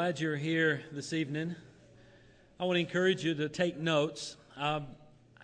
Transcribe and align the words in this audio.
Glad 0.00 0.18
you're 0.18 0.34
here 0.34 0.82
this 0.92 1.12
evening. 1.12 1.54
I 2.58 2.64
want 2.64 2.76
to 2.76 2.80
encourage 2.80 3.22
you 3.22 3.34
to 3.34 3.50
take 3.50 3.76
notes. 3.76 4.38
I 4.56 4.80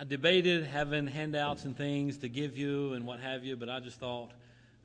debated 0.09 0.65
having 0.65 1.07
handouts 1.07 1.67
and 1.67 1.77
things 1.77 2.17
to 2.21 2.31
give 2.31 2.57
you 2.57 2.95
and 2.95 3.07
what 3.07 3.21
have 3.21 3.45
you, 3.45 3.55
but 3.55 3.69
I 3.69 3.81
just 3.81 4.01
thought 4.01 4.31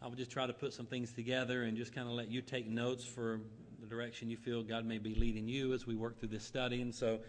I 0.01 0.07
would 0.09 0.17
just 0.17 0.29
try 0.29 0.45
to 0.45 0.51
put 0.51 0.73
some 0.73 0.87
things 0.87 1.13
together 1.13 1.63
and 1.63 1.77
just 1.77 1.95
kind 1.95 2.09
of 2.09 2.15
let 2.15 2.29
you 2.29 2.41
take 2.41 2.67
notes 2.67 3.05
for 3.05 3.39
the 3.79 3.87
direction 3.87 4.29
you 4.29 4.35
feel 4.35 4.61
God 4.61 4.83
may 4.83 4.97
be 4.97 5.15
leading 5.15 5.47
you 5.47 5.71
as 5.71 5.87
we 5.87 5.95
work 5.95 6.19
through 6.19 6.29
this 6.29 6.43
study. 6.43 6.81
And 6.81 6.93
so 6.93 7.19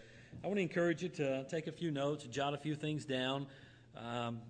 I 0.43 0.47
want 0.47 0.57
to 0.57 0.63
encourage 0.63 1.01
you 1.01 1.07
to 1.07 1.45
take 1.45 1.67
a 1.67 1.71
few 1.71 1.91
notes, 1.91 2.25
jot 2.25 2.53
a 2.53 2.57
few 2.57 2.75
things 2.75 3.05
down. 3.05 3.47
Um, 3.95 4.41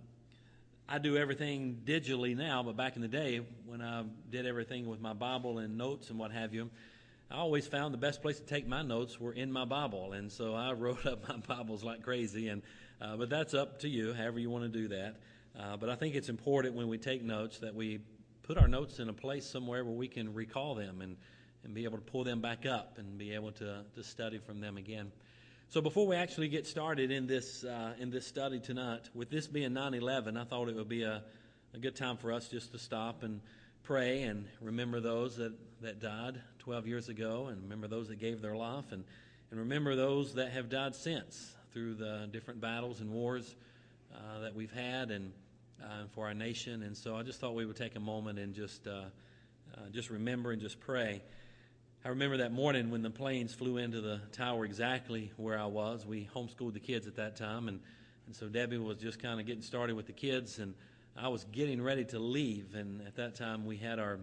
I 0.89 0.97
do 0.97 1.15
everything 1.15 1.81
digitally 1.85 2.35
now, 2.35 2.63
but 2.63 2.75
back 2.75 2.95
in 2.95 3.03
the 3.03 3.07
day 3.07 3.41
when 3.67 3.83
I 3.83 4.03
did 4.31 4.47
everything 4.47 4.87
with 4.87 4.99
my 4.99 5.13
Bible 5.13 5.59
and 5.59 5.77
notes 5.77 6.09
and 6.09 6.17
what 6.17 6.31
have 6.31 6.55
you, 6.55 6.71
I 7.33 7.37
always 7.37 7.65
found 7.65 7.95
the 7.95 7.97
best 7.97 8.21
place 8.21 8.37
to 8.37 8.45
take 8.45 8.67
my 8.67 8.83
notes 8.83 9.19
were 9.19 9.33
in 9.33 9.51
my 9.51 9.65
Bible, 9.65 10.13
and 10.13 10.31
so 10.31 10.53
I 10.53 10.71
wrote 10.73 11.03
up 11.07 11.27
my 11.27 11.37
Bibles 11.37 11.83
like 11.83 12.03
crazy. 12.03 12.49
And 12.49 12.61
uh, 13.01 13.17
but 13.17 13.31
that's 13.31 13.55
up 13.55 13.79
to 13.79 13.89
you, 13.89 14.13
however 14.13 14.37
you 14.37 14.51
want 14.51 14.71
to 14.71 14.79
do 14.79 14.89
that. 14.89 15.15
Uh, 15.59 15.75
but 15.77 15.89
I 15.89 15.95
think 15.95 16.13
it's 16.13 16.29
important 16.29 16.75
when 16.75 16.87
we 16.87 16.99
take 16.99 17.23
notes 17.23 17.57
that 17.59 17.73
we 17.73 18.01
put 18.43 18.59
our 18.59 18.67
notes 18.67 18.99
in 18.99 19.09
a 19.09 19.13
place 19.13 19.47
somewhere 19.47 19.83
where 19.83 19.95
we 19.95 20.07
can 20.07 20.31
recall 20.35 20.75
them 20.75 21.01
and 21.01 21.17
and 21.63 21.73
be 21.73 21.85
able 21.85 21.97
to 21.97 22.03
pull 22.03 22.23
them 22.23 22.39
back 22.39 22.67
up 22.67 22.99
and 22.99 23.17
be 23.17 23.33
able 23.33 23.51
to 23.53 23.83
to 23.95 24.03
study 24.03 24.37
from 24.37 24.61
them 24.61 24.77
again. 24.77 25.11
So 25.69 25.81
before 25.81 26.05
we 26.05 26.15
actually 26.15 26.49
get 26.49 26.67
started 26.67 27.09
in 27.09 27.25
this 27.25 27.63
uh, 27.63 27.93
in 27.97 28.11
this 28.11 28.27
study 28.27 28.59
tonight, 28.59 29.09
with 29.15 29.31
this 29.31 29.47
being 29.47 29.71
9/11, 29.71 30.39
I 30.39 30.43
thought 30.43 30.69
it 30.69 30.75
would 30.75 30.87
be 30.87 31.01
a 31.01 31.23
a 31.73 31.79
good 31.79 31.95
time 31.95 32.17
for 32.17 32.31
us 32.31 32.47
just 32.47 32.73
to 32.73 32.77
stop 32.77 33.23
and 33.23 33.41
pray 33.83 34.23
and 34.23 34.47
remember 34.61 35.01
those 35.01 35.35
that, 35.37 35.53
that 35.81 35.99
died 35.99 36.41
12 36.59 36.87
years 36.87 37.09
ago, 37.09 37.47
and 37.47 37.61
remember 37.63 37.87
those 37.87 38.07
that 38.07 38.17
gave 38.17 38.41
their 38.41 38.55
life, 38.55 38.91
and, 38.91 39.03
and 39.51 39.59
remember 39.59 39.95
those 39.95 40.35
that 40.35 40.51
have 40.51 40.69
died 40.69 40.95
since 40.95 41.53
through 41.73 41.95
the 41.95 42.29
different 42.31 42.61
battles 42.61 43.01
and 43.01 43.11
wars 43.11 43.55
uh, 44.13 44.39
that 44.39 44.55
we've 44.55 44.71
had 44.71 45.11
and 45.11 45.33
uh, 45.83 46.05
for 46.13 46.27
our 46.27 46.33
nation. 46.33 46.83
And 46.83 46.95
so 46.95 47.15
I 47.15 47.23
just 47.23 47.39
thought 47.39 47.55
we 47.55 47.65
would 47.65 47.75
take 47.75 47.95
a 47.95 47.99
moment 47.99 48.39
and 48.39 48.53
just 48.53 48.87
uh, 48.87 48.91
uh, 49.75 49.89
just 49.91 50.09
remember 50.09 50.51
and 50.51 50.61
just 50.61 50.79
pray. 50.79 51.21
I 52.05 52.09
remember 52.09 52.37
that 52.37 52.51
morning 52.51 52.91
when 52.91 53.01
the 53.01 53.09
planes 53.09 53.53
flew 53.53 53.77
into 53.77 54.01
the 54.01 54.21
tower 54.31 54.65
exactly 54.65 55.31
where 55.37 55.59
I 55.59 55.65
was. 55.65 56.05
We 56.05 56.29
homeschooled 56.33 56.73
the 56.73 56.79
kids 56.79 57.07
at 57.07 57.15
that 57.15 57.35
time, 57.35 57.67
and, 57.67 57.79
and 58.27 58.35
so 58.35 58.47
Debbie 58.47 58.77
was 58.77 58.97
just 58.97 59.19
kind 59.19 59.39
of 59.39 59.45
getting 59.45 59.61
started 59.61 59.95
with 59.95 60.05
the 60.05 60.13
kids, 60.13 60.59
and 60.59 60.73
I 61.15 61.27
was 61.27 61.43
getting 61.51 61.81
ready 61.81 62.05
to 62.05 62.19
leave. 62.19 62.75
And 62.75 63.01
at 63.05 63.15
that 63.15 63.35
time, 63.35 63.65
we 63.65 63.77
had 63.77 63.99
our 63.99 64.19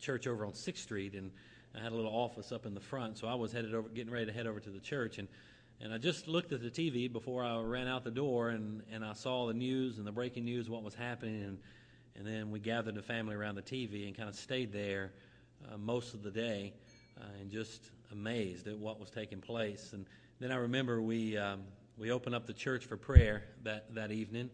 church 0.00 0.26
over 0.26 0.44
on 0.44 0.54
Sixth 0.54 0.82
Street, 0.82 1.14
and 1.14 1.30
I 1.74 1.80
had 1.80 1.92
a 1.92 1.94
little 1.94 2.12
office 2.12 2.52
up 2.52 2.66
in 2.66 2.74
the 2.74 2.80
front. 2.80 3.18
So 3.18 3.28
I 3.28 3.34
was 3.34 3.52
headed 3.52 3.74
over, 3.74 3.88
getting 3.88 4.12
ready 4.12 4.26
to 4.26 4.32
head 4.32 4.46
over 4.46 4.60
to 4.60 4.70
the 4.70 4.80
church, 4.80 5.18
and 5.18 5.28
and 5.80 5.92
I 5.92 5.98
just 5.98 6.28
looked 6.28 6.52
at 6.52 6.62
the 6.62 6.70
TV 6.70 7.12
before 7.12 7.42
I 7.42 7.58
ran 7.60 7.88
out 7.88 8.04
the 8.04 8.10
door, 8.10 8.50
and 8.50 8.82
and 8.92 9.04
I 9.04 9.12
saw 9.14 9.46
the 9.46 9.54
news 9.54 9.98
and 9.98 10.06
the 10.06 10.12
breaking 10.12 10.44
news, 10.44 10.68
what 10.68 10.82
was 10.82 10.94
happening, 10.94 11.42
and 11.42 11.58
and 12.16 12.26
then 12.26 12.50
we 12.50 12.60
gathered 12.60 12.94
the 12.94 13.02
family 13.02 13.34
around 13.34 13.54
the 13.54 13.62
TV 13.62 14.06
and 14.06 14.16
kind 14.16 14.28
of 14.28 14.34
stayed 14.34 14.72
there 14.72 15.12
uh, 15.70 15.78
most 15.78 16.14
of 16.14 16.22
the 16.22 16.30
day, 16.30 16.74
uh, 17.18 17.24
and 17.40 17.50
just 17.50 17.90
amazed 18.10 18.66
at 18.66 18.76
what 18.76 19.00
was 19.00 19.08
taking 19.08 19.40
place. 19.40 19.92
And 19.92 20.04
then 20.40 20.52
I 20.52 20.56
remember 20.56 21.00
we 21.00 21.36
um, 21.36 21.62
we 21.96 22.10
opened 22.10 22.34
up 22.34 22.46
the 22.46 22.52
church 22.52 22.84
for 22.86 22.96
prayer 22.96 23.44
that 23.62 23.94
that 23.94 24.10
evening. 24.10 24.50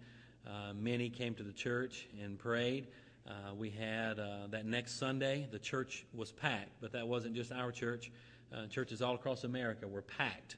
Uh, 0.48 0.72
many 0.72 1.10
came 1.10 1.34
to 1.34 1.42
the 1.42 1.52
church 1.52 2.08
and 2.22 2.38
prayed. 2.38 2.86
Uh, 3.28 3.54
we 3.54 3.68
had 3.68 4.18
uh, 4.18 4.46
that 4.50 4.64
next 4.64 4.98
Sunday, 4.98 5.46
the 5.50 5.58
church 5.58 6.06
was 6.14 6.32
packed, 6.32 6.70
but 6.80 6.90
that 6.92 7.06
wasn't 7.06 7.34
just 7.34 7.52
our 7.52 7.70
church. 7.70 8.10
Uh, 8.50 8.66
churches 8.66 9.02
all 9.02 9.14
across 9.14 9.44
America 9.44 9.86
were 9.86 10.00
packed 10.00 10.56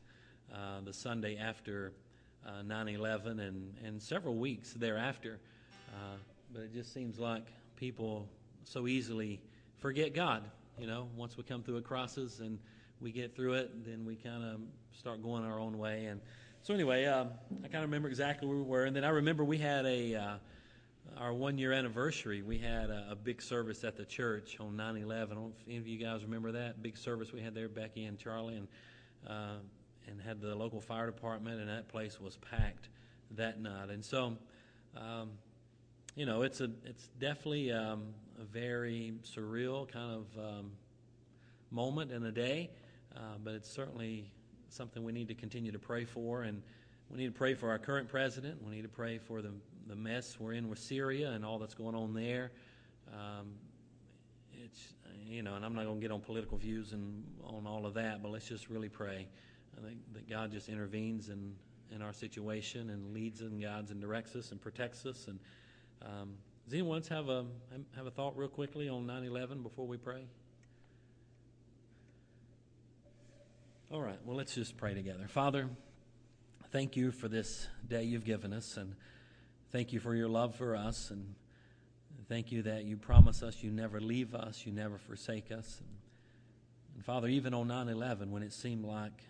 uh, 0.55 0.81
the 0.85 0.93
Sunday 0.93 1.37
after 1.37 1.93
uh, 2.47 2.63
9 2.63 2.89
11 2.89 3.41
and, 3.41 3.75
and 3.85 4.01
several 4.01 4.37
weeks 4.37 4.73
thereafter. 4.75 5.41
But 6.53 6.63
it 6.63 6.73
just 6.73 6.93
seems 6.93 7.19
like 7.19 7.47
people 7.77 8.29
so 8.65 8.87
easily 8.87 9.41
forget 9.79 10.15
God. 10.15 10.43
You 10.79 10.87
know, 10.87 11.09
once 11.17 11.37
we 11.37 11.43
come 11.43 11.63
through 11.63 11.77
a 11.77 11.83
crisis 11.83 12.41
and 12.41 12.59
we 13.01 13.13
get 13.13 13.35
through 13.35 13.55
it, 13.55 13.85
then 13.85 14.05
we 14.05 14.17
kind 14.17 14.45
of 14.45 14.61
start 14.93 15.23
going 15.23 15.45
our 15.45 15.59
own 15.59 15.79
way. 15.79 16.07
And 16.07 16.21
so, 16.63 16.75
anyway, 16.75 17.07
um, 17.07 17.31
I 17.65 17.69
kind 17.69 17.85
of 17.85 17.91
remember 17.91 18.09
exactly 18.09 18.47
where 18.47 18.57
we 18.57 18.63
were. 18.63 18.85
And 18.85 18.95
then 18.95 19.05
I 19.05 19.11
remember 19.11 19.45
we 19.45 19.59
had 19.59 19.87
a 19.87 20.39
our 21.19 21.33
one 21.33 21.59
year 21.59 21.73
anniversary, 21.73 22.43
we 22.43 22.59
had 22.59 22.91
a, 22.91 23.09
a, 23.11 23.15
big 23.15 23.43
service 23.43 23.85
at 23.85 23.97
the 23.97 24.05
church 24.05 24.57
on 24.61 24.77
9 24.77 24.97
11. 24.97 25.31
I 25.31 25.35
don't 25.35 25.45
know 25.45 25.53
if 25.55 25.69
any 25.69 25.77
of 25.77 25.87
you 25.87 25.99
guys 25.99 26.23
remember 26.23 26.53
that 26.53 26.83
big 26.83 26.97
service 26.97 27.33
we 27.33 27.41
had 27.41 27.55
there, 27.55 27.69
Becky 27.69 28.05
and 28.05 28.19
Charlie, 28.19 28.57
and, 28.57 28.69
uh, 29.27 29.59
and 30.07 30.21
had 30.21 30.41
the 30.41 30.55
local 30.55 30.81
fire 30.81 31.07
department, 31.07 31.61
and 31.61 31.69
that 31.69 31.89
place 31.89 32.21
was 32.21 32.37
packed 32.37 32.89
that 33.33 33.61
night. 33.61 33.91
And 33.91 34.05
so, 34.05 34.37
um, 34.97 35.31
you 36.17 36.27
know, 36.27 36.43
it's, 36.43 36.61
a, 36.61 36.71
it's 36.85 37.09
definitely 37.19 37.73
um, 37.73 38.15
a 38.41 38.45
very 38.45 39.13
surreal 39.23 39.91
kind 39.91 40.13
of 40.13 40.45
um, 40.45 40.73
moment 41.71 42.13
in 42.13 42.25
a 42.25 42.33
day, 42.33 42.71
uh, 43.15 43.37
but 43.43 43.55
it's 43.55 43.71
certainly 43.71 44.33
something 44.73 45.05
we 45.05 45.13
need 45.13 45.29
to 45.29 45.35
continue 45.35 45.73
to 45.73 45.79
pray 45.79 46.05
for. 46.05 46.43
And 46.43 46.63
we 47.11 47.19
need 47.19 47.27
to 47.27 47.39
pray 47.39 47.55
for 47.55 47.71
our 47.71 47.79
current 47.79 48.09
president. 48.09 48.63
We 48.65 48.75
need 48.75 48.83
to 48.83 48.89
pray 48.89 49.19
for 49.19 49.43
the 49.43 49.53
the 49.87 49.97
mess 49.97 50.39
we're 50.39 50.53
in 50.53 50.69
with 50.69 50.79
Syria 50.79 51.33
and 51.33 51.45
all 51.45 51.59
that's 51.59 51.75
going 51.75 51.97
on 51.97 52.15
there. 52.15 52.53
Um, 53.13 53.55
it's 54.53 54.95
you 55.27 55.43
know, 55.43 55.55
and 55.55 55.65
I'm 55.65 55.75
not 55.75 55.85
going 55.85 55.97
to 55.97 56.01
get 56.01 56.13
on 56.13 56.21
political 56.21 56.59
views 56.59 56.93
and 56.93 57.25
on 57.45 57.67
all 57.67 57.87
of 57.87 57.95
that, 57.95 58.23
but 58.23 58.31
let's 58.31 58.49
just 58.49 58.69
really 58.69 58.89
pray. 58.89 59.27
I 59.77 59.87
think 59.87 59.99
that 60.15 60.29
God 60.29 60.53
just 60.53 60.69
intervenes 60.69 61.29
in 61.29 61.55
in 61.93 62.03
our 62.03 62.13
situation 62.13 62.91
and 62.91 63.13
leads 63.13 63.41
and 63.41 63.61
guides 63.61 63.91
and 63.91 64.01
directs 64.01 64.37
us 64.37 64.53
and 64.53 64.61
protects 64.61 65.05
us. 65.07 65.27
And 65.27 65.41
um, 66.03 66.35
does 66.65 66.75
anyone 66.75 66.99
else 66.99 67.09
have 67.09 67.29
a 67.29 67.47
have 67.97 68.07
a 68.07 68.11
thought 68.11 68.37
real 68.37 68.49
quickly 68.49 68.89
on 68.89 69.07
9/11 69.07 69.63
before 69.63 69.87
we 69.87 69.97
pray? 69.97 70.25
All 73.93 74.01
right. 74.01 74.19
Well, 74.25 74.37
let's 74.37 74.55
just 74.55 74.77
pray 74.77 74.95
together. 74.95 75.27
Father, 75.27 75.69
thank 76.71 76.97
you 76.97 77.11
for 77.11 77.27
this 77.27 77.67
day 77.89 78.05
you've 78.05 78.25
given 78.25 78.53
us 78.53 78.77
and. 78.77 78.95
Thank 79.73 79.93
you 79.93 80.01
for 80.01 80.17
your 80.17 80.29
love 80.29 80.57
for 80.57 80.75
us, 80.75 81.13
and 81.13 81.37
thank 82.29 82.51
you 82.51 82.63
that 82.63 82.83
you 82.83 82.97
promise 82.97 83.41
us 83.41 83.63
you 83.63 83.71
never 83.71 84.01
leave 84.01 84.35
us, 84.35 84.67
you 84.67 84.73
never 84.73 84.99
forsake 84.99 85.53
us. 85.53 85.79
And, 85.79 85.89
and 86.97 87.05
Father, 87.05 87.29
even 87.29 87.55
on 87.55 87.69
9 87.69 87.89
11, 87.89 88.33
when 88.33 88.43
it 88.43 88.53
seemed 88.53 88.85
like 88.85 89.23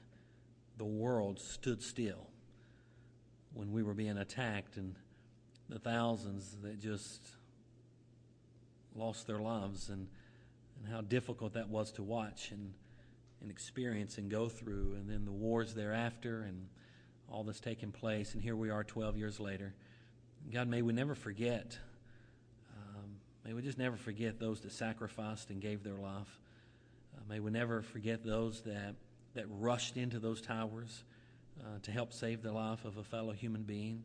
the 0.79 0.87
world 0.87 1.39
stood 1.39 1.83
still, 1.83 2.27
when 3.53 3.71
we 3.71 3.83
were 3.83 3.93
being 3.93 4.17
attacked, 4.17 4.79
and 4.79 4.95
the 5.69 5.79
thousands 5.79 6.57
that 6.63 6.81
just 6.81 7.21
lost 8.95 9.27
their 9.27 9.41
lives, 9.41 9.91
and, 9.91 10.09
and 10.79 10.91
how 10.91 11.03
difficult 11.03 11.53
that 11.53 11.69
was 11.69 11.93
to 11.93 12.03
watch 12.03 12.51
and, 12.51 12.73
and 13.41 13.51
experience 13.51 14.19
and 14.19 14.31
go 14.31 14.49
through, 14.49 14.95
and 14.97 15.09
then 15.09 15.25
the 15.25 15.33
wars 15.33 15.75
thereafter, 15.75 16.43
and 16.43 16.67
all 17.31 17.45
that's 17.45 17.61
taken 17.61 17.93
place. 17.93 18.35
And 18.35 18.43
here 18.43 18.57
we 18.57 18.71
are 18.71 18.85
12 18.85 19.17
years 19.17 19.41
later. 19.41 19.75
God, 20.53 20.69
may 20.69 20.83
we 20.83 20.93
never 20.93 21.15
forget. 21.15 21.79
Um, 22.77 23.11
may 23.45 23.53
we 23.53 23.63
just 23.63 23.79
never 23.79 23.97
forget 23.97 24.41
those 24.41 24.61
that 24.61 24.73
sacrificed 24.73 25.51
and 25.51 25.61
gave 25.61 25.85
their 25.85 25.97
life. 25.97 26.41
Uh, 27.17 27.21
may 27.29 27.41
we 27.41 27.51
never 27.51 27.83
forget 27.83 28.25
those 28.25 28.63
that, 28.63 28.97
that 29.35 29.45
rushed 29.49 29.97
into 29.97 30.19
those 30.19 30.41
towers 30.41 31.05
uh, 31.61 31.79
to 31.83 31.91
help 31.91 32.13
save 32.13 32.43
the 32.43 32.53
life 32.53 32.85
of 32.85 32.97
a 32.97 33.05
fellow 33.05 33.33
human 33.33 33.63
being. 33.63 34.03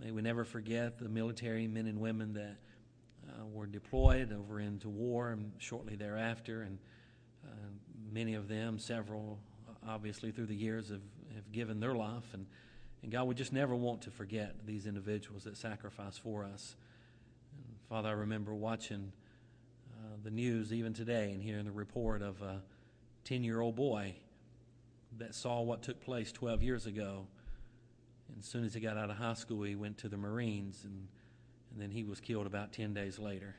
May 0.00 0.10
we 0.10 0.22
never 0.22 0.44
forget 0.44 0.98
the 0.98 1.08
military 1.08 1.66
men 1.66 1.86
and 1.86 1.98
women 1.98 2.34
that 2.34 2.56
uh, 3.28 3.46
were 3.46 3.66
deployed 3.66 4.32
over 4.32 4.60
into 4.60 4.88
war 4.88 5.30
and 5.30 5.52
shortly 5.58 5.96
thereafter. 5.96 6.62
And 6.62 6.78
uh, 7.44 7.70
many 8.14 8.34
of 8.34 8.48
them, 8.48 8.78
several, 8.78 9.38
obviously, 9.86 10.30
through 10.30 10.46
the 10.46 10.54
years, 10.54 10.88
have, 10.88 11.02
have 11.34 11.50
given 11.50 11.80
their 11.80 11.94
life. 11.94 12.32
And 12.32 12.46
And 13.02 13.10
God, 13.10 13.26
we 13.26 13.34
just 13.34 13.52
never 13.52 13.74
want 13.74 14.02
to 14.02 14.10
forget 14.10 14.54
these 14.64 14.86
individuals 14.86 15.44
that 15.44 15.56
sacrifice 15.56 16.16
for 16.16 16.44
us. 16.44 16.76
And 17.58 17.76
Father, 17.88 18.08
I 18.08 18.12
remember 18.12 18.54
watching 18.54 19.12
uh, 19.92 20.16
the 20.22 20.30
news 20.30 20.72
even 20.72 20.94
today 20.94 21.32
and 21.32 21.42
hearing 21.42 21.64
the 21.64 21.72
report 21.72 22.22
of 22.22 22.40
a 22.40 22.62
10 23.24 23.42
year 23.42 23.60
old 23.60 23.74
boy 23.74 24.14
that 25.18 25.34
saw 25.34 25.60
what 25.60 25.82
took 25.82 26.00
place 26.00 26.32
12 26.32 26.62
years 26.62 26.86
ago. 26.86 27.26
And 28.28 28.38
as 28.38 28.46
soon 28.46 28.64
as 28.64 28.74
he 28.74 28.80
got 28.80 28.96
out 28.96 29.10
of 29.10 29.16
high 29.16 29.34
school, 29.34 29.64
he 29.64 29.74
went 29.74 29.98
to 29.98 30.08
the 30.08 30.16
Marines, 30.16 30.84
and, 30.84 31.08
and 31.72 31.80
then 31.80 31.90
he 31.90 32.04
was 32.04 32.20
killed 32.20 32.46
about 32.46 32.72
10 32.72 32.94
days 32.94 33.18
later. 33.18 33.54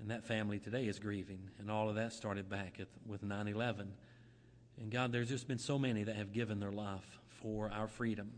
And 0.00 0.10
that 0.10 0.24
family 0.24 0.58
today 0.58 0.86
is 0.86 0.98
grieving, 0.98 1.50
and 1.58 1.70
all 1.70 1.88
of 1.88 1.96
that 1.96 2.12
started 2.12 2.48
back 2.48 2.76
at, 2.80 2.88
with 3.06 3.22
9 3.22 3.48
11. 3.48 3.92
And 4.80 4.90
God, 4.90 5.12
there's 5.12 5.28
just 5.28 5.46
been 5.46 5.58
so 5.58 5.78
many 5.78 6.04
that 6.04 6.16
have 6.16 6.32
given 6.32 6.58
their 6.58 6.72
life 6.72 7.18
for 7.42 7.70
our 7.70 7.86
freedom 7.86 8.32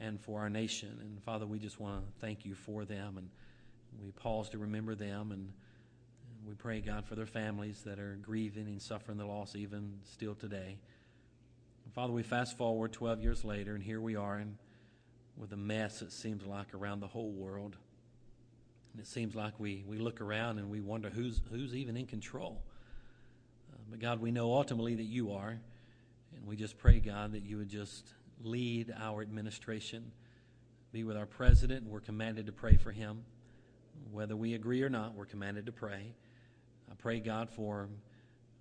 and 0.00 0.20
for 0.20 0.40
our 0.40 0.50
nation. 0.50 0.98
And 1.00 1.22
Father, 1.22 1.46
we 1.46 1.58
just 1.58 1.80
want 1.80 2.04
to 2.04 2.20
thank 2.20 2.44
you 2.44 2.54
for 2.54 2.84
them. 2.84 3.16
And 3.16 3.30
we 4.04 4.10
pause 4.10 4.50
to 4.50 4.58
remember 4.58 4.94
them. 4.94 5.32
And 5.32 5.52
we 6.46 6.54
pray, 6.54 6.80
God, 6.80 7.06
for 7.06 7.14
their 7.14 7.26
families 7.26 7.82
that 7.86 7.98
are 7.98 8.18
grieving 8.20 8.66
and 8.66 8.82
suffering 8.82 9.16
the 9.16 9.24
loss 9.24 9.56
even 9.56 9.94
still 10.04 10.34
today. 10.34 10.76
Father, 11.94 12.12
we 12.12 12.22
fast 12.22 12.56
forward 12.56 12.92
12 12.92 13.22
years 13.22 13.44
later, 13.44 13.74
and 13.74 13.82
here 13.82 14.00
we 14.00 14.16
are 14.16 14.36
and 14.36 14.56
with 15.36 15.52
a 15.52 15.56
mess, 15.56 16.02
it 16.02 16.12
seems 16.12 16.44
like, 16.44 16.74
around 16.74 17.00
the 17.00 17.06
whole 17.06 17.30
world. 17.30 17.76
And 18.92 19.00
it 19.00 19.06
seems 19.06 19.34
like 19.34 19.58
we, 19.58 19.84
we 19.86 19.98
look 19.98 20.20
around 20.20 20.58
and 20.58 20.70
we 20.70 20.80
wonder 20.80 21.08
who's, 21.08 21.40
who's 21.50 21.74
even 21.74 21.96
in 21.96 22.06
control. 22.06 22.62
Uh, 23.72 23.78
but 23.90 24.00
God, 24.00 24.20
we 24.20 24.30
know 24.30 24.52
ultimately 24.52 24.94
that 24.94 25.04
you 25.04 25.32
are. 25.32 25.58
And 26.36 26.46
we 26.46 26.56
just 26.56 26.78
pray, 26.78 26.98
God, 27.00 27.32
that 27.32 27.42
you 27.42 27.58
would 27.58 27.68
just 27.68 28.12
lead 28.42 28.92
our 28.98 29.22
administration, 29.22 30.12
be 30.92 31.04
with 31.04 31.16
our 31.16 31.26
president. 31.26 31.86
We're 31.86 32.00
commanded 32.00 32.46
to 32.46 32.52
pray 32.52 32.76
for 32.76 32.90
him. 32.90 33.24
Whether 34.10 34.36
we 34.36 34.54
agree 34.54 34.82
or 34.82 34.88
not, 34.88 35.14
we're 35.14 35.26
commanded 35.26 35.66
to 35.66 35.72
pray. 35.72 36.14
I 36.90 36.94
pray, 36.98 37.20
God, 37.20 37.48
for 37.50 37.88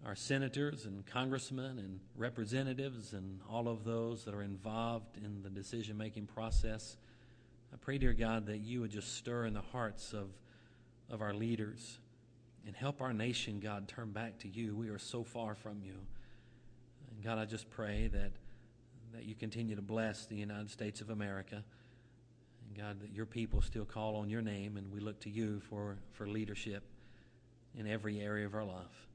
our 0.06 0.16
senators 0.16 0.86
and 0.86 1.06
congressmen 1.06 1.78
and 1.78 2.00
representatives 2.16 3.14
and 3.14 3.40
all 3.50 3.68
of 3.68 3.84
those 3.84 4.24
that 4.26 4.34
are 4.34 4.42
involved 4.42 5.18
in 5.18 5.42
the 5.44 5.50
decision 5.50 5.98
making 5.98 6.26
process. 6.26 6.98
I 7.74 7.78
pray, 7.78 7.98
dear 7.98 8.14
God, 8.14 8.48
that 8.48 8.60
you 8.60 8.82
would 8.82 8.92
just 8.92 9.16
stir 9.16 9.46
in 9.46 9.54
the 9.54 9.62
hearts 9.62 10.14
of, 10.14 10.30
of 11.10 11.22
our 11.22 11.34
leaders 11.34 12.00
and 12.66 12.76
help 12.76 13.02
our 13.02 13.14
nation, 13.14 13.60
God, 13.60 13.88
turn 13.88 14.12
back 14.12 14.38
to 14.40 14.48
you. 14.48 14.76
We 14.76 14.90
are 14.90 15.00
so 15.00 15.24
far 15.24 15.56
from 15.56 15.82
you. 15.82 15.96
And 17.10 17.24
God, 17.24 17.38
I 17.38 17.46
just 17.46 17.70
pray 17.70 18.10
that, 18.14 18.32
that 19.14 19.24
you 19.24 19.36
continue 19.36 19.76
to 19.76 19.82
bless 19.82 20.26
the 20.26 20.36
United 20.36 20.70
States 20.70 21.02
of 21.02 21.10
America. 21.10 21.64
And 22.68 22.78
God, 22.78 23.02
that 23.02 23.12
your 23.14 23.26
people 23.26 23.62
still 23.62 23.86
call 23.86 24.18
on 24.18 24.30
your 24.30 24.42
name 24.42 24.78
and 24.78 24.92
we 24.92 25.00
look 25.00 25.20
to 25.22 25.30
you 25.30 25.62
for, 25.70 25.98
for 26.12 26.28
leadership 26.28 26.84
in 27.78 27.88
every 27.88 28.20
area 28.20 28.46
of 28.46 28.54
our 28.54 28.66
life. 28.66 29.08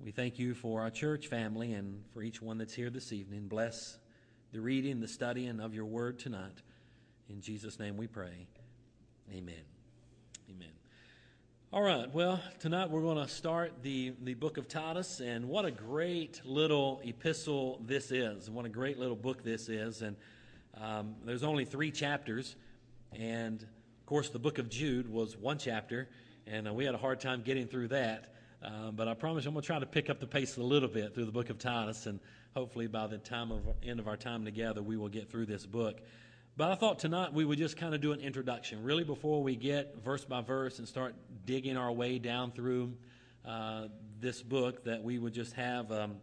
We 0.00 0.10
thank 0.10 0.38
you 0.38 0.54
for 0.54 0.80
our 0.82 0.90
church 0.90 1.28
family 1.28 1.72
and 1.72 2.02
for 2.12 2.22
each 2.22 2.42
one 2.42 2.58
that's 2.58 2.74
here 2.74 2.90
this 2.90 3.12
evening. 3.12 3.48
Bless 3.48 3.98
the 4.52 4.60
reading, 4.60 5.00
the 5.00 5.08
studying 5.08 5.60
of 5.60 5.74
your 5.74 5.86
word 5.86 6.18
tonight. 6.18 6.62
In 7.28 7.40
Jesus' 7.40 7.80
name 7.80 7.96
we 7.96 8.06
pray. 8.06 8.46
Amen. 9.32 9.54
Amen. 10.48 10.68
All 11.72 11.82
right, 11.82 12.08
well, 12.14 12.40
tonight 12.60 12.88
we're 12.88 13.00
going 13.00 13.18
to 13.18 13.26
start 13.26 13.82
the, 13.82 14.12
the 14.22 14.34
book 14.34 14.58
of 14.58 14.68
Titus, 14.68 15.18
and 15.18 15.48
what 15.48 15.64
a 15.64 15.72
great 15.72 16.40
little 16.44 17.00
epistle 17.04 17.80
this 17.84 18.12
is. 18.12 18.48
What 18.48 18.64
a 18.64 18.68
great 18.68 18.96
little 18.96 19.16
book 19.16 19.42
this 19.42 19.68
is. 19.68 20.02
And 20.02 20.14
um, 20.80 21.16
there's 21.24 21.42
only 21.42 21.64
three 21.64 21.90
chapters, 21.90 22.54
and 23.12 23.60
of 23.60 24.06
course, 24.06 24.28
the 24.28 24.38
book 24.38 24.58
of 24.58 24.68
Jude 24.68 25.10
was 25.10 25.36
one 25.36 25.58
chapter, 25.58 26.08
and 26.46 26.68
uh, 26.68 26.72
we 26.72 26.84
had 26.84 26.94
a 26.94 26.98
hard 26.98 27.18
time 27.18 27.42
getting 27.42 27.66
through 27.66 27.88
that. 27.88 28.34
Uh, 28.64 28.92
but 28.92 29.08
I 29.08 29.14
promise 29.14 29.46
I'm 29.46 29.52
going 29.52 29.62
to 29.62 29.66
try 29.66 29.80
to 29.80 29.86
pick 29.86 30.10
up 30.10 30.20
the 30.20 30.28
pace 30.28 30.58
a 30.58 30.62
little 30.62 30.88
bit 30.88 31.12
through 31.12 31.26
the 31.26 31.32
book 31.32 31.50
of 31.50 31.58
Titus, 31.58 32.06
and 32.06 32.20
hopefully 32.54 32.86
by 32.86 33.08
the 33.08 33.18
time 33.18 33.50
of 33.50 33.62
end 33.82 33.98
of 33.98 34.06
our 34.06 34.16
time 34.16 34.44
together, 34.44 34.80
we 34.80 34.96
will 34.96 35.08
get 35.08 35.28
through 35.28 35.46
this 35.46 35.66
book. 35.66 36.00
But 36.58 36.70
I 36.70 36.74
thought 36.74 36.98
tonight 36.98 37.34
we 37.34 37.44
would 37.44 37.58
just 37.58 37.76
kind 37.76 37.94
of 37.94 38.00
do 38.00 38.12
an 38.12 38.20
introduction, 38.20 38.82
really, 38.82 39.04
before 39.04 39.42
we 39.42 39.56
get 39.56 40.02
verse 40.02 40.24
by 40.24 40.40
verse 40.40 40.78
and 40.78 40.88
start 40.88 41.14
digging 41.44 41.76
our 41.76 41.92
way 41.92 42.18
down 42.18 42.50
through 42.50 42.94
uh, 43.46 43.88
this 44.20 44.42
book, 44.42 44.84
that 44.84 45.02
we 45.02 45.18
would 45.18 45.34
just 45.34 45.52
have 45.52 45.92
um, 45.92 46.16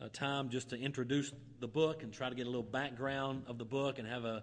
a 0.00 0.08
time 0.08 0.48
just 0.48 0.70
to 0.70 0.76
introduce 0.76 1.32
the 1.60 1.68
book 1.68 2.02
and 2.02 2.12
try 2.12 2.28
to 2.28 2.34
get 2.34 2.48
a 2.48 2.50
little 2.50 2.64
background 2.64 3.44
of 3.46 3.58
the 3.58 3.64
book 3.64 4.00
and 4.00 4.08
have 4.08 4.24
a, 4.24 4.42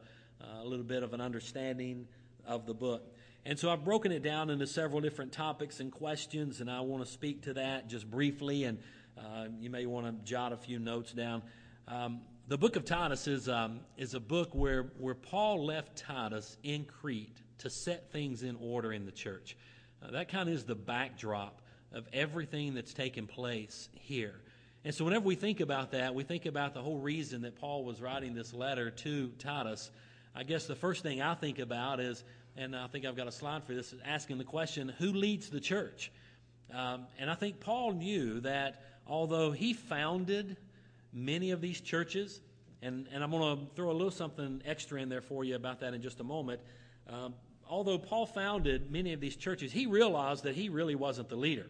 a 0.62 0.64
little 0.64 0.86
bit 0.86 1.04
of 1.04 1.14
an 1.14 1.20
understanding 1.20 2.08
of 2.48 2.66
the 2.66 2.74
book. 2.74 3.14
And 3.46 3.60
so 3.60 3.70
I've 3.70 3.84
broken 3.84 4.14
it 4.14 4.24
down 4.24 4.50
into 4.50 4.66
several 4.66 5.02
different 5.02 5.34
topics 5.34 5.82
and 5.82 5.92
questions, 5.92 6.62
and 6.62 6.72
I 6.72 6.80
want 6.80 7.06
to 7.06 7.12
speak 7.12 7.42
to 7.42 7.54
that 7.56 7.90
just 7.90 8.10
briefly, 8.10 8.64
and 8.64 8.80
uh, 9.18 9.48
you 9.60 9.70
may 9.70 9.86
want 9.88 10.06
to 10.06 10.14
jot 10.24 10.54
a 10.54 10.58
few 10.58 10.80
notes 10.80 11.12
down. 11.12 11.42
Um, 11.86 12.22
the 12.48 12.58
book 12.58 12.76
of 12.76 12.86
Titus 12.86 13.28
is, 13.28 13.48
um, 13.48 13.80
is 13.98 14.14
a 14.14 14.20
book 14.20 14.54
where, 14.54 14.92
where 14.98 15.16
Paul 15.16 15.66
left 15.66 15.98
Titus 15.98 16.58
in 16.64 16.86
Crete 16.86 17.38
to 17.60 17.70
set 17.70 18.12
things 18.12 18.44
in 18.44 18.58
order 18.62 18.92
in 18.92 19.06
the 19.06 19.12
church. 19.12 19.58
Uh, 20.02 20.12
that 20.12 20.30
kind 20.30 20.50
of 20.50 20.56
is 20.56 20.66
the 20.66 20.76
backdrop 20.76 21.62
of 21.92 22.08
everything 22.12 22.74
that's 22.74 22.94
taken 22.94 23.28
place 23.28 23.90
here. 23.94 24.36
And 24.84 24.94
so, 24.94 25.06
whenever 25.06 25.24
we 25.24 25.36
think 25.36 25.62
about 25.62 25.92
that, 25.92 26.14
we 26.14 26.24
think 26.24 26.46
about 26.46 26.74
the 26.74 26.82
whole 26.82 26.98
reason 26.98 27.44
that 27.44 27.56
Paul 27.56 27.86
was 27.86 28.02
writing 28.02 28.34
this 28.34 28.54
letter 28.54 28.90
to 28.90 29.30
Titus. 29.40 29.92
I 30.36 30.44
guess 30.44 30.66
the 30.66 30.76
first 30.76 31.04
thing 31.04 31.22
I 31.22 31.36
think 31.36 31.60
about 31.60 32.02
is 32.02 32.24
and 32.56 32.76
I 32.76 32.88
think 32.88 33.06
I've 33.06 33.16
got 33.16 33.28
a 33.28 33.32
slide 33.32 33.64
for 33.64 33.74
this, 33.74 33.94
asking 34.06 34.38
the 34.38 34.44
question 34.44 34.90
who 35.00 35.12
leads 35.14 35.50
the 35.50 35.60
church? 35.60 36.12
Um, 36.74 37.08
and 37.20 37.30
I 37.30 37.36
think 37.36 37.60
Paul 37.60 37.94
knew 37.94 38.40
that 38.42 38.84
although 39.08 39.52
he 39.52 39.74
founded 39.74 40.58
many 41.14 41.52
of 41.52 41.62
these 41.62 41.80
churches, 41.80 42.42
and, 42.82 43.08
and 43.14 43.24
I'm 43.24 43.32
going 43.32 43.58
to 43.58 43.76
throw 43.76 43.92
a 43.92 43.94
little 43.94 44.12
something 44.12 44.62
extra 44.66 45.02
in 45.02 45.10
there 45.10 45.22
for 45.22 45.44
you 45.44 45.56
about 45.56 45.80
that 45.82 45.94
in 45.94 46.02
just 46.02 46.20
a 46.20 46.24
moment. 46.24 46.60
Um, 47.08 47.36
although 47.70 47.98
Paul 47.98 48.26
founded 48.26 48.92
many 48.92 49.14
of 49.14 49.20
these 49.20 49.36
churches, 49.36 49.72
he 49.72 49.86
realized 49.86 50.44
that 50.44 50.56
he 50.56 50.70
really 50.70 50.96
wasn't 50.96 51.30
the 51.30 51.36
leader. 51.36 51.68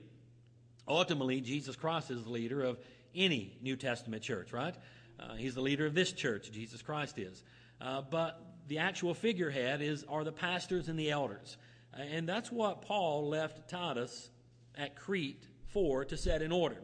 Ultimately, 0.87 1.41
Jesus 1.41 1.75
Christ 1.75 2.11
is 2.11 2.23
the 2.23 2.29
leader 2.29 2.61
of 2.61 2.79
any 3.15 3.57
New 3.61 3.75
Testament 3.75 4.23
church, 4.23 4.51
right? 4.51 4.75
Uh, 5.19 5.35
he's 5.35 5.55
the 5.55 5.61
leader 5.61 5.85
of 5.85 5.93
this 5.93 6.11
church, 6.11 6.51
Jesus 6.51 6.81
Christ 6.81 7.19
is. 7.19 7.43
Uh, 7.79 8.01
but 8.01 8.41
the 8.67 8.79
actual 8.79 9.13
figurehead 9.13 9.81
is 9.81 10.03
are 10.09 10.23
the 10.23 10.31
pastors 10.31 10.89
and 10.89 10.97
the 10.97 11.11
elders. 11.11 11.57
Uh, 11.93 12.01
and 12.01 12.27
that's 12.27 12.51
what 12.51 12.81
Paul 12.81 13.29
left 13.29 13.69
Titus 13.69 14.29
at 14.75 14.95
Crete 14.95 15.47
for 15.67 16.05
to 16.05 16.17
set 16.17 16.41
in 16.41 16.51
order. 16.51 16.81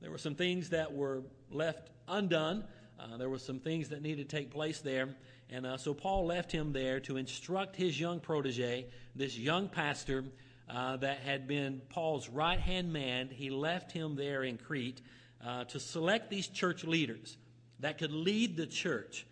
There 0.00 0.10
were 0.10 0.18
some 0.18 0.34
things 0.34 0.70
that 0.70 0.92
were 0.92 1.22
left 1.50 1.90
undone. 2.10 2.64
Uh, 2.98 3.16
there 3.16 3.30
were 3.30 3.38
some 3.38 3.58
things 3.58 3.88
that 3.88 4.02
needed 4.02 4.28
to 4.28 4.36
take 4.36 4.50
place 4.50 4.80
there. 4.80 5.08
And 5.48 5.66
uh, 5.66 5.76
so 5.76 5.94
Paul 5.94 6.26
left 6.26 6.52
him 6.52 6.72
there 6.72 7.00
to 7.00 7.16
instruct 7.16 7.76
his 7.76 7.98
young 7.98 8.20
protege, 8.20 8.86
this 9.16 9.36
young 9.38 9.68
pastor 9.68 10.24
uh, 10.68 10.96
that 10.98 11.18
had 11.18 11.48
been 11.48 11.80
Paul's 11.88 12.28
right 12.28 12.60
hand 12.60 12.92
man. 12.92 13.28
He 13.28 13.50
left 13.50 13.90
him 13.90 14.14
there 14.14 14.44
in 14.44 14.58
Crete 14.58 15.00
uh, 15.44 15.64
to 15.64 15.80
select 15.80 16.30
these 16.30 16.46
church 16.46 16.84
leaders 16.84 17.38
that 17.80 17.98
could 17.98 18.12
lead 18.12 18.56
the 18.56 18.66
church 18.66 19.26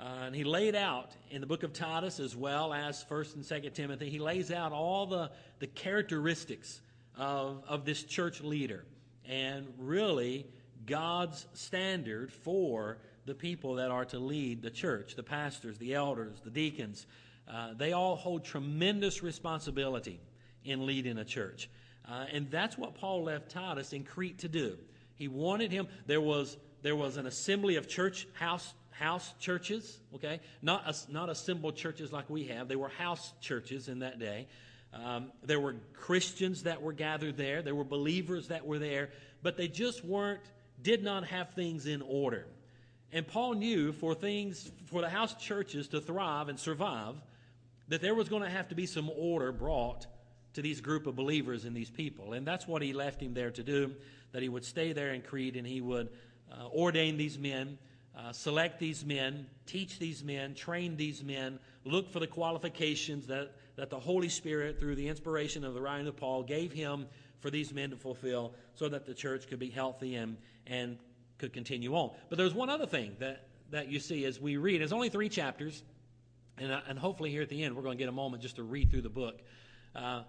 uh, 0.00 0.24
and 0.26 0.34
he 0.34 0.42
laid 0.42 0.74
out 0.74 1.12
in 1.30 1.40
the 1.40 1.46
book 1.46 1.62
of 1.62 1.72
Titus 1.72 2.18
as 2.18 2.34
well 2.34 2.72
as 2.72 3.04
1st 3.08 3.36
and 3.36 3.44
2nd 3.44 3.74
Timothy, 3.74 4.10
he 4.10 4.18
lays 4.18 4.50
out 4.50 4.72
all 4.72 5.06
the, 5.06 5.30
the 5.60 5.66
characteristics 5.68 6.80
of, 7.16 7.62
of 7.68 7.84
this 7.84 8.02
church 8.02 8.40
leader 8.40 8.84
and 9.24 9.72
really 9.78 10.46
God's 10.86 11.46
standard 11.52 12.32
for 12.32 12.98
the 13.26 13.34
people 13.34 13.76
that 13.76 13.90
are 13.90 14.04
to 14.06 14.18
lead 14.18 14.62
the 14.62 14.70
church 14.70 15.16
the 15.16 15.22
pastors, 15.22 15.78
the 15.78 15.94
elders, 15.94 16.40
the 16.44 16.50
deacons. 16.50 17.06
Uh, 17.48 17.74
they 17.74 17.92
all 17.92 18.16
hold 18.16 18.44
tremendous 18.44 19.22
responsibility 19.22 20.20
in 20.64 20.86
leading 20.86 21.18
a 21.18 21.24
church. 21.24 21.68
Uh, 22.08 22.26
and 22.32 22.50
that's 22.50 22.76
what 22.78 22.94
Paul 22.94 23.24
left 23.24 23.50
Titus 23.50 23.92
in 23.92 24.04
Crete 24.04 24.38
to 24.40 24.48
do. 24.48 24.76
He 25.16 25.28
wanted 25.28 25.70
him, 25.70 25.88
there 26.06 26.20
was, 26.20 26.56
there 26.82 26.96
was 26.96 27.16
an 27.16 27.26
assembly 27.26 27.76
of 27.76 27.88
church 27.88 28.26
house 28.34 28.74
house 28.94 29.34
churches, 29.40 29.98
okay? 30.14 30.40
Not, 30.62 30.84
a, 30.86 31.12
not 31.12 31.28
assembled 31.28 31.76
churches 31.76 32.12
like 32.12 32.30
we 32.30 32.44
have. 32.44 32.68
They 32.68 32.76
were 32.76 32.88
house 32.88 33.32
churches 33.40 33.88
in 33.88 33.98
that 34.00 34.18
day. 34.18 34.46
Um, 34.92 35.32
there 35.42 35.58
were 35.58 35.74
Christians 35.94 36.62
that 36.62 36.80
were 36.80 36.92
gathered 36.92 37.36
there. 37.36 37.62
There 37.62 37.74
were 37.74 37.84
believers 37.84 38.48
that 38.48 38.64
were 38.64 38.78
there, 38.78 39.10
but 39.42 39.56
they 39.56 39.66
just 39.66 40.04
weren't, 40.04 40.42
did 40.84 41.02
not 41.02 41.26
have 41.26 41.50
things 41.54 41.86
in 41.86 42.00
order. 42.02 42.46
And 43.12 43.26
Paul 43.26 43.54
knew 43.54 43.92
for 43.92 44.14
things, 44.14 44.70
for 44.86 45.00
the 45.00 45.08
house 45.08 45.34
churches 45.34 45.88
to 45.88 46.00
thrive 46.00 46.48
and 46.48 46.58
survive, 46.58 47.16
that 47.88 48.00
there 48.00 48.14
was 48.14 48.28
going 48.28 48.42
to 48.42 48.50
have 48.50 48.68
to 48.68 48.76
be 48.76 48.86
some 48.86 49.10
order 49.16 49.50
brought 49.50 50.06
to 50.52 50.62
these 50.62 50.80
group 50.80 51.08
of 51.08 51.16
believers 51.16 51.64
and 51.64 51.76
these 51.76 51.90
people. 51.90 52.34
And 52.34 52.46
that's 52.46 52.68
what 52.68 52.80
he 52.82 52.92
left 52.92 53.20
him 53.20 53.34
there 53.34 53.50
to 53.50 53.62
do, 53.64 53.92
that 54.30 54.42
he 54.42 54.48
would 54.48 54.64
stay 54.64 54.92
there 54.92 55.12
in 55.12 55.22
Crete 55.22 55.56
and 55.56 55.66
he 55.66 55.80
would 55.80 56.10
uh, 56.52 56.68
ordain 56.68 57.16
these 57.16 57.36
men 57.36 57.78
uh, 58.16 58.32
select 58.32 58.78
these 58.78 59.04
men, 59.04 59.46
teach 59.66 59.98
these 59.98 60.22
men, 60.22 60.54
train 60.54 60.96
these 60.96 61.22
men, 61.22 61.58
look 61.84 62.08
for 62.08 62.20
the 62.20 62.26
qualifications 62.26 63.26
that, 63.26 63.52
that 63.76 63.90
the 63.90 63.98
Holy 63.98 64.28
Spirit, 64.28 64.78
through 64.78 64.94
the 64.94 65.08
inspiration 65.08 65.64
of 65.64 65.74
the 65.74 65.80
writing 65.80 66.06
of 66.06 66.16
Paul, 66.16 66.42
gave 66.42 66.72
him 66.72 67.06
for 67.44 67.50
these 67.50 67.74
men 67.74 67.90
to 67.90 67.96
fulfill 67.96 68.54
so 68.74 68.88
that 68.88 69.04
the 69.04 69.12
church 69.12 69.46
could 69.48 69.58
be 69.58 69.68
healthy 69.68 70.14
and, 70.14 70.38
and 70.66 70.96
could 71.36 71.52
continue 71.52 71.94
on. 71.94 72.10
But 72.30 72.38
there's 72.38 72.54
one 72.54 72.70
other 72.70 72.86
thing 72.86 73.16
that, 73.18 73.48
that 73.70 73.88
you 73.88 74.00
see 74.00 74.24
as 74.24 74.40
we 74.40 74.56
read. 74.56 74.80
It's 74.80 74.94
only 74.94 75.10
three 75.10 75.28
chapters, 75.28 75.82
and, 76.56 76.72
and 76.88 76.98
hopefully 76.98 77.30
here 77.30 77.42
at 77.42 77.50
the 77.50 77.62
end 77.62 77.76
we're 77.76 77.82
going 77.82 77.98
to 77.98 78.02
get 78.02 78.08
a 78.08 78.12
moment 78.12 78.42
just 78.42 78.56
to 78.56 78.62
read 78.62 78.90
through 78.90 79.02
the 79.02 79.10
book. 79.10 79.42
Uh, 79.94 80.22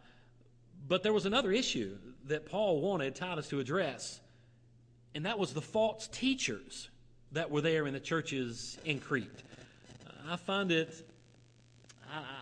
but 0.89 1.03
there 1.03 1.13
was 1.13 1.25
another 1.25 1.53
issue 1.53 1.97
that 2.25 2.47
Paul 2.47 2.81
wanted 2.81 3.15
Titus 3.15 3.47
to 3.47 3.61
address, 3.61 4.19
and 5.13 5.25
that 5.25 5.39
was 5.39 5.53
the 5.53 5.61
false 5.61 6.09
teachers 6.09 6.89
that 7.31 7.49
were 7.49 7.61
there 7.61 7.87
in 7.87 7.93
the 7.93 7.99
churches 8.01 8.77
in 8.83 8.99
Crete. 8.99 9.31
Uh, 10.05 10.33
I 10.33 10.35
find 10.35 10.69
it, 10.69 11.09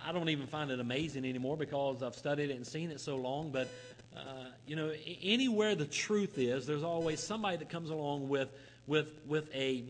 I, 0.03 0.11
don't 0.11 0.29
even 0.29 0.47
find 0.47 0.71
it 0.71 0.79
amazing 0.79 1.25
anymore 1.25 1.57
because 1.57 2.01
I've 2.01 2.15
studied 2.15 2.49
it 2.49 2.55
and 2.55 2.65
seen 2.65 2.89
it 2.89 2.99
so 2.99 3.17
long, 3.17 3.51
but 3.51 3.67
uh, 4.15 4.45
you 4.65 4.75
know, 4.75 4.91
anywhere 5.21 5.75
the 5.75 5.85
truth 5.85 6.37
is, 6.37 6.65
there's 6.65 6.83
always 6.83 7.19
somebody 7.19 7.57
that 7.57 7.69
comes 7.69 7.89
along 7.89 8.29
with, 8.29 8.49
with, 8.87 9.07
with 9.27 9.53
a, 9.53 9.83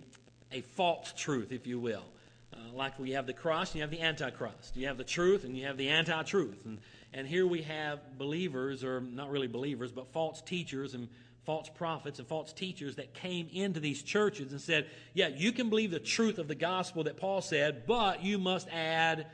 a 0.51 0.61
false 0.61 1.13
truth, 1.15 1.51
if 1.51 1.67
you 1.67 1.79
will. 1.79 2.05
Uh, 2.53 2.57
like 2.73 2.97
we 2.99 3.11
have 3.11 3.25
the 3.25 3.33
cross 3.33 3.71
and 3.71 3.77
you 3.77 3.81
have 3.81 3.91
the 3.91 4.01
Antichrist. 4.01 4.75
You 4.75 4.87
have 4.87 4.97
the 4.97 5.03
truth 5.03 5.43
and 5.43 5.57
you 5.57 5.65
have 5.65 5.77
the 5.77 5.89
anti 5.89 6.23
truth. 6.23 6.65
And, 6.65 6.79
and 7.13 7.27
here 7.27 7.45
we 7.45 7.61
have 7.63 8.17
believers, 8.17 8.83
or 8.83 9.01
not 9.01 9.29
really 9.29 9.47
believers, 9.47 9.91
but 9.91 10.07
false 10.13 10.41
teachers 10.41 10.93
and 10.93 11.09
false 11.45 11.69
prophets 11.69 12.19
and 12.19 12.27
false 12.27 12.53
teachers 12.53 12.95
that 12.95 13.13
came 13.13 13.49
into 13.51 13.79
these 13.79 14.01
churches 14.01 14.51
and 14.51 14.61
said, 14.61 14.87
Yeah, 15.13 15.27
you 15.27 15.51
can 15.51 15.69
believe 15.69 15.91
the 15.91 15.99
truth 15.99 16.37
of 16.37 16.47
the 16.47 16.55
gospel 16.55 17.03
that 17.03 17.17
Paul 17.17 17.41
said, 17.41 17.85
but 17.85 18.23
you 18.23 18.37
must 18.37 18.67
add 18.69 19.27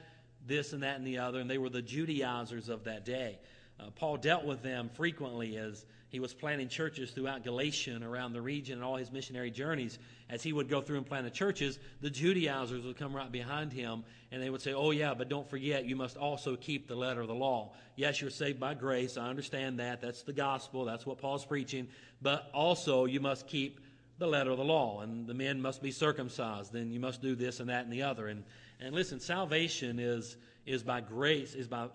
this 0.48 0.74
and 0.74 0.84
that 0.84 0.98
and 0.98 1.06
the 1.06 1.20
other. 1.20 1.40
And 1.40 1.50
they 1.50 1.58
were 1.58 1.70
the 1.70 1.82
Judaizers 1.82 2.70
of 2.70 2.86
that 2.86 3.06
day. 3.06 3.40
Uh, 3.80 3.90
Paul 3.96 4.18
dealt 4.18 4.46
with 4.46 4.62
them 4.62 4.90
frequently 4.94 5.58
as 5.58 5.86
he 6.10 6.20
was 6.20 6.34
planting 6.34 6.70
churches 6.70 7.12
throughout 7.12 7.44
Galatia 7.44 7.92
and 7.92 8.04
around 8.04 8.34
the 8.34 8.42
region 8.42 8.76
and 8.76 8.84
all 8.84 8.96
his 8.96 9.12
missionary 9.12 9.52
journeys. 9.52 10.00
As 10.28 10.42
he 10.42 10.52
would 10.52 10.68
go 10.68 10.82
through 10.82 10.98
and 10.98 11.06
plant 11.06 11.26
the 11.26 11.32
churches, 11.32 11.78
the 12.02 12.10
Judaizers 12.10 12.84
would 12.84 12.98
come 12.98 13.16
right 13.16 13.32
behind 13.32 13.72
him 13.72 14.04
and 14.32 14.42
they 14.42 14.50
would 14.50 14.62
say, 14.62 14.74
Oh, 14.74 14.92
yeah, 14.92 15.14
but 15.14 15.30
don't 15.30 15.48
forget, 15.50 15.86
you 15.86 15.96
must 15.96 16.18
also 16.18 16.56
keep 16.56 16.88
the 16.88 16.96
letter 16.96 17.22
of 17.22 17.28
the 17.28 17.36
law. 17.36 17.74
Yes, 17.96 18.22
you're 18.22 18.32
saved 18.32 18.60
by 18.60 18.74
grace. 18.74 19.18
I 19.18 19.30
understand 19.30 19.80
that. 19.80 20.02
That's 20.02 20.24
the 20.24 20.34
gospel. 20.34 20.84
That's 20.84 21.06
what 21.06 21.20
Paul's 21.20 21.46
preaching. 21.46 21.88
But 22.22 22.50
also, 22.54 23.06
you 23.06 23.20
must 23.20 23.48
keep 23.48 23.80
the 24.18 24.28
letter 24.28 24.52
of 24.52 24.58
the 24.58 24.64
law. 24.64 25.02
And 25.02 25.28
the 25.28 25.34
men 25.36 25.62
must 25.62 25.82
be 25.82 25.92
circumcised. 25.92 26.74
Then 26.74 26.92
you 26.92 27.00
must 27.00 27.22
do 27.22 27.36
this 27.36 27.60
and 27.60 27.70
that 27.70 27.84
and 27.84 27.94
the 27.94 28.04
other. 28.04 28.28
And, 28.28 28.44
and 28.80 28.96
listen, 28.96 29.20
salvation 29.20 30.00
is, 30.00 30.38
is 30.66 30.82
by 30.82 31.02
grace, 31.02 31.54
is 31.54 31.68
by 31.68 31.88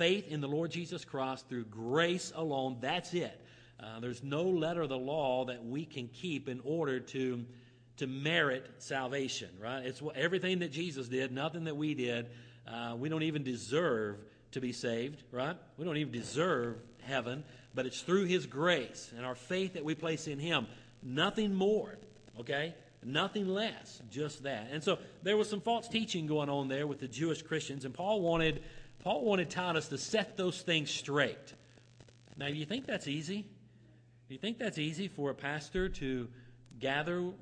faith 0.00 0.28
in 0.28 0.40
the 0.40 0.48
Lord 0.48 0.70
Jesus 0.70 1.04
Christ 1.04 1.46
through 1.50 1.66
grace 1.66 2.32
alone. 2.34 2.78
That's 2.80 3.12
it. 3.12 3.38
Uh, 3.78 4.00
there's 4.00 4.22
no 4.22 4.44
letter 4.44 4.80
of 4.80 4.88
the 4.88 4.96
law 4.96 5.44
that 5.44 5.62
we 5.62 5.84
can 5.84 6.08
keep 6.08 6.48
in 6.48 6.58
order 6.64 7.00
to, 7.00 7.44
to 7.98 8.06
merit 8.06 8.66
salvation, 8.78 9.50
right? 9.60 9.84
It's 9.84 10.00
what, 10.00 10.16
everything 10.16 10.60
that 10.60 10.72
Jesus 10.72 11.06
did, 11.06 11.32
nothing 11.32 11.64
that 11.64 11.76
we 11.76 11.92
did. 11.92 12.30
Uh, 12.66 12.96
we 12.96 13.10
don't 13.10 13.24
even 13.24 13.42
deserve 13.42 14.16
to 14.52 14.60
be 14.62 14.72
saved, 14.72 15.22
right? 15.32 15.54
We 15.76 15.84
don't 15.84 15.98
even 15.98 16.14
deserve 16.14 16.76
heaven, 17.02 17.44
but 17.74 17.84
it's 17.84 18.00
through 18.00 18.24
His 18.24 18.46
grace 18.46 19.12
and 19.14 19.26
our 19.26 19.34
faith 19.34 19.74
that 19.74 19.84
we 19.84 19.94
place 19.94 20.28
in 20.28 20.38
Him. 20.38 20.66
Nothing 21.02 21.54
more, 21.54 21.98
okay? 22.38 22.74
Nothing 23.04 23.48
less, 23.48 24.00
just 24.10 24.44
that. 24.44 24.68
And 24.72 24.82
so 24.82 24.98
there 25.22 25.36
was 25.36 25.50
some 25.50 25.60
false 25.60 25.88
teaching 25.88 26.26
going 26.26 26.48
on 26.48 26.68
there 26.68 26.86
with 26.86 27.00
the 27.00 27.08
Jewish 27.08 27.42
Christians, 27.42 27.84
and 27.84 27.92
Paul 27.92 28.22
wanted 28.22 28.62
Paul 29.00 29.24
wanted 29.24 29.48
Titus 29.48 29.88
to 29.88 29.98
set 29.98 30.36
those 30.36 30.60
things 30.60 30.90
straight. 30.90 31.54
Now, 32.36 32.48
do 32.48 32.54
you 32.54 32.66
think 32.66 32.86
that's 32.86 33.08
easy? 33.08 33.42
Do 34.28 34.34
you 34.34 34.38
think 34.38 34.58
that's 34.58 34.78
easy 34.78 35.08
for 35.08 35.30
a 35.30 35.34
pastor 35.34 35.88
to 35.88 36.28
gather 36.78 37.20
uh, 37.20 37.32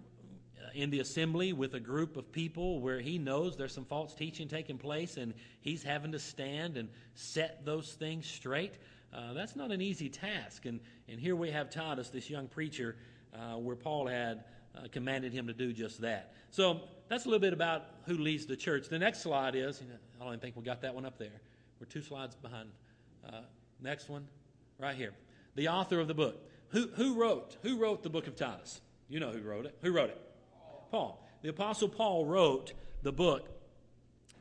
in 0.73 0.91
the 0.91 1.00
assembly 1.00 1.53
with 1.53 1.75
a 1.75 1.81
group 1.81 2.17
of 2.17 2.31
people 2.31 2.81
where 2.81 3.00
he 3.00 3.19
knows 3.19 3.57
there's 3.57 3.75
some 3.75 3.85
false 3.85 4.15
teaching 4.15 4.47
taking 4.47 4.79
place 4.79 5.17
and 5.17 5.35
he's 5.61 5.83
having 5.83 6.12
to 6.12 6.19
stand 6.21 6.77
and 6.77 6.88
set 7.15 7.65
those 7.65 7.93
things 7.93 8.27
straight? 8.27 8.75
Uh, 9.12 9.33
that's 9.33 9.57
not 9.57 9.73
an 9.73 9.81
easy 9.81 10.09
task. 10.09 10.65
And, 10.65 10.79
and 11.09 11.19
here 11.19 11.35
we 11.35 11.50
have 11.50 11.71
Titus, 11.71 12.11
this 12.11 12.31
young 12.31 12.47
preacher, 12.47 12.97
uh, 13.35 13.57
where 13.57 13.77
Paul 13.77 14.07
had 14.07 14.45
uh, 14.77 14.87
commanded 14.93 15.33
him 15.33 15.49
to 15.49 15.53
do 15.53 15.73
just 15.73 16.00
that. 16.03 16.35
So 16.50 16.83
that's 17.09 17.25
a 17.25 17.29
little 17.29 17.41
bit 17.41 17.53
about 17.53 17.85
who 18.07 18.15
leads 18.15 18.47
the 18.47 18.57
church. 18.57 18.88
The 18.88 18.99
next 18.99 19.23
slide 19.23 19.55
is, 19.55 19.81
you 19.81 19.88
know, 19.88 19.95
I 20.21 20.25
don't 20.25 20.33
even 20.35 20.41
think 20.41 20.57
we 20.57 20.62
got 20.62 20.83
that 20.83 20.95
one 20.95 21.05
up 21.05 21.19
there. 21.19 21.41
We're 21.81 21.87
two 21.87 22.03
slides 22.03 22.35
behind. 22.37 22.71
Uh, 23.27 23.41
next 23.81 24.09
one, 24.09 24.27
right 24.79 24.97
here. 24.97 25.12
The 25.55 25.69
author 25.69 26.00
of 26.00 26.09
the 26.09 26.15
book. 26.15 26.37
Who, 26.71 26.88
who 26.95 27.15
wrote? 27.15 27.57
Who 27.62 27.79
wrote 27.79 28.03
the 28.03 28.11
book 28.11 28.27
of 28.27 28.37
Titus? 28.37 28.81
You 29.09 29.21
know 29.21 29.31
who 29.31 29.41
wrote 29.41 29.65
it. 29.67 29.77
Who 29.83 29.93
wrote 29.93 30.11
it? 30.11 30.21
Paul. 30.91 31.25
The 31.43 31.49
Apostle 31.49 31.88
Paul 31.88 32.27
wrote 32.27 32.73
the 33.03 33.12
book 33.12 33.49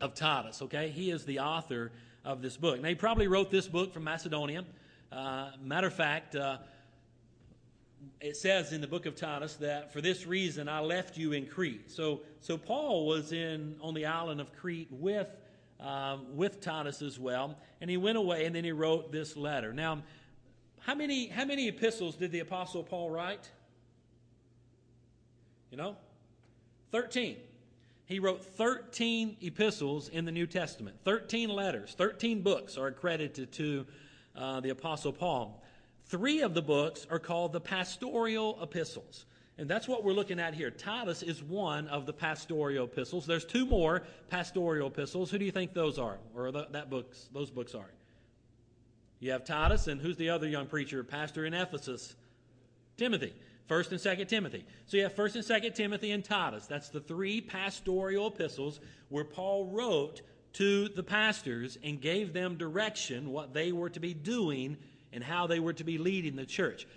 of 0.02 0.14
Titus, 0.14 0.62
okay? 0.64 0.90
He 0.90 1.12
is 1.12 1.26
the 1.26 1.40
author 1.40 1.92
of 2.26 2.42
this 2.42 2.58
book. 2.58 2.82
Now, 2.82 2.90
he 2.90 2.96
probably 2.96 3.28
wrote 3.28 3.52
this 3.52 3.68
book 3.68 3.94
from 3.94 4.04
Macedonia. 4.04 4.66
Uh, 5.12 5.52
matter 5.62 5.88
of 5.88 5.94
fact, 5.94 6.36
uh, 6.36 6.58
it 8.22 8.38
says 8.38 8.74
in 8.74 8.82
the 8.82 8.88
book 8.88 9.06
of 9.06 9.16
Titus 9.16 9.56
that 9.56 9.94
for 9.94 10.02
this 10.02 10.26
reason 10.26 10.68
I 10.68 10.80
left 10.80 11.18
you 11.18 11.34
in 11.34 11.46
Crete. 11.46 11.92
So, 11.92 12.22
so 12.42 12.58
Paul 12.58 13.06
was 13.06 13.32
in 13.32 13.76
on 13.82 13.94
the 13.94 14.06
island 14.06 14.42
of 14.42 14.54
Crete 14.54 14.90
with 14.92 15.28
um, 15.80 16.36
with 16.36 16.62
Titus 16.62 17.02
as 17.02 17.20
well. 17.20 17.58
And 17.82 17.90
he 17.90 17.98
went 17.98 18.18
away 18.18 18.46
and 18.46 18.56
then 18.56 18.64
he 18.64 18.72
wrote 18.72 19.12
this 19.12 19.38
letter. 19.38 19.74
Now, 19.74 20.04
how 20.80 20.96
many, 20.96 21.28
how 21.28 21.46
many 21.46 21.68
epistles 21.68 22.16
did 22.16 22.32
the 22.32 22.40
Apostle 22.40 22.84
Paul 22.84 23.10
write? 23.10 23.50
You 25.72 25.78
know? 25.78 25.98
13. 26.92 27.38
He 28.06 28.20
wrote 28.20 28.44
13 28.44 29.38
epistles 29.42 30.08
in 30.08 30.24
the 30.24 30.32
New 30.32 30.48
Testament. 30.48 30.96
13 31.04 31.50
letters, 31.50 31.94
13 31.98 32.42
books 32.42 32.78
are 32.78 32.88
accredited 32.88 33.52
to 33.54 33.86
uh, 34.36 34.62
the 34.62 34.70
Apostle 34.70 35.12
Paul. 35.12 35.62
Three 36.10 36.42
of 36.42 36.54
the 36.54 36.62
books 36.62 37.06
are 37.10 37.20
called 37.20 37.54
the 37.54 37.60
pastoral 37.60 38.58
epistles. 38.62 39.26
And 39.58 39.68
that's 39.68 39.88
what 39.88 40.04
we're 40.04 40.14
looking 40.14 40.40
at 40.40 40.54
here. 40.54 40.70
Titus 40.70 41.24
is 41.24 41.42
one 41.42 41.88
of 41.88 42.06
the 42.06 42.14
pastoral 42.14 42.86
epistles. 42.86 43.26
There's 43.26 43.46
two 43.46 43.66
more 43.66 44.04
pastoral 44.30 44.88
epistles. 44.88 45.32
Who 45.32 45.40
do 45.40 45.46
you 45.46 45.52
think 45.52 45.74
those 45.74 45.98
are, 45.98 46.20
or 46.36 46.52
the, 46.52 46.68
that 46.72 46.90
books, 46.90 47.28
those 47.34 47.50
books 47.50 47.74
are? 47.74 47.90
You 49.20 49.32
have 49.32 49.44
Titus, 49.44 49.88
and 49.88 50.00
who's 50.00 50.16
the 50.16 50.30
other 50.30 50.48
young 50.48 50.68
preacher, 50.68 51.04
pastor 51.04 51.46
in 51.46 51.56
Ephesus? 51.56 52.16
Timothy. 52.98 53.34
First 53.68 53.92
and 53.92 54.00
Second 54.00 54.28
Timothy. 54.28 54.64
So 54.86 54.96
you 54.96 55.04
have 55.04 55.14
First 55.14 55.36
and 55.36 55.44
Second 55.44 55.74
Timothy 55.74 56.12
and 56.12 56.24
Titus. 56.24 56.68
That's 56.68 56.90
the 56.90 57.02
three 57.02 57.42
pastoral 57.42 58.28
epistles 58.28 58.80
where 59.10 59.26
Paul 59.26 59.66
wrote 59.66 60.22
to 60.54 60.88
the 60.90 61.04
pastors 61.04 61.78
and 61.84 62.00
gave 62.00 62.32
them 62.32 62.56
direction 62.56 63.32
what 63.32 63.54
they 63.54 63.72
were 63.74 63.90
to 63.90 64.00
be 64.00 64.14
doing 64.14 64.78
and 65.14 65.24
how 65.24 65.48
they 65.48 65.60
were 65.60 65.74
to 65.74 65.84
be 65.84 65.98
leading 65.98 66.36
the 66.36 66.46
church. 66.46 66.88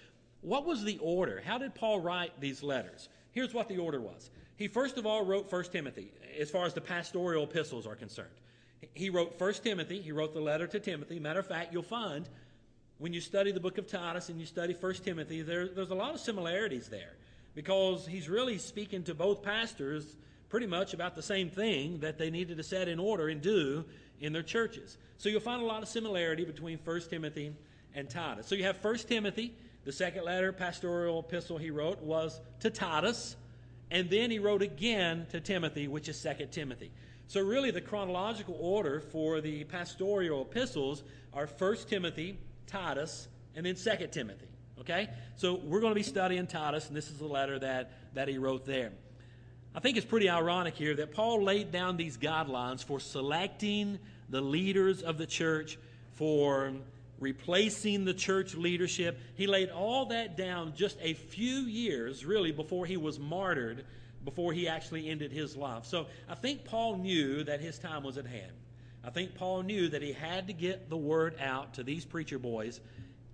What 0.41 0.67
was 0.67 0.85
the 0.85 0.99
order? 0.99 1.43
How 1.45 1.59
did 1.59 1.75
Paul 1.75 2.01
write 2.01 2.41
these 2.41 2.63
letters? 2.63 3.09
Here's 3.33 3.55
what 3.55 3.69
the 3.69 3.79
order 3.79 4.01
was. 4.01 4.31
He 4.57 4.69
first 4.69 4.99
of 4.99 5.07
all 5.07 5.25
wrote 5.25 5.51
1 5.51 5.65
Timothy, 5.65 6.13
as 6.39 6.51
far 6.51 6.67
as 6.67 6.75
the 6.75 6.81
pastoral 6.81 7.45
epistles 7.45 7.87
are 7.87 7.95
concerned. 7.95 8.29
He 8.95 9.11
wrote 9.11 9.39
1 9.39 9.55
Timothy, 9.55 10.01
he 10.01 10.13
wrote 10.13 10.35
the 10.35 10.41
letter 10.41 10.67
to 10.67 10.81
Timothy. 10.81 11.19
Matter 11.19 11.41
of 11.41 11.47
fact, 11.47 11.73
you'll 11.73 11.83
find 11.83 12.29
when 12.99 13.15
you 13.15 13.21
study 13.21 13.53
the 13.53 13.61
book 13.61 13.79
of 13.79 13.87
Titus 13.87 14.29
and 14.29 14.39
you 14.39 14.47
study 14.47 14.77
1 14.79 14.95
Timothy, 14.97 15.43
there, 15.43 15.69
there's 15.69 15.91
a 15.91 15.95
lot 15.95 16.15
of 16.15 16.21
similarities 16.21 16.89
there 16.89 17.13
because 17.55 18.07
he's 18.07 18.29
really 18.29 18.59
speaking 18.59 19.03
to 19.05 19.15
both 19.15 19.43
pastors 19.43 20.17
pretty 20.51 20.67
much 20.67 20.93
about 20.93 21.15
the 21.15 21.23
same 21.23 21.49
thing 21.49 22.01
that 22.01 22.19
they 22.19 22.31
needed 22.31 22.59
to 22.59 22.63
set 22.63 22.89
in 22.89 22.99
order 22.99 23.29
and 23.29 23.41
do 23.41 23.85
in 24.21 24.33
their 24.33 24.43
churches. 24.43 24.99
So 25.17 25.29
you'll 25.29 25.41
find 25.41 25.63
a 25.63 25.65
lot 25.65 25.83
of 25.83 25.89
similarity 25.89 26.45
between 26.45 26.79
1 26.85 27.01
Timothy 27.09 27.55
and 27.95 28.09
Titus. 28.09 28.47
So 28.47 28.55
you 28.55 28.65
have 28.65 28.83
1 28.83 28.97
Timothy, 28.99 29.55
the 29.85 29.93
second 29.93 30.25
letter, 30.25 30.53
pastoral 30.53 31.21
epistle 31.21 31.59
he 31.59 31.71
wrote, 31.71 32.01
was 32.03 32.41
to 32.61 32.71
Titus, 32.71 33.37
and 33.91 34.09
then 34.09 34.31
he 34.31 34.39
wrote 34.39 34.63
again 34.63 35.27
to 35.31 35.41
Timothy, 35.41 35.89
which 35.89 36.09
is 36.09 36.17
Second 36.17 36.51
Timothy. 36.53 36.91
So, 37.27 37.41
really, 37.41 37.71
the 37.71 37.81
chronological 37.81 38.57
order 38.61 39.01
for 39.01 39.41
the 39.41 39.65
pastoral 39.65 40.43
epistles 40.43 41.03
are 41.33 41.47
First 41.47 41.89
Timothy, 41.89 42.39
Titus, 42.67 43.29
and 43.55 43.65
then 43.67 43.77
Second 43.77 44.11
Timothy. 44.11 44.47
Okay? 44.81 45.09
So, 45.37 45.55
we're 45.55 45.81
going 45.81 45.93
to 45.93 45.99
be 45.99 46.03
studying 46.03 46.47
Titus, 46.47 46.89
and 46.89 46.97
this 46.97 47.09
is 47.09 47.19
the 47.19 47.27
letter 47.27 47.59
that, 47.61 47.93
that 48.15 48.29
he 48.29 48.39
wrote 48.39 48.67
there. 48.67 48.93
I 49.75 49.81
think 49.81 49.97
it's 49.97 50.07
pretty 50.07 50.29
ironic 50.29 50.75
here 50.75 50.95
that 50.97 51.13
Paul 51.13 51.45
laid 51.45 51.71
down 51.71 51.97
these 51.97 52.19
guidelines 52.19 52.85
for 52.85 52.99
selecting 52.99 54.01
the 54.29 54.41
leaders 54.41 55.03
of 55.03 55.17
the 55.17 55.27
church, 55.27 55.79
for 56.15 56.73
replacing 57.21 58.05
the 58.05 58.15
church 58.15 58.55
leadership. 58.55 59.21
He 59.35 59.47
laid 59.47 59.71
all 59.71 60.07
that 60.07 60.37
down 60.37 60.73
just 60.75 60.99
a 61.01 61.15
few 61.15 61.61
years, 61.61 62.25
really, 62.25 62.51
before 62.51 62.87
he 62.87 62.97
was 62.97 63.19
martyred 63.19 63.85
before 64.25 64.53
he 64.53 64.69
actually 64.69 65.09
ended 65.09 65.33
his 65.33 65.57
life. 65.57 65.87
So 65.87 66.07
I 66.29 66.35
think 66.35 66.65
Paul 66.65 66.97
knew 66.97 67.45
that 67.45 67.61
his 67.61 67.79
time 67.79 68.03
was 68.03 68.19
at 68.19 68.27
hand. 68.27 68.53
I 69.03 69.11
think 69.11 69.35
Paul 69.35 69.63
knew 69.63 69.89
that 69.89 70.03
he 70.03 70.13
had 70.13 70.49
to 70.49 70.53
get 70.53 70.91
the 70.91 70.97
word 70.97 71.37
out 71.41 71.75
to 71.75 71.83
these 71.83 72.05
preacher 72.05 72.39
boys 72.39 72.81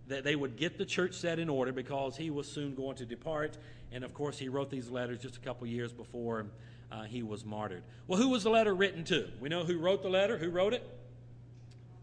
that 0.06 0.22
they 0.22 0.36
would 0.36 0.56
get 0.56 0.78
the 0.78 0.84
church 0.84 1.14
set 1.14 1.40
in 1.40 1.48
order 1.48 1.72
because 1.72 2.16
he 2.16 2.30
was 2.30 2.46
soon 2.46 2.76
going 2.76 2.96
to 2.96 3.04
depart. 3.04 3.58
And 3.90 4.04
of 4.04 4.14
course, 4.14 4.38
he 4.38 4.48
wrote 4.48 4.70
these 4.70 4.88
letters 4.88 5.20
just 5.20 5.36
a 5.36 5.40
couple 5.40 5.66
years 5.66 5.92
before 5.92 6.46
uh, 6.92 7.02
he 7.02 7.24
was 7.24 7.44
martyred. 7.44 7.82
Well, 8.06 8.20
who 8.20 8.28
was 8.28 8.44
the 8.44 8.50
letter 8.50 8.72
written 8.72 9.02
to? 9.06 9.28
We 9.40 9.48
know 9.48 9.64
who 9.64 9.78
wrote 9.78 10.02
the 10.04 10.08
letter. 10.08 10.38
Who 10.38 10.50
wrote 10.50 10.72
it? 10.72 10.88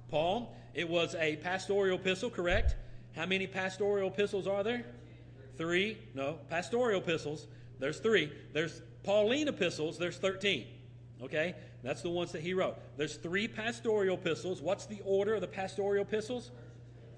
Paul. 0.10 0.54
It 0.74 0.90
was 0.90 1.16
a 1.16 1.36
pastoral 1.38 1.96
epistle, 1.96 2.30
correct? 2.30 2.76
How 3.16 3.26
many 3.26 3.48
pastoral 3.48 4.08
epistles 4.08 4.48
are 4.48 4.64
there? 4.64 4.86
Three. 5.58 5.98
No, 6.16 6.40
pastoral 6.50 7.00
epistles. 7.00 7.48
There's 7.80 8.00
three. 8.00 8.32
There's 8.54 8.82
Pauline 9.04 9.48
epistles. 9.48 9.98
There's 9.98 10.18
13. 10.18 10.66
Okay? 11.22 11.56
That's 11.84 12.02
the 12.02 12.10
ones 12.10 12.32
that 12.32 12.42
he 12.42 12.54
wrote. 12.54 12.78
There's 12.98 13.16
three 13.18 13.48
pastoral 13.48 14.16
epistles. 14.16 14.62
What's 14.62 14.86
the 14.86 15.02
order 15.06 15.36
of 15.36 15.42
the 15.42 15.48
pastoral 15.48 16.02
epistles? 16.02 16.52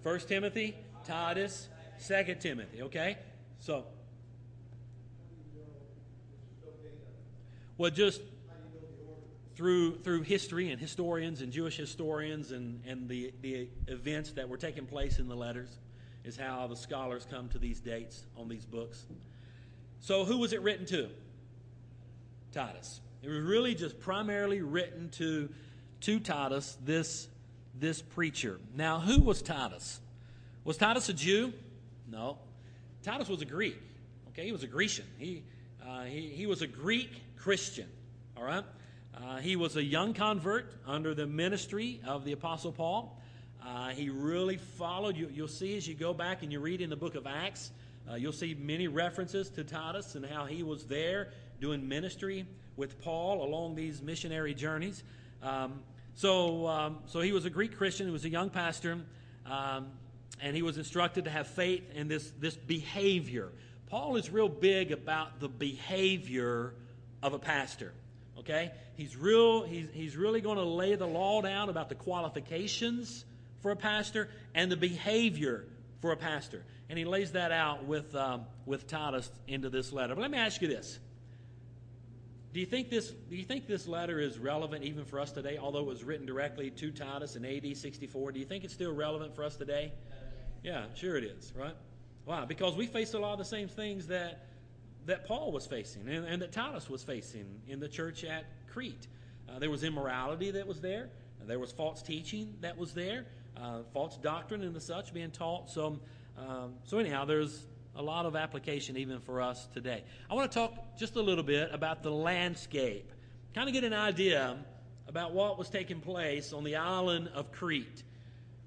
First 0.03 0.27
Timothy, 0.27 0.75
Titus, 1.05 1.69
Second 1.97 2.41
Timothy. 2.41 2.81
Okay? 2.81 3.17
So, 3.59 3.85
well, 7.77 7.91
just 7.91 8.21
through 9.55 9.99
through 9.99 10.21
history 10.21 10.71
and 10.71 10.79
historians 10.79 11.41
and 11.41 11.51
Jewish 11.51 11.77
historians 11.77 12.51
and, 12.51 12.81
and 12.85 13.07
the, 13.07 13.33
the 13.41 13.69
events 13.87 14.31
that 14.31 14.47
were 14.47 14.57
taking 14.57 14.85
place 14.85 15.19
in 15.19 15.27
the 15.27 15.35
letters 15.35 15.69
is 16.25 16.35
how 16.35 16.67
the 16.67 16.75
scholars 16.75 17.25
come 17.29 17.47
to 17.49 17.59
these 17.59 17.79
dates 17.79 18.25
on 18.37 18.49
these 18.49 18.65
books. 18.65 19.05
So, 19.99 20.25
who 20.25 20.37
was 20.37 20.53
it 20.53 20.61
written 20.61 20.85
to? 20.87 21.09
Titus. 22.51 23.01
It 23.21 23.29
was 23.29 23.41
really 23.41 23.75
just 23.75 23.99
primarily 23.99 24.61
written 24.61 25.09
to, 25.11 25.49
to 26.01 26.19
Titus, 26.19 26.77
this, 26.83 27.27
this 27.79 28.01
preacher. 28.01 28.59
Now, 28.75 28.99
who 28.99 29.21
was 29.21 29.41
Titus? 29.41 29.99
Was 30.63 30.77
Titus 30.77 31.09
a 31.09 31.13
Jew? 31.13 31.53
No. 32.09 32.37
Titus 33.03 33.27
was 33.27 33.41
a 33.41 33.45
Greek. 33.45 33.77
Okay, 34.29 34.45
he 34.45 34.51
was 34.51 34.63
a 34.63 34.67
Grecian. 34.67 35.05
He, 35.17 35.43
uh, 35.85 36.03
he, 36.03 36.29
he 36.29 36.45
was 36.45 36.61
a 36.61 36.67
Greek 36.67 37.09
Christian. 37.37 37.87
All 38.37 38.43
right? 38.43 38.63
Uh, 39.15 39.37
he 39.37 39.55
was 39.55 39.77
a 39.77 39.83
young 39.83 40.13
convert 40.13 40.73
under 40.85 41.13
the 41.13 41.25
ministry 41.25 42.01
of 42.05 42.25
the 42.25 42.33
Apostle 42.33 42.71
Paul. 42.71 43.17
Uh, 43.65 43.89
he 43.89 44.09
really 44.09 44.57
followed. 44.57 45.15
You, 45.15 45.29
will 45.37 45.47
see 45.47 45.77
as 45.77 45.87
you 45.87 45.95
go 45.95 46.13
back 46.13 46.43
and 46.43 46.51
you 46.51 46.59
read 46.59 46.81
in 46.81 46.89
the 46.89 46.95
book 46.95 47.15
of 47.15 47.25
Acts, 47.25 47.71
uh, 48.09 48.15
you'll 48.15 48.33
see 48.33 48.53
many 48.53 48.87
references 48.87 49.49
to 49.51 49.63
Titus 49.63 50.15
and 50.15 50.25
how 50.25 50.45
he 50.45 50.63
was 50.63 50.85
there 50.85 51.29
doing 51.61 51.87
ministry 51.87 52.45
with 52.75 53.01
Paul 53.01 53.43
along 53.43 53.75
these 53.75 54.01
missionary 54.01 54.53
journeys. 54.53 55.03
Um, 55.41 55.79
so, 56.15 56.67
um, 56.67 56.99
so 57.05 57.21
he 57.21 57.31
was 57.31 57.45
a 57.45 57.49
Greek 57.49 57.77
Christian. 57.77 58.07
He 58.07 58.13
was 58.13 58.25
a 58.25 58.29
young 58.29 58.49
pastor, 58.49 58.99
um, 59.45 59.87
and 60.41 60.55
he 60.55 60.61
was 60.61 60.77
instructed 60.77 61.23
to 61.25 61.31
have 61.31 61.47
faith 61.47 61.83
in 61.93 62.07
this, 62.09 62.31
this 62.39 62.55
behavior. 62.55 63.49
Paul 63.87 64.17
is 64.17 64.29
real 64.29 64.49
big 64.49 64.91
about 64.91 65.39
the 65.39 65.47
behavior 65.47 66.73
of 67.23 67.33
a 67.33 67.39
pastor. 67.39 67.93
Okay, 68.37 68.71
he's 68.95 69.15
real. 69.15 69.63
He's, 69.63 69.87
he's 69.93 70.17
really 70.17 70.41
going 70.41 70.57
to 70.57 70.63
lay 70.63 70.95
the 70.95 71.07
law 71.07 71.41
down 71.41 71.69
about 71.69 71.89
the 71.89 71.95
qualifications 71.95 73.25
for 73.61 73.71
a 73.71 73.75
pastor 73.75 74.29
and 74.53 74.71
the 74.71 74.77
behavior 74.77 75.65
for 76.01 76.11
a 76.11 76.17
pastor, 76.17 76.63
and 76.89 76.99
he 76.99 77.05
lays 77.05 77.31
that 77.31 77.51
out 77.51 77.85
with 77.85 78.13
um, 78.15 78.45
with 78.65 78.87
Titus 78.87 79.29
into 79.47 79.69
this 79.69 79.91
letter. 79.91 80.15
But 80.15 80.21
let 80.21 80.31
me 80.31 80.37
ask 80.37 80.61
you 80.61 80.67
this: 80.67 80.99
do 82.55 82.61
you 82.61 82.65
think 82.65 82.89
this 82.89 83.09
do 83.09 83.35
you 83.35 83.43
think 83.43 83.67
this 83.67 83.85
letter 83.85 84.17
is 84.17 84.39
relevant 84.39 84.85
even 84.85 85.03
for 85.03 85.19
us 85.19 85.33
today? 85.33 85.57
Although 85.57 85.81
it 85.81 85.87
was 85.87 86.05
written 86.05 86.25
directly 86.25 86.69
to 86.71 86.89
Titus 86.89 87.35
in 87.35 87.43
AD 87.43 87.75
64 87.75 88.31
do 88.31 88.39
you 88.39 88.45
think 88.45 88.63
it's 88.63 88.73
still 88.73 88.93
relevant 88.93 89.35
for 89.35 89.43
us 89.43 89.57
today? 89.57 89.91
Yeah 90.63 90.85
sure 90.95 91.17
it 91.17 91.25
is 91.25 91.51
right? 91.53 91.75
Why? 92.23 92.45
Because 92.45 92.77
we 92.77 92.87
face 92.87 93.13
a 93.13 93.19
lot 93.19 93.33
of 93.33 93.39
the 93.39 93.43
same 93.43 93.67
things 93.67 94.07
that 94.07 94.45
that 95.05 95.27
Paul 95.27 95.51
was 95.51 95.65
facing 95.65 96.07
and, 96.07 96.25
and 96.25 96.41
that 96.41 96.53
Titus 96.53 96.89
was 96.89 97.03
facing 97.03 97.59
in 97.67 97.81
the 97.81 97.89
church 97.89 98.23
at 98.23 98.45
Crete 98.75 99.07
uh, 99.49 99.57
there 99.57 99.71
was 99.71 99.83
immorality 99.83 100.51
that 100.51 100.67
was 100.67 100.81
there 100.81 101.09
there 101.47 101.59
was 101.59 101.71
false 101.71 102.01
teaching 102.03 102.53
that 102.61 102.77
was 102.77 102.93
there 102.93 103.25
uh, 103.57 103.79
false 103.93 104.17
doctrine 104.17 104.61
and 104.61 104.75
the 104.75 104.81
such 104.81 105.13
being 105.13 105.31
taught 105.31 105.69
so 105.69 105.99
um, 106.37 106.73
so 106.83 106.99
anyhow 106.99 107.25
there's 107.25 107.65
a 107.95 108.01
lot 108.01 108.25
of 108.25 108.35
application 108.35 108.97
even 108.97 109.19
for 109.19 109.41
us 109.41 109.67
today. 109.73 110.03
I 110.29 110.33
want 110.33 110.51
to 110.51 110.59
talk 110.59 110.97
just 110.97 111.15
a 111.15 111.21
little 111.21 111.43
bit 111.43 111.69
about 111.71 112.03
the 112.03 112.11
landscape, 112.11 113.11
kind 113.53 113.69
of 113.69 113.73
get 113.73 113.83
an 113.83 113.93
idea 113.93 114.57
about 115.07 115.33
what 115.33 115.57
was 115.57 115.69
taking 115.69 116.01
place 116.01 116.51
on 116.51 116.63
the 116.63 116.75
island 116.75 117.29
of 117.33 117.51
Crete. 117.51 118.03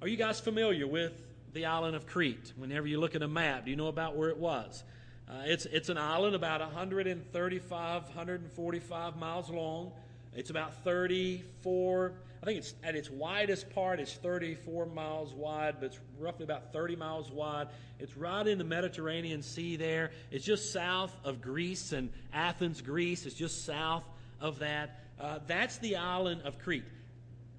Are 0.00 0.08
you 0.08 0.16
guys 0.16 0.40
familiar 0.40 0.86
with 0.86 1.12
the 1.52 1.66
island 1.66 1.94
of 1.94 2.06
Crete? 2.06 2.52
Whenever 2.56 2.86
you 2.86 3.00
look 3.00 3.14
at 3.14 3.22
a 3.22 3.28
map, 3.28 3.64
do 3.64 3.70
you 3.70 3.76
know 3.76 3.88
about 3.88 4.16
where 4.16 4.30
it 4.30 4.38
was? 4.38 4.82
Uh, 5.28 5.42
it's, 5.44 5.66
it's 5.66 5.88
an 5.88 5.98
island 5.98 6.34
about 6.34 6.60
135, 6.60 8.02
145 8.04 9.16
miles 9.16 9.50
long. 9.50 9.92
It's 10.34 10.50
about 10.50 10.82
34 10.84 12.12
I 12.40 12.46
think 12.46 12.58
it's 12.58 12.74
at 12.84 12.94
its 12.94 13.10
widest 13.10 13.68
part, 13.70 13.98
it's 13.98 14.12
34 14.12 14.86
miles 14.86 15.32
wide, 15.32 15.76
but 15.80 15.86
it's 15.86 15.98
roughly 16.18 16.44
about 16.44 16.72
30 16.72 16.94
miles 16.94 17.30
wide. 17.30 17.68
It's 17.98 18.16
right 18.16 18.46
in 18.46 18.58
the 18.58 18.64
Mediterranean 18.64 19.42
Sea 19.42 19.76
there. 19.76 20.12
It's 20.30 20.44
just 20.44 20.72
south 20.72 21.16
of 21.24 21.40
Greece 21.40 21.92
and 21.92 22.10
Athens, 22.32 22.80
Greece. 22.80 23.26
It's 23.26 23.34
just 23.34 23.64
south 23.64 24.04
of 24.40 24.60
that. 24.60 25.00
Uh, 25.20 25.40
that's 25.48 25.78
the 25.78 25.96
island 25.96 26.42
of 26.44 26.60
Crete. 26.60 26.84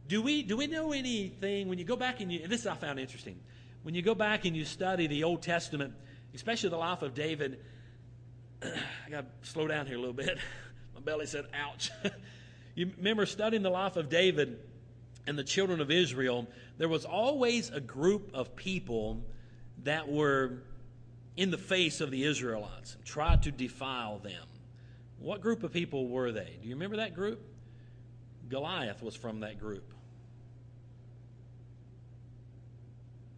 Do 0.08 0.21
we, 0.21 0.43
do 0.43 0.55
we 0.55 0.67
know 0.67 0.93
anything 0.93 1.67
when 1.67 1.77
you 1.77 1.84
go 1.84 1.97
back 1.97 2.21
and 2.21 2.32
you, 2.32 2.39
and 2.43 2.51
this 2.51 2.65
I 2.65 2.73
found 2.75 2.99
interesting. 2.99 3.38
When 3.84 3.95
you 3.95 4.01
go 4.01 4.15
back 4.15 4.45
and 4.45 4.55
you 4.55 4.63
study 4.63 5.08
the 5.08 5.25
Old 5.25 5.41
Testament, 5.41 5.93
especially 6.34 6.70
the 6.70 6.78
life 6.78 7.02
of 7.02 7.13
David, 7.13 7.60
I 8.63 9.10
got 9.10 9.42
to 9.42 9.50
slow 9.50 9.68
down 9.68 9.88
here 9.88 9.96
a 9.96 10.00
little 10.00 10.13
bit. 10.13 10.38
My 10.96 11.02
belly 11.02 11.26
said, 11.26 11.46
ouch. 11.54 11.92
you 12.76 12.92
remember 12.98 13.26
studying 13.26 13.63
the 13.63 13.70
life 13.70 13.96
of 13.96 14.10
David 14.10 14.60
and 15.28 15.38
the 15.38 15.44
children 15.44 15.82
of 15.82 15.92
Israel, 15.92 16.48
there 16.78 16.89
was 16.89 17.06
always 17.06 17.70
a 17.70 17.80
group 17.80 18.32
of 18.34 18.56
people 18.56 19.22
that 19.84 20.10
were 20.10 20.63
in 21.38 21.52
the 21.52 21.58
face 21.58 22.02
of 22.02 22.12
the 22.12 22.24
Israelites 22.24 22.96
and 22.96 23.06
tried 23.06 23.44
to 23.44 23.52
defile 23.52 24.20
them. 24.20 24.44
What 25.20 25.42
group 25.42 25.63
of 25.63 25.72
people 25.72 26.08
were 26.08 26.32
they? 26.32 26.58
Do 26.62 26.68
you 26.68 26.76
remember 26.76 26.98
that 26.98 27.13
group? 27.13 27.42
Goliath 28.50 29.04
was 29.04 29.15
from 29.15 29.42
that 29.42 29.60
group. 29.60 29.94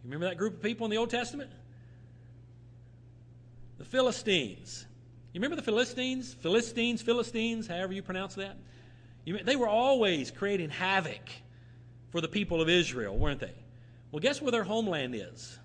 You 0.02 0.10
remember 0.10 0.26
that 0.26 0.36
group 0.36 0.54
of 0.54 0.62
people 0.62 0.84
in 0.86 0.90
the 0.90 0.96
Old 0.96 1.10
Testament? 1.10 1.50
The 3.78 3.84
Philistines. 3.84 4.86
You 5.32 5.40
remember 5.40 5.56
the 5.56 5.62
Philistines? 5.62 6.34
Philistines, 6.34 7.02
Philistines, 7.02 7.66
however 7.66 7.92
you 7.92 8.02
pronounce 8.02 8.34
that? 8.34 8.56
You, 9.24 9.38
they 9.42 9.56
were 9.56 9.68
always 9.68 10.30
creating 10.30 10.70
havoc 10.70 11.30
for 12.10 12.20
the 12.20 12.28
people 12.28 12.60
of 12.60 12.68
Israel, 12.68 13.16
weren't 13.16 13.40
they? 13.40 13.54
Well, 14.10 14.20
guess 14.20 14.42
where 14.42 14.52
their 14.52 14.64
homeland 14.64 15.14
is? 15.14 15.58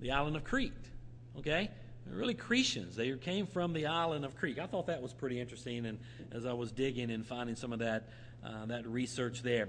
The 0.00 0.10
island 0.10 0.36
of 0.36 0.44
Crete. 0.44 0.72
Okay? 1.38 1.70
They're 2.06 2.16
really 2.16 2.34
Cretians. 2.34 2.94
They 2.94 3.12
came 3.12 3.46
from 3.46 3.72
the 3.72 3.86
island 3.86 4.24
of 4.24 4.36
Crete. 4.36 4.58
I 4.58 4.66
thought 4.66 4.86
that 4.86 5.00
was 5.00 5.12
pretty 5.12 5.40
interesting, 5.40 5.86
and 5.86 5.98
as 6.32 6.46
I 6.46 6.52
was 6.52 6.72
digging 6.72 7.10
and 7.10 7.24
finding 7.24 7.56
some 7.56 7.72
of 7.72 7.78
that, 7.80 8.08
uh, 8.44 8.66
that 8.66 8.86
research 8.86 9.42
there. 9.42 9.68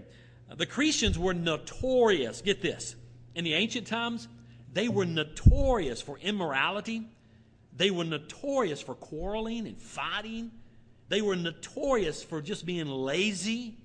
Uh, 0.50 0.56
the 0.56 0.66
Cretians 0.66 1.18
were 1.18 1.34
notorious, 1.34 2.42
get 2.42 2.62
this, 2.62 2.96
in 3.36 3.44
the 3.44 3.54
ancient 3.54 3.88
times, 3.88 4.28
they 4.74 4.88
were 4.88 5.06
notorious 5.06 6.02
for 6.02 6.18
immorality. 6.20 7.08
They 7.76 7.92
were 7.92 8.04
notorious 8.04 8.82
for 8.82 8.96
quarreling 8.96 9.68
and 9.68 9.78
fighting. 9.78 10.52
They 11.08 11.22
were 11.22 11.36
notorious 11.36 12.24
for 12.24 12.42
just 12.42 12.66
being 12.66 12.88
lazy 12.88 13.78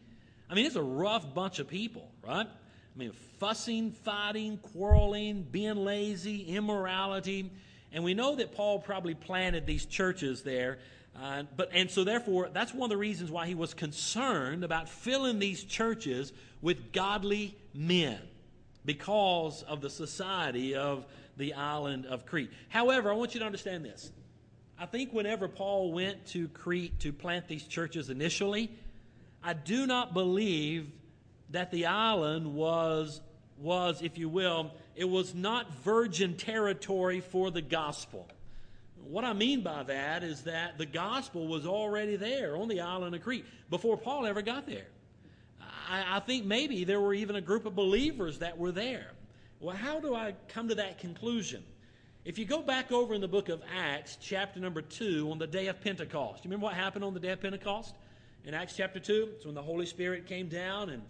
I 0.54 0.54
mean, 0.54 0.66
it's 0.66 0.76
a 0.76 0.82
rough 0.82 1.34
bunch 1.34 1.58
of 1.58 1.68
people, 1.68 2.10
right? 2.24 2.46
I 2.46 2.98
mean, 2.98 3.12
fussing, 3.38 3.90
fighting, 3.90 4.58
quarreling, 4.58 5.42
being 5.50 5.76
lazy, 5.76 6.42
immorality. 6.42 7.50
And 7.92 8.04
we 8.04 8.14
know 8.14 8.36
that 8.36 8.54
Paul 8.54 8.78
probably 8.78 9.14
planted 9.14 9.66
these 9.66 9.86
churches 9.86 10.42
there. 10.42 10.78
Uh, 11.20 11.44
but 11.56 11.70
and 11.72 11.88
so 11.90 12.02
therefore 12.02 12.50
that's 12.52 12.74
one 12.74 12.86
of 12.86 12.90
the 12.90 12.96
reasons 12.96 13.30
why 13.30 13.46
he 13.46 13.54
was 13.54 13.72
concerned 13.72 14.64
about 14.64 14.88
filling 14.88 15.38
these 15.38 15.62
churches 15.62 16.32
with 16.60 16.92
godly 16.92 17.56
men 17.72 18.18
because 18.84 19.62
of 19.62 19.80
the 19.80 19.90
society 19.90 20.74
of 20.74 21.06
the 21.36 21.54
island 21.54 22.06
of 22.06 22.26
Crete. 22.26 22.50
However, 22.68 23.10
I 23.10 23.14
want 23.14 23.34
you 23.34 23.40
to 23.40 23.46
understand 23.46 23.84
this. 23.84 24.12
I 24.78 24.86
think 24.86 25.12
whenever 25.12 25.48
Paul 25.48 25.92
went 25.92 26.26
to 26.28 26.48
Crete 26.48 26.98
to 27.00 27.12
plant 27.12 27.48
these 27.48 27.64
churches 27.64 28.10
initially, 28.10 28.70
I 29.42 29.52
do 29.52 29.86
not 29.86 30.14
believe 30.14 30.90
that 31.50 31.70
the 31.70 31.86
island 31.86 32.54
was, 32.54 33.20
was, 33.58 34.02
if 34.02 34.18
you 34.18 34.28
will, 34.28 34.72
it 34.96 35.08
was 35.08 35.34
not 35.34 35.72
virgin 35.78 36.36
territory 36.36 37.20
for 37.20 37.50
the 37.50 37.62
gospel. 37.62 38.28
what 39.04 39.24
I 39.24 39.32
mean 39.32 39.62
by 39.62 39.82
that 39.84 40.22
is 40.24 40.42
that 40.42 40.78
the 40.78 40.86
gospel 40.86 41.46
was 41.46 41.66
already 41.66 42.16
there 42.16 42.56
on 42.56 42.68
the 42.68 42.80
island 42.80 43.14
of 43.14 43.22
Crete 43.22 43.44
before 43.70 43.96
Paul 43.96 44.26
ever 44.26 44.42
got 44.42 44.66
there. 44.66 44.86
I, 45.88 46.16
I 46.16 46.20
think 46.20 46.44
maybe 46.44 46.84
there 46.84 47.00
were 47.00 47.14
even 47.14 47.36
a 47.36 47.40
group 47.40 47.66
of 47.66 47.74
believers 47.74 48.38
that 48.38 48.58
were 48.58 48.72
there. 48.72 49.10
Well, 49.60 49.76
how 49.76 50.00
do 50.00 50.14
I 50.14 50.34
come 50.48 50.68
to 50.68 50.74
that 50.76 50.98
conclusion? 50.98 51.62
If 52.24 52.38
you 52.38 52.44
go 52.44 52.62
back 52.62 52.90
over 52.90 53.14
in 53.14 53.20
the 53.20 53.28
book 53.28 53.48
of 53.48 53.62
Acts, 53.74 54.16
chapter 54.20 54.58
number 54.58 54.80
2, 54.80 55.30
on 55.30 55.38
the 55.38 55.46
day 55.46 55.66
of 55.66 55.80
Pentecost, 55.80 56.44
you 56.44 56.48
remember 56.48 56.64
what 56.64 56.74
happened 56.74 57.04
on 57.04 57.14
the 57.14 57.20
day 57.20 57.30
of 57.30 57.40
Pentecost? 57.40 57.94
In 58.44 58.54
Acts 58.54 58.74
chapter 58.76 58.98
2, 58.98 59.28
it's 59.36 59.46
when 59.46 59.54
the 59.54 59.62
Holy 59.62 59.86
Spirit 59.86 60.26
came 60.26 60.48
down, 60.48 60.90
and, 60.90 61.02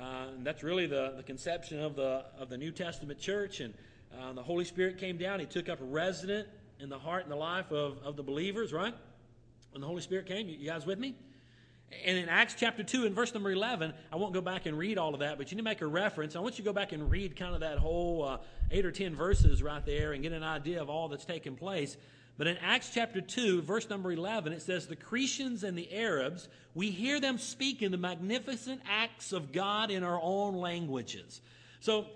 uh, 0.00 0.28
and 0.34 0.46
that's 0.46 0.62
really 0.62 0.86
the, 0.86 1.14
the 1.16 1.22
conception 1.22 1.78
of 1.78 1.96
the, 1.96 2.24
of 2.38 2.48
the 2.48 2.56
New 2.56 2.70
Testament 2.70 3.18
church. 3.18 3.60
And 3.60 3.74
uh, 4.18 4.32
the 4.32 4.42
Holy 4.42 4.64
Spirit 4.64 4.98
came 4.98 5.16
down, 5.16 5.40
He 5.40 5.46
took 5.46 5.68
up 5.68 5.80
a 5.80 5.84
resident 5.84 6.48
in 6.80 6.88
the 6.88 6.98
heart 6.98 7.22
and 7.22 7.32
the 7.32 7.36
life 7.36 7.70
of, 7.70 7.98
of 8.02 8.16
the 8.16 8.22
believers, 8.22 8.72
right? 8.72 8.94
When 9.72 9.80
the 9.80 9.86
Holy 9.86 10.02
Spirit 10.02 10.26
came, 10.26 10.48
you 10.48 10.66
guys 10.66 10.84
with 10.84 10.98
me? 10.98 11.14
And 12.04 12.18
in 12.18 12.28
Acts 12.28 12.54
chapter 12.58 12.82
2 12.82 13.06
and 13.06 13.14
verse 13.14 13.34
number 13.34 13.50
11, 13.50 13.92
I 14.12 14.16
won't 14.16 14.32
go 14.32 14.40
back 14.40 14.66
and 14.66 14.76
read 14.76 14.98
all 14.98 15.14
of 15.14 15.20
that, 15.20 15.38
but 15.38 15.50
you 15.50 15.56
need 15.56 15.62
to 15.62 15.68
make 15.68 15.80
a 15.80 15.86
reference. 15.86 16.36
I 16.36 16.40
want 16.40 16.58
you 16.58 16.64
to 16.64 16.68
go 16.68 16.72
back 16.72 16.92
and 16.92 17.10
read 17.10 17.36
kind 17.36 17.54
of 17.54 17.60
that 17.60 17.78
whole 17.78 18.24
uh, 18.24 18.38
eight 18.70 18.84
or 18.84 18.92
ten 18.92 19.14
verses 19.14 19.62
right 19.62 19.84
there 19.84 20.12
and 20.12 20.22
get 20.22 20.32
an 20.32 20.42
idea 20.42 20.80
of 20.80 20.88
all 20.88 21.08
that's 21.08 21.24
taken 21.24 21.56
place. 21.56 21.96
But 22.38 22.46
in 22.46 22.56
Acts 22.58 22.90
chapter 22.92 23.20
2, 23.20 23.62
verse 23.62 23.88
number 23.90 24.10
11, 24.10 24.52
it 24.52 24.62
says, 24.62 24.86
The 24.86 24.96
Cretians 24.96 25.62
and 25.62 25.76
the 25.76 25.92
Arabs, 25.92 26.48
we 26.74 26.90
hear 26.90 27.20
them 27.20 27.38
speaking 27.38 27.90
the 27.90 27.98
magnificent 27.98 28.80
acts 28.88 29.32
of 29.32 29.52
God 29.52 29.90
in 29.90 30.02
our 30.02 30.18
own 30.20 30.54
languages. 30.54 31.40
So, 31.80 32.06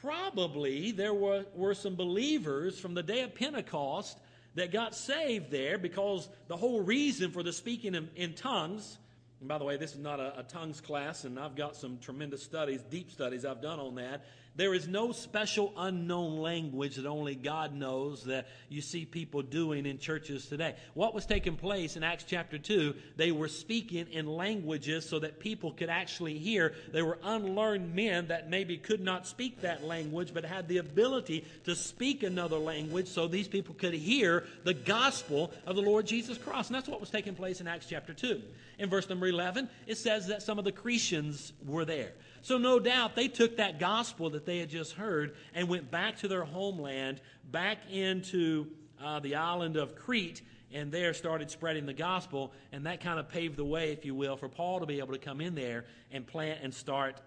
probably 0.00 0.92
there 0.92 1.14
were, 1.14 1.44
were 1.54 1.74
some 1.74 1.94
believers 1.94 2.80
from 2.80 2.94
the 2.94 3.02
day 3.02 3.20
of 3.22 3.34
Pentecost 3.34 4.18
that 4.58 4.72
got 4.72 4.94
saved 4.94 5.50
there 5.50 5.78
because 5.78 6.28
the 6.46 6.56
whole 6.56 6.80
reason 6.80 7.30
for 7.30 7.42
the 7.42 7.52
speaking 7.52 7.94
in, 7.94 8.08
in 8.16 8.34
tongues, 8.34 8.98
and 9.40 9.48
by 9.48 9.58
the 9.58 9.64
way, 9.64 9.76
this 9.76 9.92
is 9.92 10.00
not 10.00 10.20
a, 10.20 10.40
a 10.40 10.42
tongues 10.42 10.80
class, 10.80 11.24
and 11.24 11.38
I've 11.38 11.54
got 11.54 11.76
some 11.76 11.98
tremendous 11.98 12.42
studies, 12.42 12.82
deep 12.82 13.10
studies 13.10 13.44
I've 13.44 13.62
done 13.62 13.78
on 13.78 13.94
that. 13.96 14.24
There 14.58 14.74
is 14.74 14.88
no 14.88 15.12
special 15.12 15.72
unknown 15.76 16.38
language 16.38 16.96
that 16.96 17.06
only 17.06 17.36
God 17.36 17.72
knows 17.72 18.24
that 18.24 18.48
you 18.68 18.80
see 18.80 19.04
people 19.04 19.40
doing 19.40 19.86
in 19.86 19.98
churches 19.98 20.46
today. 20.46 20.74
What 20.94 21.14
was 21.14 21.26
taking 21.26 21.54
place 21.54 21.96
in 21.96 22.02
Acts 22.02 22.24
chapter 22.26 22.58
2, 22.58 22.92
they 23.16 23.30
were 23.30 23.46
speaking 23.46 24.08
in 24.10 24.26
languages 24.26 25.08
so 25.08 25.20
that 25.20 25.38
people 25.38 25.70
could 25.70 25.90
actually 25.90 26.38
hear. 26.38 26.74
They 26.92 27.02
were 27.02 27.20
unlearned 27.22 27.94
men 27.94 28.26
that 28.26 28.50
maybe 28.50 28.78
could 28.78 29.00
not 29.00 29.28
speak 29.28 29.60
that 29.60 29.84
language, 29.84 30.34
but 30.34 30.44
had 30.44 30.66
the 30.66 30.78
ability 30.78 31.44
to 31.62 31.76
speak 31.76 32.24
another 32.24 32.58
language 32.58 33.06
so 33.06 33.28
these 33.28 33.46
people 33.46 33.76
could 33.76 33.94
hear 33.94 34.44
the 34.64 34.74
gospel 34.74 35.52
of 35.66 35.76
the 35.76 35.82
Lord 35.82 36.04
Jesus 36.04 36.36
Christ. 36.36 36.70
And 36.70 36.74
that's 36.74 36.88
what 36.88 36.98
was 36.98 37.10
taking 37.10 37.36
place 37.36 37.60
in 37.60 37.68
Acts 37.68 37.86
chapter 37.88 38.12
2. 38.12 38.42
In 38.80 38.90
verse 38.90 39.08
number 39.08 39.28
11, 39.28 39.68
it 39.86 39.98
says 39.98 40.26
that 40.26 40.42
some 40.42 40.58
of 40.58 40.64
the 40.64 40.72
Cretians 40.72 41.52
were 41.64 41.84
there. 41.84 42.10
So, 42.42 42.58
no 42.58 42.78
doubt, 42.78 43.16
they 43.16 43.28
took 43.28 43.56
that 43.56 43.78
gospel 43.78 44.30
that 44.30 44.46
they 44.46 44.58
had 44.58 44.70
just 44.70 44.92
heard 44.92 45.36
and 45.54 45.68
went 45.68 45.90
back 45.90 46.18
to 46.18 46.28
their 46.28 46.44
homeland, 46.44 47.20
back 47.50 47.78
into 47.90 48.68
uh, 49.02 49.20
the 49.20 49.36
island 49.36 49.76
of 49.76 49.94
Crete, 49.96 50.42
and 50.72 50.92
there 50.92 51.14
started 51.14 51.50
spreading 51.50 51.86
the 51.86 51.94
gospel. 51.94 52.52
And 52.72 52.86
that 52.86 53.00
kind 53.00 53.18
of 53.18 53.28
paved 53.28 53.56
the 53.56 53.64
way, 53.64 53.92
if 53.92 54.04
you 54.04 54.14
will, 54.14 54.36
for 54.36 54.48
Paul 54.48 54.80
to 54.80 54.86
be 54.86 54.98
able 54.98 55.12
to 55.12 55.18
come 55.18 55.40
in 55.40 55.54
there 55.54 55.84
and 56.10 56.26
plant 56.26 56.60
and 56.62 56.72
start 56.72 57.20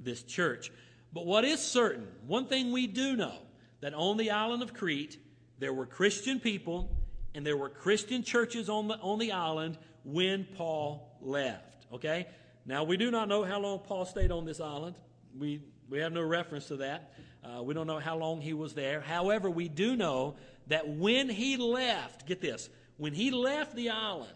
this 0.00 0.22
church. 0.22 0.72
But 1.12 1.26
what 1.26 1.44
is 1.44 1.60
certain, 1.60 2.08
one 2.26 2.46
thing 2.46 2.72
we 2.72 2.86
do 2.86 3.16
know, 3.16 3.38
that 3.80 3.94
on 3.94 4.16
the 4.16 4.30
island 4.30 4.62
of 4.62 4.74
Crete, 4.74 5.18
there 5.58 5.72
were 5.72 5.86
Christian 5.86 6.40
people 6.40 6.90
and 7.34 7.44
there 7.44 7.56
were 7.56 7.68
Christian 7.68 8.22
churches 8.22 8.68
on 8.68 8.88
the, 8.88 8.96
on 8.98 9.18
the 9.18 9.32
island 9.32 9.78
when 10.04 10.46
Paul 10.56 11.16
left. 11.20 11.86
Okay? 11.92 12.26
Now, 12.66 12.84
we 12.84 12.96
do 12.96 13.10
not 13.10 13.28
know 13.28 13.44
how 13.44 13.60
long 13.60 13.80
Paul 13.80 14.06
stayed 14.06 14.30
on 14.30 14.44
this 14.44 14.60
island. 14.60 14.96
We, 15.38 15.60
we 15.90 15.98
have 15.98 16.12
no 16.12 16.22
reference 16.22 16.68
to 16.68 16.76
that. 16.78 17.12
Uh, 17.44 17.62
we 17.62 17.74
don't 17.74 17.86
know 17.86 17.98
how 17.98 18.16
long 18.16 18.40
he 18.40 18.54
was 18.54 18.72
there. 18.72 19.00
However, 19.00 19.50
we 19.50 19.68
do 19.68 19.96
know 19.96 20.36
that 20.68 20.88
when 20.88 21.28
he 21.28 21.58
left, 21.58 22.26
get 22.26 22.40
this, 22.40 22.70
when 22.96 23.12
he 23.12 23.30
left 23.30 23.74
the 23.74 23.90
island, 23.90 24.30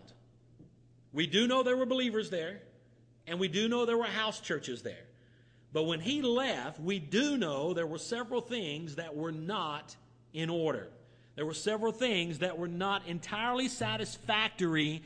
we 1.13 1.27
do 1.27 1.47
know 1.47 1.63
there 1.63 1.77
were 1.77 1.87
believers 1.87 2.29
there, 2.29 2.61
and 3.27 3.41
we 3.41 3.49
do 3.49 3.69
know 3.69 3.87
there 3.87 3.97
were 3.97 4.05
house 4.05 4.41
churches 4.41 4.83
there. 4.83 5.05
But 5.73 5.85
when 5.85 6.01
he 6.01 6.21
left, 6.21 6.81
we 6.81 6.99
do 6.99 7.39
know 7.39 7.73
there 7.73 7.87
were 7.87 7.99
several 7.99 8.41
things 8.41 8.97
that 8.97 9.15
were 9.15 9.33
not 9.33 9.97
in 10.35 10.51
order. 10.51 10.89
There 11.35 11.47
were 11.47 11.55
several 11.55 11.93
things 11.93 12.41
that 12.41 12.59
were 12.59 12.69
not 12.69 13.07
entirely 13.07 13.69
satisfactory 13.69 15.03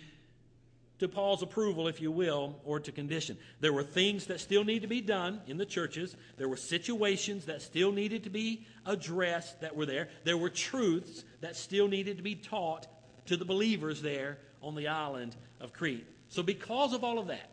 to 1.02 1.08
Paul's 1.08 1.42
approval, 1.42 1.88
if 1.88 2.00
you 2.00 2.10
will, 2.10 2.56
or 2.64 2.80
to 2.80 2.92
condition. 2.92 3.36
There 3.60 3.72
were 3.72 3.82
things 3.82 4.26
that 4.26 4.40
still 4.40 4.64
need 4.64 4.82
to 4.82 4.88
be 4.88 5.00
done 5.00 5.40
in 5.46 5.58
the 5.58 5.66
churches. 5.66 6.16
There 6.36 6.48
were 6.48 6.56
situations 6.56 7.44
that 7.46 7.60
still 7.60 7.92
needed 7.92 8.24
to 8.24 8.30
be 8.30 8.66
addressed 8.86 9.60
that 9.60 9.74
were 9.76 9.84
there. 9.84 10.08
There 10.24 10.36
were 10.36 10.48
truths 10.48 11.24
that 11.40 11.56
still 11.56 11.88
needed 11.88 12.16
to 12.16 12.22
be 12.22 12.36
taught 12.36 12.86
to 13.26 13.36
the 13.36 13.44
believers 13.44 14.00
there 14.00 14.38
on 14.62 14.74
the 14.74 14.88
island 14.88 15.36
of 15.60 15.72
Crete. 15.72 16.06
So, 16.28 16.42
because 16.42 16.92
of 16.92 17.04
all 17.04 17.18
of 17.18 17.26
that, 17.26 17.50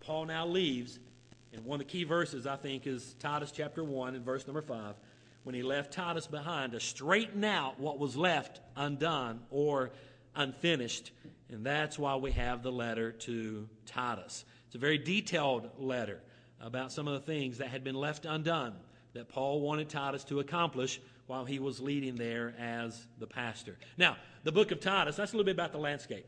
Paul 0.00 0.26
now 0.26 0.46
leaves. 0.46 0.98
And 1.52 1.64
one 1.64 1.80
of 1.80 1.86
the 1.86 1.92
key 1.92 2.04
verses, 2.04 2.46
I 2.46 2.56
think, 2.56 2.86
is 2.86 3.14
Titus 3.18 3.52
chapter 3.52 3.84
1 3.84 4.14
and 4.14 4.24
verse 4.24 4.46
number 4.46 4.62
5, 4.62 4.94
when 5.42 5.54
he 5.54 5.62
left 5.62 5.92
Titus 5.92 6.26
behind 6.26 6.72
to 6.72 6.80
straighten 6.80 7.44
out 7.44 7.78
what 7.78 7.98
was 7.98 8.16
left 8.16 8.60
undone 8.76 9.40
or 9.50 9.90
unfinished 10.34 11.12
and 11.52 11.66
that's 11.66 11.98
why 11.98 12.16
we 12.16 12.32
have 12.32 12.62
the 12.62 12.72
letter 12.72 13.12
to 13.12 13.68
Titus. 13.84 14.46
It's 14.66 14.74
a 14.74 14.78
very 14.78 14.96
detailed 14.96 15.68
letter 15.78 16.20
about 16.60 16.90
some 16.90 17.06
of 17.06 17.12
the 17.14 17.20
things 17.20 17.58
that 17.58 17.68
had 17.68 17.84
been 17.84 17.94
left 17.94 18.24
undone 18.24 18.74
that 19.12 19.28
Paul 19.28 19.60
wanted 19.60 19.90
Titus 19.90 20.24
to 20.24 20.40
accomplish 20.40 20.98
while 21.26 21.44
he 21.44 21.58
was 21.58 21.78
leading 21.78 22.16
there 22.16 22.54
as 22.58 23.06
the 23.18 23.26
pastor. 23.26 23.76
Now, 23.98 24.16
the 24.44 24.52
book 24.52 24.70
of 24.70 24.80
Titus, 24.80 25.16
that's 25.16 25.34
a 25.34 25.36
little 25.36 25.44
bit 25.44 25.54
about 25.54 25.72
the 25.72 25.78
landscape. 25.78 26.24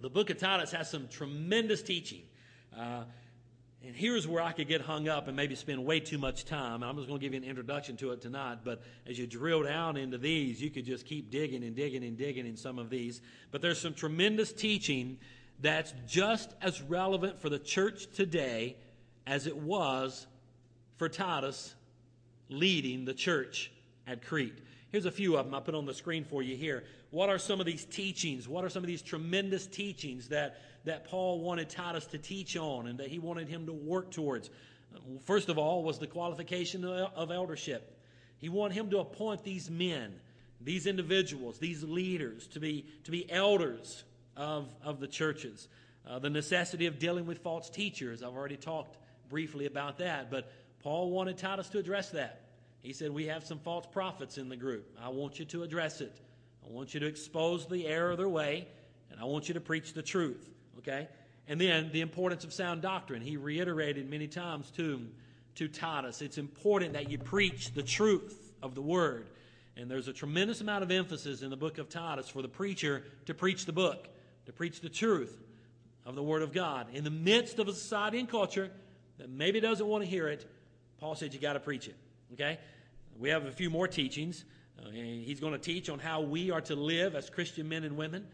The 0.00 0.10
book 0.10 0.30
of 0.30 0.38
Titus 0.38 0.72
has 0.72 0.90
some 0.90 1.06
tremendous 1.06 1.82
teaching. 1.82 2.22
Uh, 2.76 3.04
and 3.84 3.96
here's 3.96 4.28
where 4.28 4.42
I 4.42 4.52
could 4.52 4.68
get 4.68 4.80
hung 4.80 5.08
up 5.08 5.26
and 5.26 5.36
maybe 5.36 5.56
spend 5.56 5.84
way 5.84 5.98
too 5.98 6.18
much 6.18 6.44
time. 6.44 6.84
I'm 6.84 6.96
just 6.96 7.08
going 7.08 7.18
to 7.18 7.24
give 7.24 7.34
you 7.34 7.40
an 7.40 7.48
introduction 7.48 7.96
to 7.96 8.12
it 8.12 8.20
tonight. 8.20 8.58
But 8.62 8.82
as 9.08 9.18
you 9.18 9.26
drill 9.26 9.64
down 9.64 9.96
into 9.96 10.18
these, 10.18 10.62
you 10.62 10.70
could 10.70 10.84
just 10.84 11.04
keep 11.04 11.30
digging 11.30 11.64
and 11.64 11.74
digging 11.74 12.04
and 12.04 12.16
digging 12.16 12.46
in 12.46 12.56
some 12.56 12.78
of 12.78 12.90
these. 12.90 13.20
But 13.50 13.60
there's 13.60 13.80
some 13.80 13.94
tremendous 13.94 14.52
teaching 14.52 15.18
that's 15.60 15.94
just 16.06 16.54
as 16.62 16.80
relevant 16.82 17.40
for 17.40 17.48
the 17.48 17.58
church 17.58 18.06
today 18.14 18.76
as 19.26 19.48
it 19.48 19.56
was 19.56 20.26
for 20.96 21.08
Titus 21.08 21.74
leading 22.48 23.04
the 23.04 23.14
church 23.14 23.72
at 24.06 24.24
Crete. 24.24 24.58
Here's 24.92 25.06
a 25.06 25.10
few 25.10 25.36
of 25.36 25.46
them 25.46 25.54
I 25.54 25.60
put 25.60 25.74
on 25.74 25.86
the 25.86 25.94
screen 25.94 26.24
for 26.24 26.42
you 26.42 26.54
here. 26.54 26.84
What 27.10 27.30
are 27.30 27.38
some 27.38 27.60
of 27.60 27.66
these 27.66 27.84
teachings? 27.84 28.48
What 28.48 28.64
are 28.64 28.68
some 28.68 28.82
of 28.82 28.86
these 28.86 29.02
tremendous 29.02 29.66
teachings 29.66 30.28
that 30.28 30.60
that 30.84 31.04
Paul 31.08 31.40
wanted 31.40 31.68
Titus 31.68 32.06
to 32.06 32.18
teach 32.18 32.56
on 32.56 32.86
and 32.86 32.98
that 32.98 33.08
he 33.08 33.18
wanted 33.18 33.48
him 33.48 33.66
to 33.66 33.72
work 33.72 34.10
towards. 34.10 34.50
First 35.24 35.48
of 35.48 35.58
all, 35.58 35.82
was 35.82 35.98
the 35.98 36.06
qualification 36.06 36.84
of 36.84 37.30
eldership. 37.30 37.98
He 38.38 38.48
wanted 38.48 38.74
him 38.74 38.90
to 38.90 38.98
appoint 38.98 39.44
these 39.44 39.70
men, 39.70 40.14
these 40.60 40.86
individuals, 40.86 41.58
these 41.58 41.82
leaders 41.82 42.46
to 42.48 42.60
be, 42.60 42.86
to 43.04 43.10
be 43.10 43.30
elders 43.30 44.04
of, 44.36 44.68
of 44.84 45.00
the 45.00 45.06
churches. 45.06 45.68
Uh, 46.06 46.18
the 46.18 46.30
necessity 46.30 46.86
of 46.86 46.98
dealing 46.98 47.26
with 47.26 47.38
false 47.38 47.70
teachers. 47.70 48.22
I've 48.22 48.34
already 48.34 48.56
talked 48.56 48.98
briefly 49.28 49.66
about 49.66 49.98
that, 49.98 50.30
but 50.30 50.50
Paul 50.82 51.10
wanted 51.10 51.38
Titus 51.38 51.68
to 51.70 51.78
address 51.78 52.10
that. 52.10 52.40
He 52.82 52.92
said, 52.92 53.12
We 53.12 53.26
have 53.26 53.46
some 53.46 53.60
false 53.60 53.86
prophets 53.86 54.36
in 54.36 54.48
the 54.48 54.56
group. 54.56 54.98
I 55.00 55.10
want 55.10 55.38
you 55.38 55.44
to 55.46 55.62
address 55.62 56.00
it. 56.00 56.20
I 56.66 56.72
want 56.72 56.92
you 56.94 57.00
to 57.00 57.06
expose 57.06 57.66
the 57.66 57.86
error 57.86 58.10
of 58.10 58.18
their 58.18 58.28
way, 58.28 58.66
and 59.10 59.20
I 59.20 59.24
want 59.24 59.46
you 59.46 59.54
to 59.54 59.60
preach 59.60 59.94
the 59.94 60.02
truth. 60.02 60.50
Okay? 60.78 61.08
And 61.48 61.60
then 61.60 61.90
the 61.92 62.00
importance 62.00 62.44
of 62.44 62.52
sound 62.52 62.82
doctrine. 62.82 63.22
He 63.22 63.36
reiterated 63.36 64.08
many 64.08 64.28
times 64.28 64.70
to, 64.72 65.06
to 65.56 65.68
Titus 65.68 66.22
it's 66.22 66.38
important 66.38 66.94
that 66.94 67.10
you 67.10 67.18
preach 67.18 67.72
the 67.72 67.82
truth 67.82 68.52
of 68.62 68.74
the 68.74 68.82
word. 68.82 69.28
And 69.76 69.90
there's 69.90 70.08
a 70.08 70.12
tremendous 70.12 70.60
amount 70.60 70.82
of 70.82 70.90
emphasis 70.90 71.42
in 71.42 71.50
the 71.50 71.56
book 71.56 71.78
of 71.78 71.88
Titus 71.88 72.28
for 72.28 72.42
the 72.42 72.48
preacher 72.48 73.04
to 73.26 73.34
preach 73.34 73.64
the 73.64 73.72
book, 73.72 74.08
to 74.46 74.52
preach 74.52 74.80
the 74.80 74.88
truth 74.88 75.42
of 76.04 76.14
the 76.14 76.22
word 76.22 76.42
of 76.42 76.52
God. 76.52 76.88
In 76.92 77.04
the 77.04 77.10
midst 77.10 77.58
of 77.58 77.68
a 77.68 77.72
society 77.72 78.18
and 78.18 78.28
culture 78.28 78.70
that 79.18 79.30
maybe 79.30 79.60
doesn't 79.60 79.86
want 79.86 80.04
to 80.04 80.10
hear 80.10 80.28
it, 80.28 80.46
Paul 80.98 81.14
said 81.14 81.32
you 81.32 81.40
got 81.40 81.54
to 81.54 81.60
preach 81.60 81.88
it. 81.88 81.96
Okay? 82.34 82.58
We 83.18 83.30
have 83.30 83.46
a 83.46 83.52
few 83.52 83.70
more 83.70 83.88
teachings. 83.88 84.44
Uh, 84.78 84.90
he's 84.90 85.40
going 85.40 85.52
to 85.52 85.58
teach 85.58 85.88
on 85.88 85.98
how 85.98 86.20
we 86.20 86.50
are 86.50 86.60
to 86.62 86.74
live 86.74 87.14
as 87.14 87.30
Christian 87.30 87.68
men 87.68 87.84
and 87.84 87.96
women. 87.96 88.26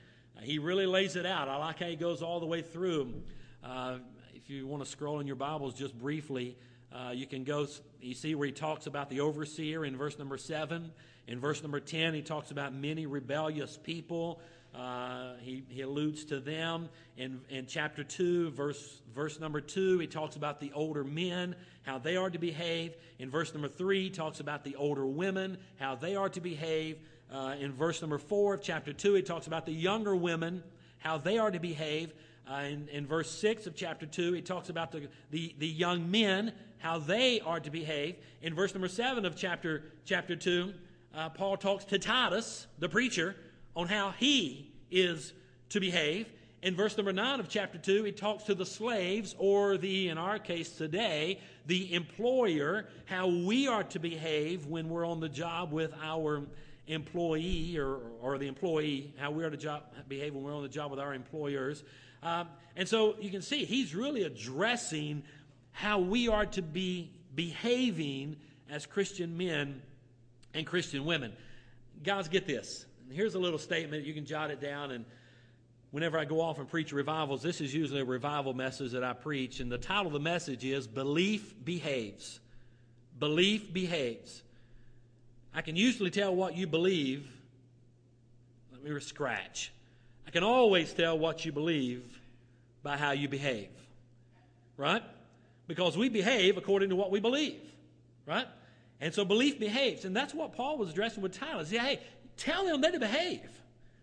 He 0.43 0.59
really 0.59 0.87
lays 0.87 1.17
it 1.17 1.27
out. 1.27 1.49
I 1.49 1.57
like 1.57 1.81
how 1.81 1.87
he 1.87 1.97
goes 1.97 2.23
all 2.23 2.41
the 2.41 2.47
way 2.47 2.63
through. 2.63 3.15
Uh, 3.63 3.99
if 4.35 4.49
you 4.49 4.67
want 4.67 4.85
to 4.85 4.89
scroll 4.89 5.21
in 5.21 5.27
your 5.27 5.37
Bibles 5.37 5.75
just 5.75 5.99
briefly, 5.99 6.57
Uh, 6.91 7.11
you 7.13 7.27
can 7.27 7.45
go, 7.45 7.67
you 8.01 8.15
see 8.15 8.35
where 8.35 8.47
he 8.47 8.53
talks 8.53 8.87
about 8.87 9.11
the 9.11 9.21
overseer 9.21 9.85
in 9.85 9.95
verse 9.95 10.19
number 10.19 10.39
7. 10.39 10.91
In 11.27 11.39
verse 11.39 11.61
number 11.63 11.81
10, 11.81 12.15
he 12.15 12.23
talks 12.23 12.51
about 12.51 12.73
many 12.73 13.05
rebellious 13.05 13.77
people. 13.77 14.41
Uh, 14.75 15.35
he, 15.43 15.65
he 15.69 15.83
alludes 15.83 16.25
to 16.25 16.41
them. 16.41 16.89
In, 17.19 17.43
in 17.51 17.67
chapter 17.67 18.03
2, 18.03 18.53
verse, 18.53 19.03
verse 19.15 19.39
number 19.39 19.61
2, 19.61 19.99
he 19.99 20.07
talks 20.07 20.37
about 20.37 20.61
the 20.61 20.73
older 20.73 21.05
men, 21.05 21.57
how 21.83 21.99
they 21.99 22.17
are 22.17 22.31
to 22.31 22.39
behave. 22.39 22.95
In 23.19 23.29
verse 23.29 23.53
number 23.53 23.69
3, 23.69 24.05
he 24.05 24.11
talks 24.11 24.41
about 24.41 24.65
the 24.65 24.77
older 24.77 25.05
women, 25.07 25.59
how 25.79 25.95
they 25.95 26.17
are 26.17 26.31
to 26.31 26.41
behave. 26.41 26.97
Uh, 27.31 27.55
in 27.61 27.73
verse 27.73 28.01
number 28.01 28.19
4 28.19 28.55
of 28.55 28.63
chapter 28.63 28.93
2, 28.93 29.15
he 29.15 29.23
talks 29.23 29.47
about 29.47 29.67
the 29.67 29.73
younger 29.73 30.17
women, 30.17 30.63
how 30.99 31.19
they 31.19 31.37
are 31.39 31.51
to 31.51 31.61
behave. 31.61 32.15
Uh, 32.51 32.63
in, 32.63 32.89
in 32.89 33.07
verse 33.07 33.31
6 33.31 33.67
of 33.67 33.77
chapter 33.77 34.07
2, 34.07 34.33
he 34.33 34.41
talks 34.41 34.71
about 34.71 34.91
the, 34.93 35.09
the, 35.31 35.55
the 35.59 35.67
young 35.67 36.11
men, 36.11 36.53
how 36.79 36.99
they 36.99 37.41
are 37.41 37.61
to 37.61 37.71
behave. 37.71 38.17
In 38.41 38.55
verse 38.55 38.73
number 38.73 38.89
7 38.89 39.27
of 39.27 39.37
chapter, 39.37 39.85
chapter 40.07 40.37
2, 40.37 40.73
uh, 41.15 41.29
Paul 41.31 41.59
talks 41.59 41.85
to 41.87 41.99
Titus, 41.99 42.67
the 42.79 42.89
preacher, 42.89 43.37
on 43.77 43.89
how 43.89 44.13
he 44.13 44.73
is 44.91 45.35
to 45.69 45.81
behave. 45.81 46.27
In 46.63 46.75
verse 46.75 46.97
number 46.97 47.13
9 47.13 47.41
of 47.41 47.49
chapter 47.51 47.77
2, 47.77 48.05
he 48.05 48.13
talks 48.13 48.45
to 48.45 48.55
the 48.55 48.65
slaves, 48.65 49.35
or 49.39 49.77
the, 49.77 50.09
in 50.09 50.17
our 50.17 50.39
case 50.39 50.71
today, 50.71 51.41
the 51.67 51.93
employer, 51.93 52.87
how 53.05 53.29
we 53.29 53.69
are 53.69 53.85
to 53.85 53.99
behave 53.99 54.65
when 54.67 54.89
we're 54.89 55.07
on 55.07 55.21
the 55.21 55.29
job 55.29 55.73
with 55.73 55.93
our 56.03 56.47
employee 56.89 57.77
or, 57.79 58.01
or 58.21 58.39
the 58.39 58.49
employee, 58.49 59.15
how 59.19 59.31
we 59.31 59.45
are 59.45 59.51
to 59.51 59.57
job, 59.57 59.85
behave 60.09 60.35
when 60.35 60.43
we're 60.43 60.55
on 60.55 60.63
the 60.63 60.69
job 60.69 60.91
with 60.91 60.99
our 60.99 61.15
employers. 61.15 61.85
Um, 62.23 62.49
and 62.77 62.89
so 62.89 63.15
you 63.21 63.31
can 63.31 63.43
see 63.43 63.65
he's 63.65 63.95
really 63.95 64.25
addressing 64.25 65.23
how 65.71 66.01
we 66.01 66.29
are 66.29 66.47
to 66.47 66.63
be 66.63 67.13
behaving 67.35 68.37
as 68.69 68.87
Christian 68.87 69.37
men 69.37 69.83
and 70.55 70.67
Christian 70.67 71.05
women. 71.05 71.33
Guys, 72.03 72.29
get 72.29 72.47
this. 72.47 72.87
Here's 73.11 73.35
a 73.35 73.39
little 73.39 73.59
statement. 73.59 74.05
You 74.05 74.15
can 74.15 74.25
jot 74.25 74.51
it 74.51 74.61
down. 74.61 74.91
And 74.91 75.05
whenever 75.91 76.19
I 76.19 76.25
go 76.25 76.41
off 76.41 76.59
and 76.59 76.69
preach 76.69 76.93
revivals, 76.93 77.43
this 77.43 77.61
is 77.61 77.73
usually 77.73 78.01
a 78.01 78.05
revival 78.05 78.55
message 78.55 78.93
that 78.93 79.05
I 79.05 79.13
preach. 79.13 79.61
And 79.61 79.71
the 79.71 79.79
title 79.79 80.09
of 80.09 80.13
the 80.13 80.21
message 80.21 80.65
is 80.65 80.87
Belief 80.87 81.55
Behaves. 81.65 82.41
Belief 83.19 83.73
Behaves. 83.73 84.43
I 85.59 85.61
can 85.61 85.75
usually 85.75 86.11
tell 86.11 86.33
what 86.33 86.57
you 86.57 86.69
believe. 86.69 87.29
Let 88.71 88.85
me 88.85 89.01
scratch. 89.01 89.73
I 90.25 90.31
can 90.31 90.45
always 90.45 90.93
tell 90.93 91.19
what 91.19 91.45
you 91.45 91.51
believe 91.51 92.05
by 92.85 92.97
how 92.97 93.11
you 93.11 93.29
behave. 93.29 93.71
Right? 94.77 95.03
Because 95.67 95.99
we 95.99 96.11
behave 96.11 96.59
according 96.59 96.91
to 96.91 96.97
what 96.97 97.11
we 97.11 97.19
believe. 97.19 97.61
Right? 98.25 98.47
And 99.01 99.13
so 99.13 99.25
belief 99.25 99.59
behaves. 99.59 100.05
And 100.05 100.15
that's 100.15 100.33
what 100.33 100.53
Paul 100.53 100.79
was 100.79 100.91
addressing 100.91 101.25
with 101.25 101.37
Titus. 101.37 101.73
Yeah, 101.73 101.83
hey, 101.83 102.01
tell 102.37 102.65
them 102.65 102.81
they're 102.81 102.93
to 102.93 103.01
behave. 103.01 103.51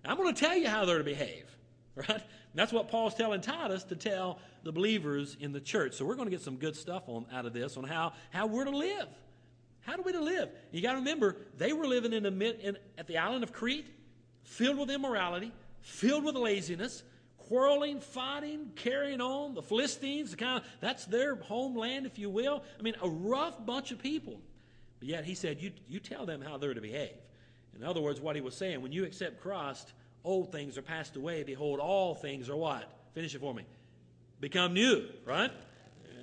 I'm 0.04 0.18
going 0.18 0.36
to 0.36 0.38
tell 0.38 0.58
you 0.58 0.68
how 0.68 0.84
they're 0.84 0.98
to 0.98 1.06
behave. 1.06 1.46
Right? 1.96 2.10
And 2.10 2.56
that's 2.56 2.74
what 2.74 2.90
Paul's 2.90 3.16
telling 3.16 3.40
Titus 3.40 3.86
to 3.86 3.96
tell 3.96 4.40
the 4.64 4.74
believers 4.74 5.38
in 5.40 5.54
the 5.54 5.62
church. 5.62 5.94
So 5.94 6.04
we're 6.04 6.16
going 6.16 6.28
to 6.28 6.32
get 6.32 6.42
some 6.42 6.58
good 6.58 6.76
stuff 6.76 7.04
on 7.08 7.26
out 7.32 7.46
of 7.46 7.54
this 7.54 7.78
on 7.78 7.86
how, 7.86 8.12
how 8.32 8.48
we're 8.48 8.66
to 8.66 8.76
live. 8.76 9.08
How 9.86 9.96
do 9.96 10.02
we 10.02 10.12
to 10.14 10.22
live? 10.22 10.50
You 10.72 10.82
got 10.82 10.94
to 10.94 10.98
remember, 10.98 11.38
they 11.58 11.72
were 11.72 11.86
living 11.86 12.12
in, 12.12 12.24
the 12.24 12.68
in 12.68 12.78
at 12.98 13.06
the 13.06 13.20
island 13.20 13.44
of 13.44 13.54
Crete, 13.54 13.86
filled 14.44 14.80
with 14.80 14.90
immorality, 14.90 15.52
filled 15.82 16.24
with 16.24 16.36
laziness, 16.36 17.04
quarreling, 17.38 18.00
fighting, 18.00 18.72
carrying 18.76 19.22
on. 19.22 19.54
The 19.54 19.62
Philistines, 19.62 20.32
the 20.32 20.38
kind 20.38 20.58
of, 20.58 20.68
that's 20.82 21.06
their 21.06 21.36
homeland, 21.36 22.08
if 22.08 22.18
you 22.18 22.32
will. 22.32 22.64
I 22.80 22.82
mean, 22.82 22.96
a 23.02 23.10
rough 23.10 23.64
bunch 23.64 23.92
of 23.92 24.00
people. 24.00 24.42
But 25.00 25.08
yet 25.08 25.24
he 25.24 25.36
said, 25.36 25.62
you, 25.62 25.72
you 25.88 26.00
tell 26.00 26.26
them 26.26 26.42
how 26.42 26.58
they're 26.58 26.74
to 26.74 26.82
behave. 26.82 27.14
In 27.76 27.84
other 27.84 28.02
words, 28.02 28.20
what 28.20 28.36
he 28.36 28.42
was 28.42 28.56
saying, 28.56 28.82
when 28.82 28.92
you 28.92 29.06
accept 29.06 29.40
Christ, 29.40 29.94
old 30.24 30.52
things 30.52 30.80
are 30.80 30.82
passed 30.82 31.16
away. 31.16 31.44
Behold, 31.44 31.80
all 31.80 32.16
things 32.16 32.50
are 32.50 32.56
what? 32.56 32.92
Finish 33.14 33.36
it 33.36 33.40
for 33.40 33.54
me. 33.54 33.66
Become 34.40 34.74
new, 34.74 35.08
right? 35.26 35.52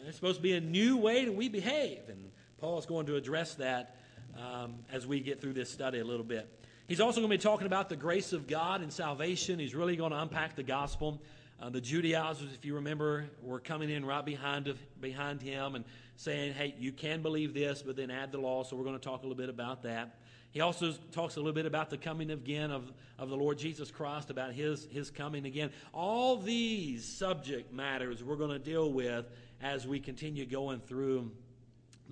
It's 0.07 0.17
supposed 0.17 0.39
to 0.39 0.43
be 0.43 0.55
a 0.55 0.61
new 0.61 0.97
way 0.97 1.27
that 1.27 1.33
we 1.33 1.49
behave. 1.49 2.01
And 2.09 2.22
Paul 2.63 2.79
is 2.79 2.87
going 2.87 3.07
to 3.07 3.17
address 3.17 3.55
that 3.57 3.97
um, 4.39 4.77
as 4.93 5.05
we 5.05 5.19
get 5.19 5.41
through 5.41 5.55
this 5.55 5.69
study 5.69 5.99
a 5.99 6.05
little 6.05 6.25
bit. 6.25 6.49
He's 6.87 7.01
also 7.01 7.19
going 7.21 7.29
to 7.29 7.37
be 7.37 7.43
talking 7.43 7.67
about 7.67 7.89
the 7.89 7.97
grace 7.97 8.33
of 8.33 8.47
God 8.47 8.83
and 8.83 8.93
salvation. 8.93 9.59
He's 9.59 9.75
really 9.75 9.97
going 9.97 10.13
to 10.13 10.23
unpack 10.23 10.55
the 10.55 10.63
gospel. 10.63 11.21
Uh, 11.61 11.71
the 11.71 11.81
Judaizers, 11.81 12.55
if 12.55 12.65
you 12.65 12.77
remember, 12.77 13.25
were 13.43 13.59
coming 13.59 13.91
in 13.91 14.05
right 14.05 14.25
behind, 14.25 14.69
of, 14.69 14.79
behind 15.01 15.43
him 15.43 15.75
and 15.75 15.85
saying, 16.15 16.55
hey, 16.55 16.73
you 16.79 16.93
can 16.93 17.21
believe 17.21 17.53
this, 17.53 17.83
but 17.83 17.97
then 17.97 18.13
add 18.13 18.31
the 18.31 18.39
law. 18.39 18.63
So 18.63 18.77
we're 18.77 18.85
going 18.85 18.97
to 18.97 19.05
talk 19.05 19.25
a 19.25 19.27
little 19.27 19.35
bit 19.35 19.49
about 19.49 19.83
that. 19.83 20.21
He 20.53 20.61
also 20.61 20.93
talks 21.11 21.35
a 21.35 21.41
little 21.41 21.53
bit 21.53 21.67
about 21.67 21.91
the 21.91 21.99
coming 21.99 22.31
again 22.31 22.71
of, 22.71 22.93
of 23.19 23.29
the 23.29 23.37
Lord 23.37 23.59
Jesus 23.59 23.91
Christ, 23.91 24.31
about 24.31 24.53
his, 24.53 24.87
his 24.93 25.11
coming 25.11 25.47
again. 25.47 25.71
All 25.93 26.37
these 26.37 27.05
subject 27.05 27.73
matters 27.73 28.23
we're 28.23 28.37
going 28.37 28.51
to 28.51 28.61
deal 28.61 28.93
with 28.93 29.27
as 29.61 29.85
we 29.85 29.99
continue 29.99 30.47
going 30.47 30.79
through 30.79 31.33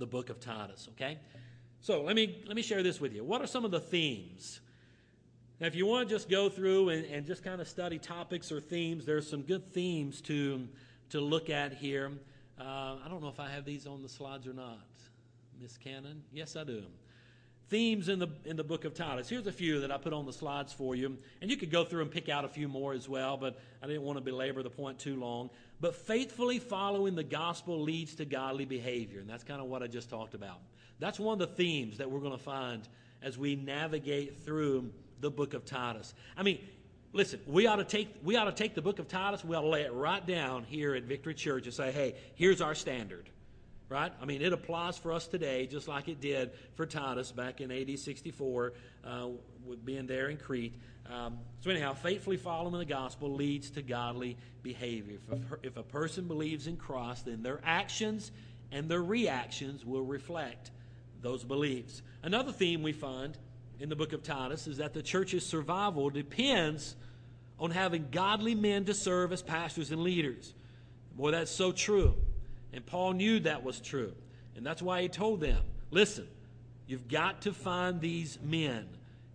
the 0.01 0.07
book 0.07 0.31
of 0.31 0.41
Titus, 0.41 0.89
okay? 0.93 1.19
So 1.81 2.03
let 2.03 2.17
me, 2.17 2.43
let 2.47 2.57
me 2.57 2.63
share 2.63 2.83
this 2.83 3.01
with 3.01 3.15
you. 3.15 3.23
What 3.23 3.41
are 3.41 3.47
some 3.47 3.65
of 3.65 3.71
the 3.71 3.81
themes? 3.81 4.61
Now, 5.61 5.67
if 5.67 5.75
you 5.75 5.87
want 5.87 6.09
to 6.09 6.15
just 6.15 6.29
go 6.29 6.49
through 6.49 6.89
and, 6.89 7.05
and 7.05 7.27
just 7.27 7.45
kind 7.45 7.61
of 7.61 7.69
study 7.69 7.99
topics 7.99 8.51
or 8.51 8.61
themes, 8.61 9.05
there's 9.05 9.29
some 9.29 9.43
good 9.43 9.73
themes 9.73 10.21
to, 10.23 10.67
to 11.11 11.21
look 11.21 11.51
at 11.51 11.75
here. 11.75 12.11
Uh, 12.59 12.97
I 13.05 13.07
don't 13.09 13.23
know 13.23 13.29
if 13.29 13.39
I 13.39 13.49
have 13.49 13.65
these 13.65 13.87
on 13.87 14.03
the 14.03 14.09
slides 14.09 14.47
or 14.47 14.55
not. 14.55 14.79
Miss 15.61 15.77
Cannon? 15.77 16.23
Yes, 16.33 16.57
I 16.57 16.65
do. 16.65 16.83
Themes 17.71 18.09
in 18.09 18.19
the, 18.19 18.29
in 18.45 18.57
the 18.57 18.65
book 18.65 18.85
of 18.85 18.95
Titus. 18.95 19.29
Here's 19.29 19.47
a 19.47 19.53
few 19.53 19.81
that 19.83 19.93
I 19.93 19.97
put 19.97 20.13
on 20.13 20.27
the 20.27 20.33
slides 20.33 20.73
for 20.73 20.97
you. 20.97 21.17
And 21.41 21.49
you 21.49 21.57
could 21.57 21.71
go 21.71 21.85
through 21.85 22.03
and 22.03 22.11
pick 22.11 22.29
out 22.29 22.45
a 22.45 22.49
few 22.49 22.67
more 22.67 22.93
as 22.93 23.09
well, 23.09 23.37
but 23.37 23.61
I 23.81 23.87
didn't 23.87 24.03
want 24.03 24.19
to 24.19 24.25
belabor 24.25 24.65
the 24.65 24.71
point 24.71 24.99
too 24.99 25.15
long. 25.15 25.51
But 25.81 25.95
faithfully 25.95 26.59
following 26.59 27.15
the 27.15 27.23
gospel 27.23 27.81
leads 27.81 28.17
to 28.17 28.25
godly 28.25 28.65
behavior. 28.65 29.21
And 29.21 29.31
that's 29.31 29.45
kind 29.45 29.61
of 29.61 29.69
what 29.69 29.85
I 29.85 29.87
just 29.87 30.11
talked 30.11 30.35
about. 30.35 30.59
That's 30.99 31.21
one 31.21 31.41
of 31.41 31.49
the 31.49 31.55
themes 31.55 31.99
that 31.99 32.11
we're 32.11 32.19
going 32.19 32.37
to 32.37 32.43
find 32.43 32.87
as 33.23 33.39
we 33.39 33.55
navigate 33.55 34.45
through 34.45 34.91
the 35.21 35.31
book 35.31 35.55
of 35.55 35.65
Titus. 35.65 36.13
I 36.37 36.43
mean, 36.43 36.59
listen, 37.13 37.39
we 37.47 37.69
ought 37.69 37.77
to 37.77 37.85
take 37.85 38.09
we 38.25 38.35
ought 38.35 38.45
to 38.45 38.53
take 38.53 38.75
the 38.75 38.83
book 38.83 38.99
of 38.99 39.07
Titus, 39.07 39.45
we 39.45 39.55
ought 39.55 39.63
to 39.63 39.69
lay 39.69 39.83
it 39.83 39.93
right 39.93 40.27
down 40.27 40.65
here 40.65 40.95
at 40.95 41.05
Victory 41.05 41.35
Church 41.35 41.67
and 41.67 41.75
say, 41.75 41.93
hey, 41.93 42.17
here's 42.35 42.61
our 42.61 42.75
standard. 42.75 43.31
Right? 43.91 44.13
I 44.23 44.25
mean, 44.25 44.41
it 44.41 44.53
applies 44.53 44.97
for 44.97 45.13
us 45.13 45.27
today 45.27 45.67
just 45.67 45.89
like 45.89 46.07
it 46.09 46.21
did 46.21 46.53
for 46.77 46.87
Titus 46.87 47.33
back 47.33 47.61
in 47.61 47.73
AD 47.73 47.99
64, 47.99 48.73
uh, 49.05 49.27
being 49.85 50.07
there 50.07 50.29
in 50.29 50.37
Crete. 50.37 50.75
Um, 51.13 51.39
so, 51.61 51.71
anyhow, 51.71 51.95
faithfully 51.95 52.37
following 52.37 52.79
the 52.79 52.85
gospel 52.85 53.35
leads 53.35 53.71
to 53.71 53.83
godly 53.83 54.37
behavior. 54.63 55.19
If 55.29 55.33
a, 55.33 55.67
if 55.67 55.77
a 55.77 55.83
person 55.83 56.29
believes 56.29 56.69
in 56.69 56.77
Christ, 56.77 57.25
then 57.27 57.43
their 57.43 57.61
actions 57.65 58.31
and 58.71 58.89
their 58.89 59.03
reactions 59.03 59.85
will 59.85 60.05
reflect 60.05 60.71
those 61.21 61.43
beliefs. 61.43 62.03
Another 62.23 62.53
theme 62.53 62.85
we 62.85 62.93
find 62.93 63.37
in 63.81 63.89
the 63.89 63.97
book 63.97 64.13
of 64.13 64.23
Titus 64.23 64.69
is 64.69 64.77
that 64.77 64.95
the 64.95 65.03
church's 65.03 65.45
survival 65.45 66.11
depends 66.11 66.95
on 67.59 67.73
having 67.73 68.07
godly 68.13 68.55
men 68.55 68.85
to 68.85 68.95
serve 68.95 69.33
as 69.33 69.43
pastors 69.43 69.91
and 69.91 70.03
leaders. 70.03 70.55
Boy, 71.17 71.33
that's 71.33 71.51
so 71.51 71.73
true. 71.73 72.15
And 72.73 72.85
Paul 72.85 73.13
knew 73.15 73.41
that 73.41 73.63
was 73.65 73.81
true. 73.81 74.13
And 74.57 74.65
that's 74.65 74.83
why 74.83 75.03
he 75.03 75.09
told 75.09 75.41
them 75.41 75.63
listen, 75.91 76.27
you've 76.87 77.09
got 77.09 77.43
to 77.43 77.53
find 77.53 78.01
these 78.01 78.39
men. 78.43 78.87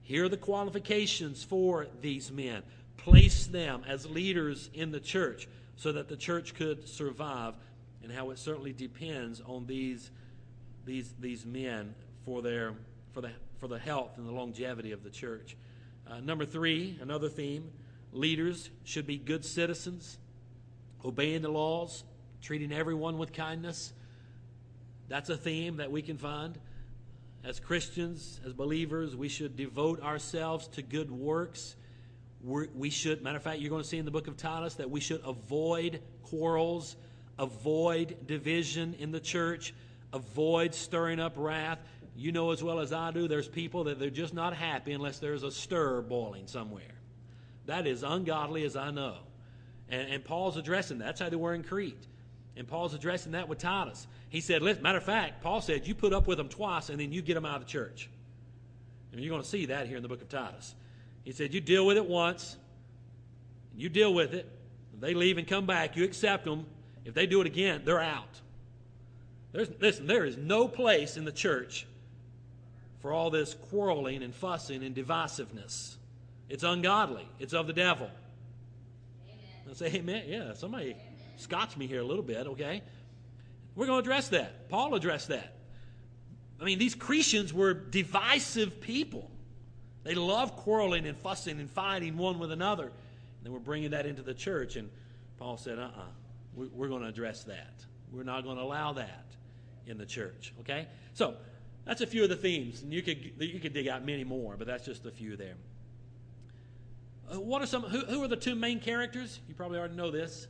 Here 0.02 0.26
are 0.26 0.30
the 0.30 0.38
qualifications 0.38 1.44
for 1.44 1.88
these 2.02 2.32
men. 2.32 2.64
Place 2.98 3.48
them 3.48 3.84
as 3.88 4.06
leaders 4.06 4.70
in 4.74 4.92
the 4.92 5.00
church 5.00 5.48
so 5.76 5.92
that 5.92 6.08
the 6.08 6.16
church 6.16 6.54
could 6.54 6.88
survive, 6.88 7.54
and 8.02 8.12
how 8.12 8.30
it 8.30 8.40
certainly 8.40 8.72
depends 8.72 9.42
on 9.46 9.66
these, 9.66 10.10
these, 10.86 11.14
these 11.20 11.46
men 11.46 11.94
for, 12.24 12.42
their, 12.42 12.74
for, 13.14 13.22
the, 13.22 13.32
for 13.58 13.68
the 13.68 13.80
health 13.80 14.18
and 14.18 14.28
the 14.28 14.32
longevity 14.32 14.92
of 14.92 15.04
the 15.04 15.10
church. 15.10 15.58
Uh, 16.10 16.20
number 16.20 16.46
three, 16.46 16.98
another 17.02 17.28
theme 17.28 17.72
leaders 18.14 18.70
should 18.84 19.06
be 19.06 19.18
good 19.18 19.44
citizens, 19.44 20.18
obeying 21.04 21.42
the 21.42 21.50
laws, 21.50 22.04
treating 22.46 22.72
everyone 22.72 23.18
with 23.18 23.34
kindness. 23.34 23.92
That's 25.08 25.30
a 25.30 25.38
theme 25.38 25.78
that 25.78 25.92
we 25.92 26.04
can 26.04 26.18
find. 26.18 26.56
As 27.44 27.60
Christians, 27.60 28.40
as 28.46 28.54
believers, 28.54 29.16
we 29.16 29.30
should 29.30 29.56
devote 29.56 30.00
ourselves 30.04 30.68
to 30.70 30.84
good 30.84 31.10
works. 31.10 31.76
We're, 32.44 32.68
we 32.76 32.92
should, 32.92 33.24
matter 33.24 33.38
of 33.38 33.44
fact, 33.44 33.62
you're 33.62 33.72
going 33.72 33.82
to 33.82 33.88
see 33.88 33.98
in 33.98 34.06
the 34.06 34.12
book 34.12 34.28
of 34.28 34.38
Titus 34.38 34.76
that 34.76 34.92
we 34.92 35.00
should 35.00 35.22
avoid 35.26 36.02
quarrels, 36.22 36.96
avoid 37.40 38.28
division 38.28 38.96
in 39.00 39.12
the 39.12 39.20
church, 39.20 39.74
avoid 40.14 40.76
stirring 40.76 41.20
up 41.20 41.34
wrath. 41.38 41.80
You 42.16 42.32
know 42.32 42.52
as 42.52 42.64
well 42.64 42.80
as 42.80 42.94
I 42.94 43.10
do, 43.10 43.28
there's 43.28 43.48
people 43.48 43.86
that 43.86 44.00
they're 44.00 44.12
just 44.12 44.36
not 44.36 44.56
happy 44.56 44.92
unless 44.92 45.18
there's 45.18 45.42
a 45.42 45.52
stir 45.52 46.02
boiling 46.04 46.46
somewhere. 46.46 46.84
That 47.66 47.88
is 47.88 48.04
ungodly 48.04 48.66
as 48.66 48.76
I 48.76 48.92
know. 48.92 49.18
And, 49.90 50.12
and 50.12 50.24
Paul's 50.24 50.58
addressing 50.58 51.00
that. 51.00 51.06
That's 51.06 51.22
how 51.22 51.30
they 51.30 51.36
were 51.36 51.56
in 51.56 51.64
Crete. 51.64 52.06
And 52.58 52.68
Paul's 52.68 52.94
addressing 52.94 53.34
that 53.34 53.50
with 53.50 53.60
Titus. 53.60 54.08
He 54.30 54.40
said, 54.42 54.62
matter 54.62 54.98
of 54.98 55.04
fact, 55.04 55.44
Paul 55.44 55.62
said, 55.62 55.88
you 55.88 55.94
put 55.94 56.14
up 56.14 56.28
with 56.28 56.38
them 56.38 56.50
twice 56.50 56.90
and 56.90 57.00
then 57.00 57.12
you 57.12 57.22
get 57.22 57.34
them 57.34 57.46
out 57.46 57.62
of 57.62 57.66
the 57.66 57.72
church. 57.72 58.10
And 59.12 59.22
you're 59.22 59.30
going 59.30 59.42
to 59.42 59.48
see 59.48 59.68
that 59.68 59.88
here 59.88 59.98
in 59.98 60.04
the 60.04 60.10
book 60.10 60.22
of 60.22 60.30
Titus. 60.30 60.76
He 61.24 61.32
said, 61.32 61.54
you 61.54 61.62
deal 61.62 61.86
with 61.86 61.98
it 61.98 62.06
once, 62.06 62.58
you 63.76 63.90
deal 63.90 64.14
with 64.14 64.34
it. 64.34 64.50
If 64.94 65.02
they 65.02 65.14
leave 65.14 65.38
and 65.38 65.48
come 65.48 65.66
back, 65.66 65.98
you 65.98 66.04
accept 66.06 66.46
them. 66.46 66.66
If 67.04 67.14
they 67.14 67.26
do 67.26 67.42
it 67.42 67.48
again, 67.48 67.82
they're 67.84 68.02
out. 68.02 68.42
There's, 69.52 69.70
listen, 69.80 70.08
there 70.08 70.26
is 70.26 70.38
no 70.38 70.68
place 70.68 71.18
in 71.18 71.26
the 71.26 71.32
church 71.32 71.86
for 73.02 73.12
all 73.12 73.30
this 73.30 73.54
quarreling 73.70 74.24
and 74.24 74.34
fussing 74.34 74.84
and 74.84 74.96
divisiveness. 74.96 75.96
It's 76.50 76.64
ungodly. 76.64 77.28
It's 77.40 77.54
of 77.54 77.68
the 77.68 77.74
devil. 77.74 78.10
Amen. 79.28 79.70
I 79.70 79.74
say 79.74 79.88
amen. 79.88 80.24
Yeah, 80.28 80.54
somebody 80.54 80.96
scotch 81.38 81.78
me 81.78 81.88
here 81.88 82.02
a 82.02 82.06
little 82.06 82.24
bit, 82.24 82.48
okay? 82.48 82.82
We're 83.76 83.86
going 83.86 84.02
to 84.02 84.10
address 84.10 84.30
that. 84.30 84.70
Paul 84.70 84.96
addressed 84.96 85.30
that. 85.30 85.56
I 86.60 86.64
mean, 86.64 86.80
these 86.80 86.96
Cretans 86.96 87.54
were 87.54 87.74
divisive 87.74 88.80
people. 88.80 89.30
They 90.04 90.16
loved 90.16 90.56
quarreling 90.56 91.06
and 91.06 91.18
fussing 91.18 91.60
and 91.60 91.70
fighting 91.70 92.18
one 92.18 92.40
with 92.40 92.52
another. 92.52 92.86
And 92.86 92.94
they 93.44 93.50
were 93.50 93.60
bringing 93.60 93.92
that 93.92 94.06
into 94.06 94.22
the 94.22 94.34
church. 94.34 94.76
And 94.76 94.90
Paul 95.38 95.58
said, 95.58 95.80
uh 95.80 95.84
uh-uh, 95.84 96.02
uh, 96.02 96.68
we, 96.74 96.86
are 96.86 96.90
going 96.90 97.02
to 97.02 97.10
address 97.10 97.44
that. 97.44 97.74
We're 98.12 98.24
not 98.24 98.44
going 98.44 98.58
to 98.58 98.64
allow 98.64 98.94
that 98.94 99.26
in 99.86 99.98
the 99.98 100.06
church, 100.06 100.54
okay? 100.62 100.88
So, 101.14 101.36
that's 101.86 102.02
a 102.02 102.08
few 102.08 102.24
of 102.24 102.30
the 102.30 102.36
themes. 102.36 102.82
And 102.82 102.92
you 102.92 103.02
could, 103.02 103.34
you 103.40 103.60
could 103.60 103.74
dig 103.74 103.88
out 103.88 104.04
many 104.04 104.24
more, 104.24 104.56
but 104.58 104.68
that's 104.68 104.86
just 104.86 105.06
a 105.06 105.12
few 105.12 105.36
there. 105.36 105.56
Uh, 107.32 107.40
what 107.40 107.62
are 107.62 107.68
some, 107.68 107.84
who, 107.84 108.00
who 108.00 108.24
are 108.24 108.28
the 108.28 108.36
two 108.36 108.56
main 108.56 108.80
characters? 108.80 109.40
You 109.48 109.54
probably 109.54 109.80
already 109.80 109.96
know 109.96 110.12
this. 110.12 110.48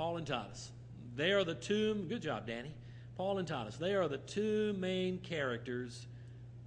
Paul 0.00 0.16
and 0.16 0.26
Titus. 0.26 0.70
They 1.14 1.32
are 1.32 1.44
the 1.44 1.54
two, 1.54 2.06
good 2.08 2.22
job, 2.22 2.46
Danny. 2.46 2.72
Paul 3.18 3.36
and 3.36 3.46
Titus. 3.46 3.76
They 3.76 3.92
are 3.92 4.08
the 4.08 4.16
two 4.16 4.72
main 4.78 5.18
characters 5.18 6.06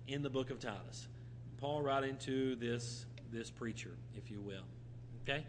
in 0.07 0.21
the 0.21 0.29
book 0.29 0.51
of 0.51 0.59
Titus. 0.59 1.07
Paul 1.57 1.81
right 1.81 2.03
into 2.03 2.55
this, 2.57 3.07
this 3.31 3.49
preacher, 3.49 3.89
if 4.15 4.29
you 4.29 4.39
will. 4.39 4.61
Okay? 5.23 5.47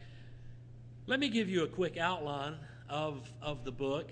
Let 1.07 1.20
me 1.20 1.29
give 1.29 1.51
you 1.51 1.64
a 1.64 1.66
quick 1.66 1.99
outline 1.99 2.55
of, 2.88 3.31
of 3.42 3.66
the 3.66 3.73
book. 3.73 4.09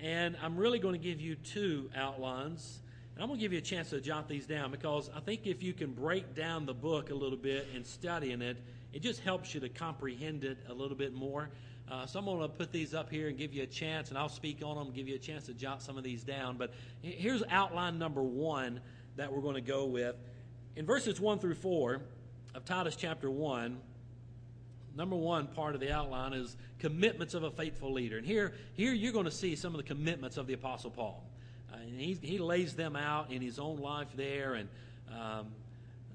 And 0.00 0.34
I'm 0.42 0.56
really 0.56 0.78
going 0.78 0.94
to 0.94 0.98
give 0.98 1.20
you 1.20 1.34
two 1.34 1.90
outlines. 1.94 2.80
And 3.14 3.22
I'm 3.22 3.28
going 3.28 3.38
to 3.38 3.44
give 3.44 3.52
you 3.52 3.58
a 3.58 3.60
chance 3.60 3.90
to 3.90 4.00
jot 4.00 4.30
these 4.30 4.46
down 4.46 4.70
because 4.70 5.10
I 5.14 5.20
think 5.20 5.46
if 5.46 5.62
you 5.62 5.74
can 5.74 5.92
break 5.92 6.34
down 6.34 6.64
the 6.64 6.72
book 6.72 7.10
a 7.10 7.14
little 7.14 7.36
bit 7.36 7.68
and 7.74 7.86
studying 7.86 8.40
it, 8.40 8.56
it 8.94 9.02
just 9.02 9.20
helps 9.20 9.52
you 9.52 9.60
to 9.60 9.68
comprehend 9.68 10.44
it 10.44 10.56
a 10.70 10.72
little 10.72 10.96
bit 10.96 11.12
more. 11.12 11.50
Uh, 11.90 12.04
so 12.04 12.18
I'm 12.18 12.26
going 12.26 12.40
to 12.40 12.48
put 12.48 12.70
these 12.70 12.92
up 12.92 13.10
here 13.10 13.28
and 13.28 13.38
give 13.38 13.54
you 13.54 13.62
a 13.62 13.66
chance, 13.66 14.10
and 14.10 14.18
I'll 14.18 14.28
speak 14.28 14.60
on 14.62 14.76
them, 14.76 14.92
give 14.92 15.08
you 15.08 15.14
a 15.14 15.18
chance 15.18 15.46
to 15.46 15.54
jot 15.54 15.82
some 15.82 15.96
of 15.96 16.04
these 16.04 16.22
down. 16.22 16.58
But 16.58 16.74
here's 17.00 17.42
outline 17.48 17.98
number 17.98 18.22
one 18.22 18.80
that 19.16 19.32
we're 19.32 19.40
going 19.40 19.54
to 19.54 19.60
go 19.62 19.86
with. 19.86 20.14
In 20.76 20.84
verses 20.84 21.18
1 21.18 21.38
through 21.38 21.54
4 21.54 22.02
of 22.54 22.64
Titus 22.66 22.94
chapter 22.94 23.30
1, 23.30 23.78
number 24.94 25.16
one 25.16 25.46
part 25.46 25.74
of 25.74 25.80
the 25.80 25.90
outline 25.90 26.34
is 26.34 26.56
commitments 26.78 27.32
of 27.32 27.42
a 27.42 27.50
faithful 27.50 27.92
leader. 27.92 28.18
And 28.18 28.26
here, 28.26 28.52
here 28.74 28.92
you're 28.92 29.12
going 29.12 29.24
to 29.24 29.30
see 29.30 29.56
some 29.56 29.74
of 29.74 29.78
the 29.78 29.86
commitments 29.86 30.36
of 30.36 30.46
the 30.46 30.52
Apostle 30.52 30.90
Paul. 30.90 31.24
Uh, 31.72 31.76
and 31.76 31.98
he, 31.98 32.18
he 32.20 32.38
lays 32.38 32.74
them 32.74 32.96
out 32.96 33.32
in 33.32 33.40
his 33.40 33.58
own 33.58 33.78
life 33.78 34.08
there. 34.14 34.54
And 34.54 34.68
um, 35.10 35.46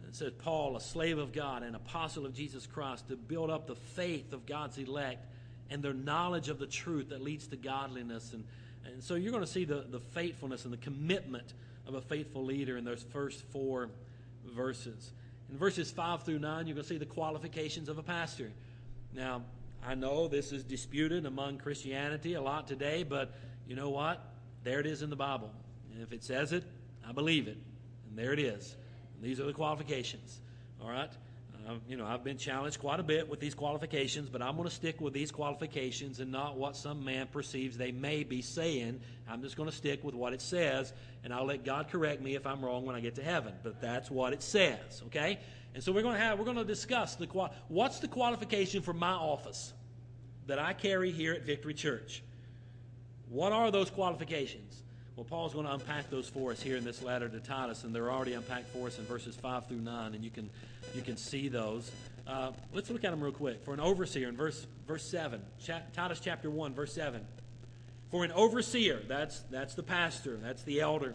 it 0.08 0.16
says, 0.16 0.34
Paul, 0.38 0.78
a 0.78 0.82
slave 0.82 1.18
of 1.18 1.34
God, 1.34 1.64
an 1.64 1.74
apostle 1.74 2.28
of 2.28 2.36
Jesus 2.36 2.68
Christ, 2.68 3.08
to 3.08 3.16
build 3.16 3.50
up 3.50 3.66
the 3.66 3.76
faith 3.76 4.34
of 4.34 4.46
God's 4.46 4.78
elect 4.78 5.33
and 5.70 5.82
their 5.82 5.94
knowledge 5.94 6.50
of 6.50 6.60
the 6.60 6.68
truth 6.68 7.10
that 7.10 7.22
leads 7.22 7.48
to 7.48 7.56
godliness. 7.56 8.34
And, 8.34 8.44
and 8.86 9.04
so 9.04 9.16
you're 9.16 9.32
going 9.32 9.44
to 9.44 9.50
see 9.50 9.66
the, 9.66 9.86
the 9.90 10.00
faithfulness 10.00 10.66
and 10.66 10.74
the 10.74 10.78
commitment 10.78 11.54
of 11.88 11.96
a 11.96 12.02
faithful 12.02 12.44
leader 12.44 12.78
in 12.78 12.86
those 12.86 13.04
first 13.12 13.42
four 13.52 13.90
verses. 14.56 15.12
In 15.50 15.58
verses 15.58 15.92
5 15.92 16.24
through 16.24 16.40
9, 16.40 16.68
you're 16.68 16.76
going 16.76 16.84
to 16.84 16.90
see 16.90 16.98
the 16.98 17.06
qualifications 17.06 17.90
of 17.90 17.98
a 17.98 18.04
pastor. 18.04 18.52
Now, 19.14 19.44
I 19.86 19.96
know 19.96 20.28
this 20.28 20.52
is 20.52 20.64
disputed 20.64 21.26
among 21.26 21.58
Christianity 21.58 22.36
a 22.36 22.42
lot 22.42 22.68
today, 22.68 23.04
but 23.04 23.34
you 23.68 23.76
know 23.76 23.90
what? 23.90 24.24
There 24.64 24.80
it 24.80 24.86
is 24.86 25.02
in 25.02 25.10
the 25.10 25.16
Bible. 25.16 25.52
And 25.94 26.02
if 26.02 26.14
it 26.14 26.24
says 26.24 26.54
it, 26.54 26.64
I 27.08 27.12
believe 27.12 27.48
it. 27.48 27.58
And 28.10 28.18
there 28.18 28.34
it 28.34 28.40
is. 28.40 28.76
And 29.16 29.24
these 29.24 29.40
are 29.40 29.46
the 29.46 29.54
qualifications. 29.54 30.40
All 30.82 30.90
right? 30.90 31.12
You 31.88 31.98
know, 31.98 32.06
I've 32.06 32.24
been 32.24 32.38
challenged 32.38 32.80
quite 32.80 33.00
a 33.00 33.04
bit 33.04 33.30
with 33.30 33.40
these 33.40 33.56
qualifications, 33.56 34.30
but 34.30 34.42
I'm 34.42 34.56
going 34.56 34.68
to 34.68 34.74
stick 34.74 35.00
with 35.00 35.14
these 35.14 35.32
qualifications 35.32 36.20
and 36.20 36.32
not 36.32 36.58
what 36.58 36.76
some 36.76 37.04
man 37.04 37.28
perceives 37.28 37.78
they 37.78 37.92
may 37.92 38.24
be 38.24 38.42
saying. 38.42 39.00
I'm 39.30 39.42
just 39.42 39.56
going 39.56 39.70
to 39.70 39.76
stick 39.76 40.04
with 40.04 40.14
what 40.16 40.34
it 40.34 40.42
says, 40.42 40.94
and 41.24 41.34
I'll 41.34 41.46
let 41.46 41.64
God 41.64 41.88
correct 41.90 42.22
me 42.22 42.36
if 42.36 42.46
I'm 42.46 42.64
wrong 42.64 42.86
when 42.86 42.96
I 42.96 43.00
get 43.00 43.16
to 43.16 43.24
heaven. 43.24 43.54
But 43.64 43.82
that's 43.82 44.12
what 44.12 44.34
it 44.34 44.44
says, 44.44 45.02
okay? 45.08 45.40
And 45.74 45.84
so 45.84 45.92
we're 45.92 46.04
going 46.04 46.16
to 46.16 46.22
have 46.22 46.38
we're 46.38 46.46
going 46.46 46.58
to 46.58 46.66
discuss 46.66 47.16
the 47.16 47.28
what's 47.68 48.00
the 48.00 48.08
qualification 48.08 48.82
for 48.82 48.94
my 48.94 49.14
office 49.14 49.74
that 50.48 50.60
I 50.60 50.74
carry 50.74 51.12
here 51.12 51.34
at 51.34 51.44
Victory 51.44 51.74
Church. 51.74 52.24
What 53.30 53.54
are 53.54 53.72
those 53.72 53.90
qualifications? 53.90 54.83
Well, 55.16 55.26
Paul's 55.26 55.54
going 55.54 55.68
to 55.68 55.74
unpack 55.74 56.10
those 56.10 56.28
for 56.28 56.52
us 56.52 56.62
here 56.62 56.76
in 56.76 56.84
this 56.84 57.04
letter 57.04 57.30
to 57.30 57.40
Titus, 57.40 57.84
and 57.84 57.94
they're 57.94 58.12
already 58.12 58.34
unpacked 58.34 58.70
for 58.70 58.88
us 58.88 58.98
in 58.98 59.06
verses 59.06 59.36
five 59.36 59.68
through 59.68 59.82
nine, 59.82 60.16
and 60.16 60.24
you 60.24 60.32
can 60.32 60.50
you 60.96 61.04
can 61.04 61.18
see 61.18 61.50
those. 61.50 61.92
Uh, 62.26 62.52
let's 62.74 62.90
look 62.90 63.04
at 63.04 63.12
them 63.12 63.22
real 63.22 63.32
quick. 63.32 63.64
For 63.64 63.76
an 63.76 63.80
overseer, 63.80 64.28
in 64.28 64.36
verse 64.36 64.66
verse 64.88 65.04
seven, 65.04 65.42
Titus 65.94 66.20
chapter 66.20 66.50
one, 66.50 66.74
verse 66.74 66.94
seven. 66.94 67.24
For 68.10 68.24
an 68.24 68.32
overseer, 68.32 69.02
that's 69.08 69.42
that's 69.52 69.76
the 69.76 69.84
pastor, 69.84 70.40
that's 70.42 70.64
the 70.64 70.82
elder. 70.82 71.14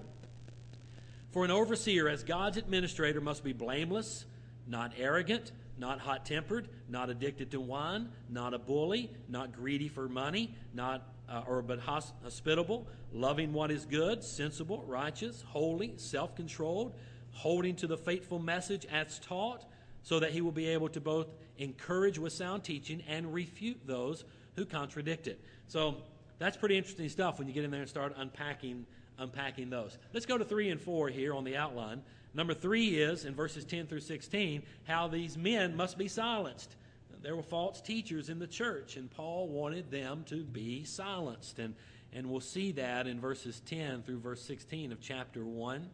For 1.32 1.44
an 1.44 1.50
overseer, 1.50 2.08
as 2.08 2.22
God's 2.22 2.56
administrator, 2.56 3.20
must 3.20 3.42
be 3.42 3.52
blameless, 3.52 4.26
not 4.68 4.92
arrogant, 4.96 5.50
not 5.76 5.98
hot 5.98 6.24
tempered, 6.24 6.68
not 6.88 7.10
addicted 7.10 7.50
to 7.50 7.60
wine, 7.60 8.10
not 8.28 8.54
a 8.54 8.58
bully, 8.58 9.10
not 9.28 9.52
greedy 9.52 9.88
for 9.88 10.08
money, 10.08 10.54
not 10.72 11.02
uh, 11.30 11.42
or 11.46 11.62
but 11.62 11.78
hospitable, 11.80 12.86
loving 13.12 13.52
what 13.52 13.70
is 13.70 13.84
good, 13.84 14.22
sensible, 14.24 14.82
righteous, 14.86 15.42
holy, 15.42 15.94
self 15.96 16.34
controlled, 16.34 16.94
holding 17.32 17.76
to 17.76 17.86
the 17.86 17.96
faithful 17.96 18.38
message 18.38 18.86
as 18.86 19.18
taught, 19.18 19.64
so 20.02 20.20
that 20.20 20.32
he 20.32 20.40
will 20.40 20.52
be 20.52 20.68
able 20.68 20.88
to 20.88 21.00
both 21.00 21.28
encourage 21.58 22.18
with 22.18 22.32
sound 22.32 22.64
teaching 22.64 23.02
and 23.08 23.32
refute 23.34 23.78
those 23.86 24.24
who 24.56 24.64
contradict 24.64 25.26
it. 25.26 25.40
So 25.66 25.96
that's 26.38 26.56
pretty 26.56 26.76
interesting 26.76 27.08
stuff 27.08 27.38
when 27.38 27.48
you 27.48 27.54
get 27.54 27.64
in 27.64 27.70
there 27.70 27.80
and 27.80 27.88
start 27.88 28.14
unpacking 28.16 28.86
unpacking 29.18 29.68
those. 29.68 29.98
Let's 30.12 30.26
go 30.26 30.38
to 30.38 30.44
three 30.44 30.70
and 30.70 30.80
four 30.80 31.08
here 31.08 31.34
on 31.34 31.44
the 31.44 31.56
outline. 31.56 32.02
Number 32.34 32.54
three 32.54 33.00
is, 33.00 33.24
in 33.24 33.34
verses 33.34 33.64
10 33.64 33.86
through 33.86 34.00
16, 34.00 34.62
how 34.84 35.08
these 35.08 35.36
men 35.36 35.76
must 35.76 35.98
be 35.98 36.08
silenced. 36.08 36.76
There 37.22 37.34
were 37.34 37.42
false 37.42 37.80
teachers 37.80 38.28
in 38.28 38.38
the 38.38 38.46
church, 38.46 38.96
and 38.96 39.10
Paul 39.10 39.48
wanted 39.48 39.90
them 39.90 40.24
to 40.28 40.44
be 40.44 40.84
silenced. 40.84 41.58
And, 41.58 41.74
and 42.12 42.30
we'll 42.30 42.40
see 42.40 42.72
that 42.72 43.06
in 43.06 43.20
verses 43.20 43.60
10 43.66 44.02
through 44.02 44.20
verse 44.20 44.42
16 44.42 44.92
of 44.92 45.00
chapter 45.00 45.44
1. 45.44 45.88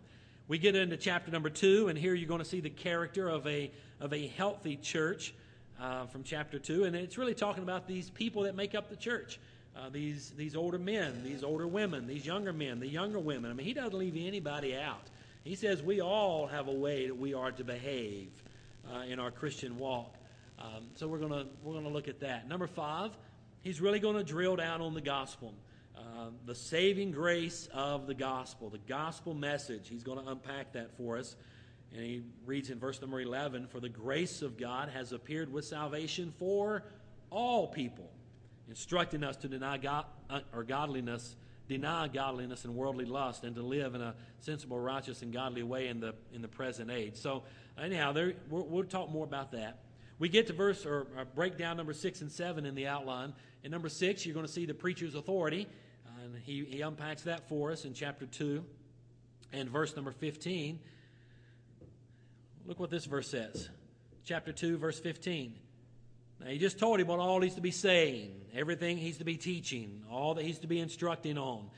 We 0.47 0.59
get 0.59 0.77
into 0.77 0.97
chapter 0.97 1.31
number 1.31 1.49
2, 1.49 1.89
and 1.89 1.99
here 1.99 2.15
you're 2.15 2.29
going 2.29 2.43
to 2.43 2.45
see 2.45 2.61
the 2.61 2.71
character 2.71 3.29
of 3.29 3.47
a, 3.47 3.71
of 4.01 4.13
a 4.13 4.27
healthy 4.29 4.77
church 4.77 5.35
uh, 5.81 6.07
from 6.07 6.23
chapter 6.23 6.59
2. 6.59 6.85
And 6.85 6.95
it's 6.95 7.17
really 7.17 7.35
talking 7.35 7.63
about 7.63 7.89
these 7.89 8.11
people 8.11 8.43
that 8.43 8.55
make 8.55 8.75
up 8.75 8.91
the 8.91 8.97
church. 8.97 9.39
Uh, 9.77 9.89
these, 9.91 10.31
these 10.37 10.55
older 10.55 10.79
men, 10.79 11.23
these 11.25 11.43
older 11.43 11.67
women, 11.67 12.07
these 12.07 12.25
younger 12.25 12.53
men, 12.53 12.79
the 12.79 12.87
younger 12.87 13.19
women. 13.19 13.51
I 13.51 13.55
mean, 13.55 13.67
he 13.67 13.75
doesn't 13.75 13.95
leave 13.95 14.17
anybody 14.17 14.77
out. 14.77 15.03
He 15.43 15.57
says 15.57 15.83
we 15.83 16.01
all 16.01 16.47
have 16.47 16.69
a 16.69 16.73
way 16.73 17.07
that 17.07 17.17
we 17.17 17.35
are 17.35 17.51
to 17.51 17.65
behave 17.65 18.29
uh, 18.93 19.01
in 19.01 19.19
our 19.19 19.31
Christian 19.31 19.79
walk. 19.79 20.15
Um, 20.59 20.87
so 20.95 21.09
we're 21.09 21.19
going 21.19 21.49
we're 21.63 21.75
gonna 21.75 21.89
look 21.89 22.09
at 22.09 22.21
that. 22.21 22.49
Number 22.49 22.67
five, 22.67 23.11
he's 23.63 23.81
really 23.81 23.99
going 23.99 24.17
to 24.17 24.25
drill 24.25 24.57
down 24.57 24.81
on 24.81 24.95
the 24.95 25.01
gospel. 25.01 25.55
Uh, 25.97 26.31
the 26.45 26.55
saving 26.55 27.13
grace 27.13 27.69
of 27.73 28.07
the 28.07 28.15
gospel, 28.15 28.69
the 28.69 28.79
gospel 28.79 29.33
message. 29.33 29.89
He's 29.89 30.03
going 30.03 30.23
to 30.23 30.31
unpack 30.31 30.73
that 30.73 30.97
for 30.97 31.19
us. 31.19 31.37
And 31.93 32.03
he 32.03 32.23
reads 32.45 32.71
in 32.71 32.79
verse 32.81 33.01
number 33.01 33.21
11 33.21 33.69
For 33.69 33.81
the 33.81 33.89
grace 33.89 34.43
of 34.43 34.57
God 34.57 34.89
has 34.89 35.13
appeared 35.13 35.53
with 35.53 35.65
salvation 35.65 36.33
for 36.39 36.83
all 37.31 37.69
people, 37.69 38.11
instructing 38.69 39.23
us 39.23 39.37
to 39.39 39.49
deny 39.49 39.79
God, 39.79 40.07
uh, 40.29 40.41
or 40.53 40.65
godliness 40.65 41.37
deny 41.69 42.09
godliness 42.09 42.65
and 42.65 42.75
worldly 42.75 43.05
lust 43.05 43.45
and 43.45 43.57
to 43.57 43.63
live 43.63 43.95
in 43.95 44.03
a 44.03 44.15
sensible, 44.41 44.79
righteous, 44.79 45.23
and 45.23 45.33
godly 45.33 45.63
way 45.63 45.89
in 45.89 46.01
the, 46.01 46.15
in 46.33 46.43
the 46.43 46.49
present 46.49 46.91
age. 46.91 47.17
So, 47.17 47.43
anyhow, 47.83 48.13
there, 48.13 48.35
we'll, 48.51 48.67
we'll 48.67 48.85
talk 48.85 49.11
more 49.11 49.25
about 49.25 49.53
that. 49.53 49.79
We 50.19 50.29
get 50.29 50.47
to 50.47 50.53
verse 50.53 50.87
or, 50.87 51.07
or 51.17 51.25
breakdown 51.35 51.77
number 51.77 51.93
six 51.93 52.21
and 52.21 52.31
seven 52.31 52.67
in 52.67 52.75
the 52.75 52.87
outline. 52.87 53.33
In 53.63 53.71
number 53.71 53.89
six, 53.89 54.25
you're 54.25 54.35
going 54.35 54.47
to 54.47 54.53
see 54.53 54.67
the 54.67 54.75
preacher's 54.75 55.15
authority. 55.15 55.67
Uh, 56.07 56.25
and 56.25 56.37
he, 56.43 56.65
he 56.65 56.81
unpacks 56.83 57.23
that 57.23 57.49
for 57.49 57.73
us 57.73 57.85
in 57.85 57.95
chapter 57.95 58.27
2 58.27 58.65
and 59.53 59.69
verse 59.69 59.97
number 59.97 60.13
15. 60.13 60.79
Look 62.67 62.81
what 62.81 62.91
this 62.91 63.05
verse 63.05 63.29
says. 63.29 63.69
Chapter 64.25 64.53
2, 64.53 64.79
verse 64.79 64.99
15. 64.99 65.55
Now, 66.41 66.47
he 66.47 66.59
just 66.59 66.79
told 66.79 67.01
him 67.01 67.07
what 67.07 67.21
all 67.21 67.41
he's 67.41 67.55
to 67.55 67.61
be 67.61 67.71
saying, 67.71 68.33
everything 68.55 68.97
he's 68.97 69.19
to 69.19 69.25
be 69.25 69.37
teaching, 69.37 70.03
all 70.11 70.35
that 70.35 70.45
he's 70.45 70.59
to 70.61 70.67
be 70.67 70.81
instructing 70.81 71.39
on. 71.39 71.69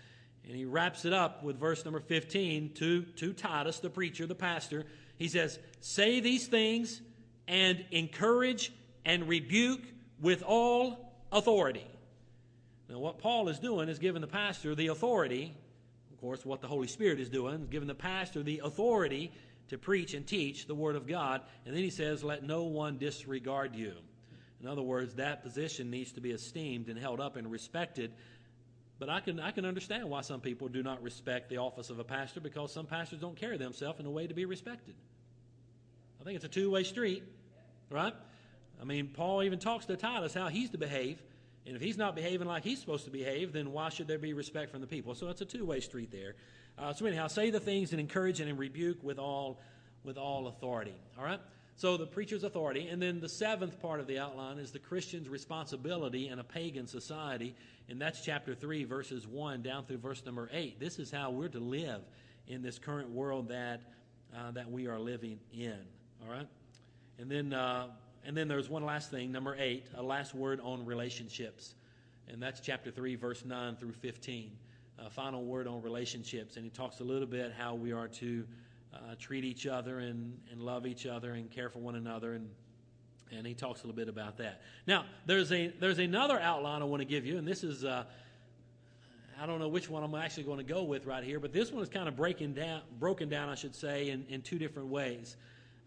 And 0.46 0.54
he 0.54 0.64
wraps 0.64 1.04
it 1.04 1.12
up 1.12 1.42
with 1.42 1.58
verse 1.58 1.84
number 1.84 2.00
15 2.00 2.74
to, 2.74 3.02
to 3.02 3.32
Titus, 3.32 3.80
the 3.80 3.90
preacher, 3.90 4.26
the 4.26 4.34
pastor. 4.34 4.84
He 5.18 5.28
says, 5.28 5.58
Say 5.80 6.20
these 6.20 6.46
things 6.46 7.00
and 7.48 7.84
encourage 7.90 8.72
and 9.04 9.28
rebuke 9.28 9.82
with 10.20 10.42
all 10.42 11.14
authority. 11.32 11.86
Now, 12.88 12.98
what 12.98 13.18
Paul 13.18 13.48
is 13.48 13.58
doing 13.58 13.88
is 13.88 13.98
giving 13.98 14.20
the 14.20 14.28
pastor 14.28 14.74
the 14.74 14.88
authority. 14.88 15.54
Of 16.12 16.20
course, 16.20 16.44
what 16.44 16.60
the 16.60 16.68
Holy 16.68 16.88
Spirit 16.88 17.20
is 17.20 17.28
doing 17.28 17.54
is 17.62 17.68
giving 17.68 17.88
the 17.88 17.94
pastor 17.94 18.42
the 18.42 18.62
authority 18.64 19.32
to 19.68 19.78
preach 19.78 20.14
and 20.14 20.26
teach 20.26 20.66
the 20.66 20.74
Word 20.74 20.96
of 20.96 21.06
God. 21.06 21.42
And 21.64 21.74
then 21.74 21.82
he 21.82 21.90
says, 21.90 22.22
Let 22.22 22.44
no 22.44 22.64
one 22.64 22.98
disregard 22.98 23.74
you. 23.74 23.94
In 24.60 24.68
other 24.68 24.82
words, 24.82 25.14
that 25.14 25.42
position 25.42 25.90
needs 25.90 26.12
to 26.12 26.20
be 26.20 26.30
esteemed 26.30 26.88
and 26.88 26.98
held 26.98 27.20
up 27.20 27.36
and 27.36 27.50
respected. 27.50 28.12
But 28.98 29.10
I 29.10 29.20
can, 29.20 29.38
I 29.38 29.50
can 29.50 29.66
understand 29.66 30.08
why 30.08 30.22
some 30.22 30.40
people 30.40 30.68
do 30.68 30.82
not 30.82 31.02
respect 31.02 31.50
the 31.50 31.58
office 31.58 31.90
of 31.90 31.98
a 31.98 32.04
pastor 32.04 32.40
because 32.40 32.72
some 32.72 32.86
pastors 32.86 33.20
don't 33.20 33.36
carry 33.36 33.58
themselves 33.58 34.00
in 34.00 34.06
a 34.06 34.10
way 34.10 34.26
to 34.26 34.32
be 34.32 34.46
respected. 34.46 34.94
I 36.20 36.24
think 36.24 36.36
it's 36.36 36.46
a 36.46 36.48
two 36.48 36.70
way 36.70 36.82
street, 36.82 37.22
right? 37.90 38.14
I 38.80 38.84
mean, 38.84 39.08
Paul 39.08 39.42
even 39.42 39.58
talks 39.58 39.86
to 39.86 39.96
Titus 39.96 40.34
how 40.34 40.48
he's 40.48 40.70
to 40.70 40.78
behave. 40.78 41.22
And 41.66 41.74
if 41.74 41.82
he's 41.82 41.96
not 41.96 42.14
behaving 42.14 42.46
like 42.46 42.62
he's 42.62 42.80
supposed 42.80 43.06
to 43.06 43.10
behave, 43.10 43.52
then 43.52 43.72
why 43.72 43.88
should 43.88 44.06
there 44.06 44.18
be 44.18 44.32
respect 44.32 44.70
from 44.70 44.80
the 44.80 44.86
people? 44.86 45.14
So 45.14 45.28
it's 45.28 45.40
a 45.40 45.44
two 45.44 45.64
way 45.64 45.80
street 45.80 46.12
there. 46.12 46.34
Uh, 46.78 46.92
so, 46.92 47.06
anyhow, 47.06 47.26
say 47.26 47.50
the 47.50 47.58
things 47.58 47.92
and 47.92 48.00
encourage 48.00 48.40
and 48.40 48.58
rebuke 48.58 49.02
with 49.02 49.18
all, 49.18 49.58
with 50.04 50.18
all 50.18 50.46
authority. 50.46 50.94
All 51.18 51.24
right? 51.24 51.40
So 51.76 51.96
the 51.96 52.06
preacher's 52.06 52.44
authority. 52.44 52.88
And 52.88 53.00
then 53.00 53.20
the 53.20 53.28
seventh 53.28 53.80
part 53.80 54.00
of 54.00 54.06
the 54.06 54.18
outline 54.18 54.58
is 54.58 54.72
the 54.72 54.78
Christian's 54.78 55.28
responsibility 55.28 56.28
in 56.28 56.38
a 56.38 56.44
pagan 56.44 56.86
society. 56.86 57.54
And 57.88 58.00
that's 58.00 58.22
chapter 58.22 58.54
3, 58.54 58.84
verses 58.84 59.26
1 59.26 59.62
down 59.62 59.84
through 59.84 59.98
verse 59.98 60.24
number 60.24 60.48
8. 60.52 60.78
This 60.78 60.98
is 60.98 61.10
how 61.10 61.30
we're 61.30 61.48
to 61.48 61.60
live 61.60 62.02
in 62.46 62.62
this 62.62 62.78
current 62.78 63.10
world 63.10 63.48
that, 63.48 63.80
uh, 64.36 64.52
that 64.52 64.70
we 64.70 64.86
are 64.86 64.98
living 64.98 65.40
in. 65.52 65.78
All 66.24 66.32
right? 66.32 66.46
And 67.18 67.30
then, 67.30 67.52
uh, 67.52 67.88
and 68.24 68.36
then 68.36 68.48
there's 68.48 68.68
one 68.68 68.84
last 68.84 69.10
thing, 69.10 69.32
number 69.32 69.56
8, 69.58 69.86
a 69.96 70.02
last 70.02 70.34
word 70.34 70.60
on 70.62 70.84
relationships. 70.84 71.74
And 72.28 72.42
that's 72.42 72.60
chapter 72.60 72.90
3, 72.90 73.14
verse 73.14 73.44
9 73.44 73.76
through 73.76 73.92
15. 73.92 74.50
A 74.98 75.10
final 75.10 75.44
word 75.44 75.66
on 75.66 75.82
relationships. 75.82 76.56
And 76.56 76.64
he 76.64 76.70
talks 76.70 77.00
a 77.00 77.04
little 77.04 77.26
bit 77.26 77.52
how 77.56 77.74
we 77.74 77.92
are 77.92 78.08
to 78.08 78.44
uh, 78.92 78.98
treat 79.18 79.44
each 79.44 79.66
other 79.66 80.00
and, 80.00 80.36
and 80.50 80.60
love 80.60 80.86
each 80.86 81.06
other 81.06 81.32
and 81.32 81.50
care 81.50 81.68
for 81.68 81.78
one 81.78 81.94
another. 81.94 82.32
And, 82.32 82.48
and 83.30 83.46
he 83.46 83.54
talks 83.54 83.82
a 83.82 83.86
little 83.86 83.96
bit 83.96 84.08
about 84.08 84.38
that. 84.38 84.62
Now, 84.86 85.04
there's, 85.26 85.52
a, 85.52 85.68
there's 85.80 85.98
another 85.98 86.40
outline 86.40 86.82
I 86.82 86.84
want 86.84 87.00
to 87.00 87.06
give 87.06 87.26
you, 87.26 87.38
and 87.38 87.46
this 87.46 87.62
is, 87.64 87.84
uh, 87.84 88.04
I 89.40 89.46
don't 89.46 89.58
know 89.58 89.68
which 89.68 89.90
one 89.90 90.02
I'm 90.02 90.14
actually 90.14 90.44
going 90.44 90.58
to 90.58 90.64
go 90.64 90.82
with 90.82 91.06
right 91.06 91.22
here, 91.22 91.40
but 91.40 91.52
this 91.52 91.70
one 91.70 91.82
is 91.82 91.88
kind 91.88 92.08
of 92.08 92.16
breaking 92.16 92.54
down, 92.54 92.82
broken 92.98 93.28
down, 93.28 93.48
I 93.48 93.54
should 93.54 93.74
say, 93.74 94.10
in, 94.10 94.24
in 94.28 94.42
two 94.42 94.58
different 94.58 94.88
ways. 94.88 95.36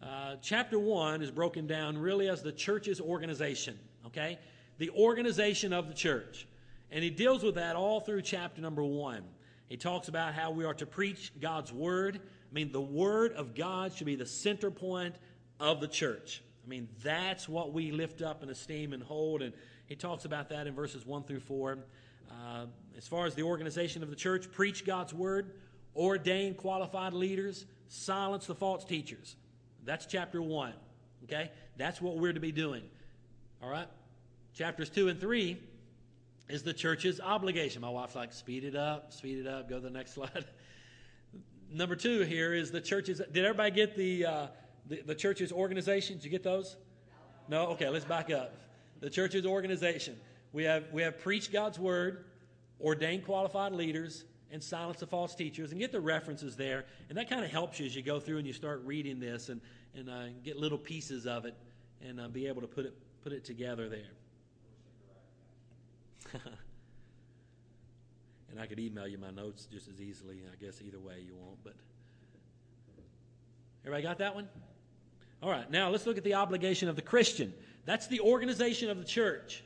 Uh, 0.02 0.36
chapter 0.42 0.80
1 0.80 1.22
is 1.22 1.30
broken 1.30 1.68
down 1.68 1.98
really 1.98 2.30
as 2.30 2.42
the 2.42 2.52
church's 2.52 3.02
organization, 3.02 3.78
okay? 4.06 4.40
The 4.78 4.90
organization 4.92 5.74
of 5.74 5.88
the 5.88 5.94
church. 5.94 6.48
And 6.92 7.04
he 7.04 7.10
deals 7.10 7.44
with 7.44 7.56
that 7.56 7.76
all 7.76 8.00
through 8.00 8.22
chapter 8.22 8.62
number 8.62 8.84
1. 8.84 9.24
He 9.68 9.78
talks 9.78 10.08
about 10.08 10.34
how 10.34 10.52
we 10.52 10.66
are 10.66 10.74
to 10.76 10.86
preach 10.86 11.34
God's 11.40 11.74
word. 11.74 12.20
I 12.20 12.54
mean, 12.54 12.72
the 12.72 12.82
Word 12.82 13.34
of 13.34 13.54
God 13.54 13.94
should 13.94 14.08
be 14.08 14.16
the 14.16 14.26
center 14.26 14.72
point 14.72 15.16
of 15.60 15.82
the 15.82 15.88
church. 15.88 16.42
I 16.66 16.68
mean, 16.68 16.88
that's 17.04 17.48
what 17.48 17.74
we 17.74 17.92
lift 17.92 18.22
up 18.22 18.42
and 18.42 18.50
esteem 18.50 18.94
and 18.94 19.04
hold. 19.04 19.42
And 19.42 19.54
he 19.86 19.96
talks 19.96 20.26
about 20.26 20.50
that 20.50 20.66
in 20.66 20.74
verses 20.74 21.06
1 21.06 21.24
through 21.24 21.42
4. 21.42 21.78
Uh, 22.32 22.66
as 22.98 23.08
far 23.08 23.26
as 23.26 23.36
the 23.36 23.44
organization 23.44 24.02
of 24.02 24.10
the 24.10 24.16
church, 24.16 24.52
preach 24.52 24.86
God's 24.86 25.14
Word, 25.14 25.52
ordain 25.96 26.56
qualified 26.56 27.14
leaders, 27.14 27.66
silence 27.90 28.48
the 28.48 28.56
false 28.56 28.86
teachers. 28.86 29.36
That's 29.86 30.06
chapter 30.06 30.42
1. 30.42 30.74
Okay? 31.26 31.52
That's 31.78 32.02
what 32.02 32.18
we're 32.18 32.34
to 32.34 32.40
be 32.40 32.52
doing. 32.52 32.84
All 33.62 33.70
right? 33.70 33.88
Chapters 34.54 34.90
2 34.90 35.10
and 35.10 35.20
3 35.20 35.58
is 36.50 36.64
the 36.64 36.74
church's 36.74 37.22
obligation. 37.22 37.82
My 37.82 37.90
wife's 37.90 38.16
like, 38.16 38.34
speed 38.34 38.64
it 38.64 38.76
up, 38.76 39.14
speed 39.14 39.40
it 39.40 39.48
up, 39.48 39.70
go 39.70 39.76
to 39.76 39.82
the 39.82 39.90
next 39.90 40.14
slide. 40.16 40.46
Number 41.72 41.96
two 41.96 42.22
here 42.22 42.54
is 42.54 42.72
the 42.72 42.82
church's. 42.82 43.22
Did 43.32 43.46
everybody 43.46 43.70
get 43.72 43.96
the, 43.96 44.26
uh, 44.26 44.48
the, 44.88 45.02
the 45.04 45.16
church's 45.16 45.52
organization? 45.52 46.16
Did 46.16 46.26
you 46.26 46.32
get 46.32 46.44
those? 46.44 46.78
No? 47.48 47.68
Okay, 47.68 47.88
let's 47.90 48.06
back 48.06 48.32
up. 48.32 48.56
The 49.02 49.10
church's 49.10 49.46
organization. 49.46 50.16
We 50.52 50.64
have, 50.64 50.86
we 50.92 51.04
have 51.04 51.20
preached 51.20 51.54
God's 51.54 51.78
word, 51.78 52.26
ordained 52.82 53.24
qualified 53.24 53.72
leaders, 53.72 54.24
and 54.52 54.64
silence 54.64 55.00
the 55.00 55.08
false 55.08 55.36
teachers, 55.36 55.72
and 55.72 55.80
get 55.80 55.92
the 55.92 56.02
references 56.02 56.56
there. 56.56 56.86
And 57.10 57.18
that 57.18 57.30
kind 57.30 57.44
of 57.44 57.52
helps 57.52 57.80
you 57.80 57.86
as 57.86 57.96
you 57.96 58.02
go 58.02 58.20
through 58.20 58.38
and 58.38 58.48
you 58.48 58.54
start 58.54 58.82
reading 58.86 59.20
this 59.20 59.50
and, 59.50 59.62
and 59.96 60.10
uh, 60.10 60.26
get 60.44 60.58
little 60.58 60.78
pieces 60.78 61.28
of 61.28 61.46
it 61.46 61.56
and 62.02 62.20
uh, 62.20 62.28
be 62.28 62.48
able 62.48 62.62
to 62.62 62.68
put 62.68 62.86
it, 62.86 62.94
put 63.24 63.34
it 63.34 63.46
together 63.46 63.90
there. 63.90 64.02
And 68.52 68.60
I 68.60 68.66
could 68.66 68.80
email 68.80 69.08
you 69.08 69.18
my 69.18 69.32
notes 69.32 69.68
just 69.72 69.88
as 69.88 70.02
easily, 70.02 70.42
I 70.52 70.64
guess 70.64 70.82
either 70.82 71.00
way 71.00 71.16
you 71.26 71.36
want. 71.36 71.64
But 71.64 71.76
everybody 73.86 74.04
got 74.04 74.18
that 74.20 74.36
one? 74.36 74.48
All 75.42 75.50
right, 75.50 75.70
now 75.70 75.90
let's 75.90 76.06
look 76.06 76.18
at 76.18 76.24
the 76.24 76.34
obligation 76.34 76.90
of 76.90 76.96
the 76.96 77.02
Christian. 77.02 77.54
That's 77.86 78.08
the 78.08 78.20
organization 78.20 78.90
of 78.90 78.98
the 78.98 79.06
church. 79.06 79.64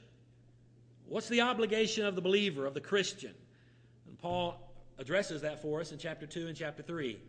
What's 1.08 1.30
the 1.30 1.42
obligation 1.42 2.06
of 2.06 2.16
the 2.16 2.22
believer, 2.22 2.66
of 2.66 2.74
the 2.74 2.82
Christian? 2.82 3.34
And 4.08 4.18
Paul 4.20 4.63
addresses 5.04 5.42
that 5.42 5.62
for 5.62 5.82
us 5.82 5.92
in 5.92 5.98
chapter 5.98 6.26
2 6.26 6.48
and 6.48 6.56
chapter 6.56 6.82
3 6.82 7.20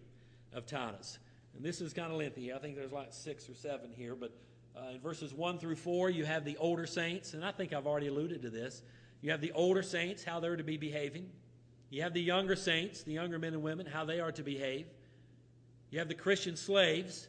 of 0.53 0.65
Titus. 0.65 1.19
And 1.57 1.65
this 1.65 1.81
is 1.81 1.93
kind 1.93 2.13
of 2.13 2.19
lengthy. 2.19 2.53
I 2.53 2.59
think 2.59 2.77
there's 2.77 2.93
like 2.93 3.13
six 3.13 3.49
or 3.49 3.55
seven 3.55 3.91
here, 3.97 4.15
but 4.15 4.31
uh, 4.77 4.91
in 4.95 5.01
verses 5.01 5.35
1 5.35 5.59
through 5.59 5.75
4, 5.75 6.09
you 6.09 6.25
have 6.25 6.45
the 6.45 6.57
older 6.59 6.87
saints, 6.87 7.35
and 7.35 7.45
I 7.45 7.51
think 7.51 7.73
I've 7.73 7.89
already 7.89 8.07
alluded 8.07 8.43
to 8.43 8.51
this. 8.51 8.83
You 9.23 9.33
have 9.33 9.41
the 9.41 9.51
older 9.51 9.83
saints, 9.83 10.23
how 10.23 10.39
they're 10.39 10.55
to 10.55 10.63
be 10.63 10.77
behaving. 10.77 11.29
You 11.91 12.03
have 12.03 12.15
the 12.15 12.23
younger 12.23 12.55
saints, 12.55 13.03
the 13.03 13.13
younger 13.13 13.41
men 13.41 13.55
and 13.55 13.63
women, 13.65 13.87
how 13.87 14.05
they 14.05 14.21
are 14.21 14.31
to 14.31 14.45
behave. 14.45 14.87
You 15.91 15.99
have 15.99 16.09
the 16.09 16.15
Christian 16.15 16.57
slaves, 16.57 17.27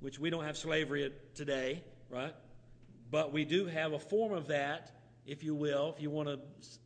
which 0.00 0.18
we 0.18 0.28
don't 0.28 0.44
have 0.44 0.58
slavery 0.58 1.10
today, 1.34 1.82
right? 2.10 2.34
But 3.10 3.32
we 3.32 3.46
do 3.46 3.64
have 3.64 3.94
a 3.94 3.98
form 3.98 4.34
of 4.34 4.48
that, 4.48 5.00
if 5.26 5.42
you 5.42 5.54
will, 5.54 5.94
if 5.96 6.02
you 6.02 6.10
want 6.10 6.28
to 6.28 6.40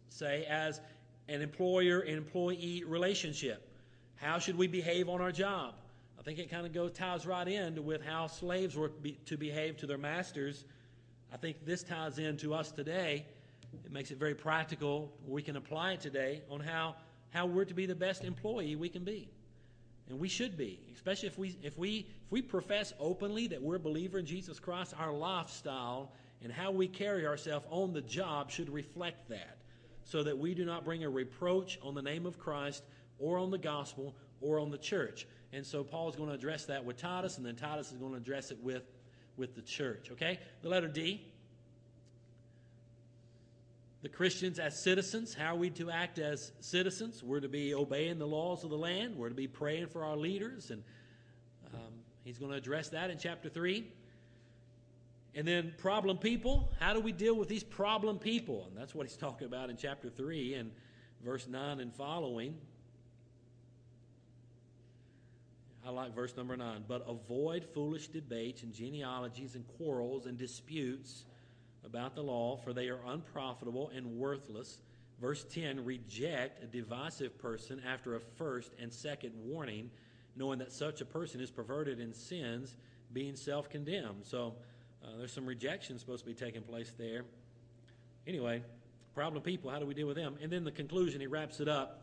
say, 0.08 0.46
as 0.48 0.80
an 1.28 1.42
employer 1.42 2.00
and 2.00 2.16
employee 2.16 2.84
relationship. 2.86 3.68
How 4.16 4.38
should 4.38 4.56
we 4.56 4.66
behave 4.66 5.08
on 5.08 5.20
our 5.20 5.32
job? 5.32 5.74
I 6.18 6.22
think 6.22 6.38
it 6.38 6.50
kind 6.50 6.66
of 6.66 6.72
goes 6.72 6.92
ties 6.92 7.26
right 7.26 7.48
in 7.48 7.84
with 7.84 8.04
how 8.04 8.28
slaves 8.28 8.76
were 8.76 8.92
to 9.26 9.36
behave 9.36 9.76
to 9.78 9.86
their 9.86 9.98
masters. 9.98 10.64
I 11.32 11.36
think 11.36 11.64
this 11.64 11.82
ties 11.82 12.18
in 12.18 12.36
to 12.38 12.54
us 12.54 12.70
today. 12.70 13.26
It 13.84 13.90
makes 13.90 14.10
it 14.10 14.18
very 14.18 14.34
practical. 14.34 15.12
We 15.26 15.42
can 15.42 15.56
apply 15.56 15.92
it 15.92 16.00
today 16.00 16.42
on 16.50 16.60
how 16.60 16.94
how 17.32 17.46
we're 17.46 17.64
to 17.64 17.74
be 17.74 17.86
the 17.86 17.94
best 17.94 18.24
employee 18.24 18.76
we 18.76 18.88
can 18.88 19.04
be. 19.04 19.28
And 20.08 20.20
we 20.20 20.28
should 20.28 20.56
be, 20.56 20.78
especially 20.94 21.28
if 21.28 21.38
we, 21.38 21.56
if 21.62 21.78
we, 21.78 22.06
if 22.26 22.30
we 22.30 22.42
profess 22.42 22.92
openly 23.00 23.46
that 23.48 23.62
we're 23.62 23.76
a 23.76 23.80
believer 23.80 24.18
in 24.18 24.26
Jesus 24.26 24.60
Christ, 24.60 24.94
our 24.98 25.12
lifestyle 25.12 26.12
and 26.42 26.52
how 26.52 26.70
we 26.70 26.86
carry 26.86 27.26
ourselves 27.26 27.64
on 27.70 27.92
the 27.92 28.02
job 28.02 28.50
should 28.50 28.68
reflect 28.68 29.28
that 29.30 29.56
so 30.04 30.22
that 30.22 30.38
we 30.38 30.54
do 30.54 30.64
not 30.64 30.84
bring 30.84 31.04
a 31.04 31.10
reproach 31.10 31.78
on 31.82 31.94
the 31.94 32.02
name 32.02 32.26
of 32.26 32.38
Christ 32.38 32.82
or 33.18 33.38
on 33.38 33.50
the 33.50 33.58
gospel 33.58 34.14
or 34.40 34.58
on 34.58 34.70
the 34.70 34.78
church. 34.78 35.26
And 35.52 35.64
so 35.64 35.84
Paul 35.84 36.08
is 36.08 36.16
going 36.16 36.28
to 36.28 36.34
address 36.34 36.66
that 36.66 36.84
with 36.84 36.96
Titus, 36.96 37.36
and 37.36 37.46
then 37.46 37.56
Titus 37.56 37.92
is 37.92 37.98
going 37.98 38.12
to 38.12 38.18
address 38.18 38.50
it 38.50 38.58
with, 38.62 38.84
with 39.36 39.54
the 39.54 39.62
church. 39.62 40.08
Okay? 40.10 40.38
The 40.62 40.68
letter 40.68 40.88
D 40.88 41.32
the 44.02 44.08
Christians 44.08 44.58
as 44.58 44.82
citizens. 44.82 45.32
How 45.32 45.54
are 45.54 45.56
we 45.56 45.70
to 45.70 45.90
act 45.90 46.18
as 46.18 46.50
citizens? 46.60 47.22
We're 47.22 47.40
to 47.40 47.48
be 47.48 47.72
obeying 47.72 48.18
the 48.18 48.26
laws 48.26 48.64
of 48.64 48.70
the 48.70 48.76
land. 48.76 49.16
We're 49.16 49.28
to 49.28 49.34
be 49.34 49.46
praying 49.46 49.86
for 49.86 50.04
our 50.04 50.16
leaders. 50.16 50.72
And 50.72 50.82
um, 51.72 51.92
he's 52.24 52.36
going 52.36 52.50
to 52.50 52.58
address 52.58 52.88
that 52.90 53.10
in 53.10 53.18
chapter 53.18 53.48
3. 53.48 53.86
And 55.34 55.46
then 55.46 55.74
problem 55.78 56.18
people. 56.18 56.70
How 56.78 56.92
do 56.92 57.00
we 57.00 57.12
deal 57.12 57.34
with 57.34 57.48
these 57.48 57.64
problem 57.64 58.18
people? 58.18 58.66
And 58.68 58.76
that's 58.76 58.94
what 58.94 59.06
he's 59.06 59.16
talking 59.18 59.46
about 59.46 59.70
in 59.70 59.76
chapter 59.76 60.10
3 60.10 60.54
and 60.54 60.70
verse 61.24 61.48
9 61.48 61.80
and 61.80 61.94
following. 61.94 62.56
I 65.84 65.90
like 65.90 66.14
verse 66.14 66.36
number 66.36 66.56
9. 66.56 66.84
But 66.86 67.04
avoid 67.08 67.64
foolish 67.64 68.08
debates 68.08 68.62
and 68.62 68.72
genealogies 68.72 69.54
and 69.54 69.66
quarrels 69.76 70.26
and 70.26 70.36
disputes 70.38 71.24
about 71.84 72.14
the 72.14 72.22
law, 72.22 72.56
for 72.56 72.72
they 72.72 72.88
are 72.88 73.00
unprofitable 73.06 73.90
and 73.94 74.18
worthless. 74.18 74.78
Verse 75.20 75.44
10 75.44 75.84
reject 75.84 76.62
a 76.62 76.66
divisive 76.66 77.38
person 77.38 77.80
after 77.86 78.16
a 78.16 78.20
first 78.20 78.72
and 78.80 78.92
second 78.92 79.32
warning, 79.36 79.90
knowing 80.36 80.58
that 80.58 80.72
such 80.72 81.00
a 81.00 81.04
person 81.04 81.40
is 81.40 81.50
perverted 81.50 82.00
in 82.00 82.12
sins, 82.12 82.76
being 83.12 83.36
self 83.36 83.68
condemned. 83.68 84.24
So, 84.24 84.54
Uh, 85.02 85.08
there's 85.18 85.32
some 85.32 85.46
rejection 85.46 85.98
supposed 85.98 86.24
to 86.24 86.30
be 86.30 86.34
taking 86.34 86.62
place 86.62 86.92
there. 86.96 87.22
Anyway, 88.26 88.62
problem 89.14 89.42
people, 89.42 89.70
how 89.70 89.78
do 89.78 89.86
we 89.86 89.94
deal 89.94 90.06
with 90.06 90.16
them? 90.16 90.36
And 90.40 90.50
then 90.50 90.64
the 90.64 90.70
conclusion, 90.70 91.20
he 91.20 91.26
wraps 91.26 91.60
it 91.60 91.68
up. 91.68 92.02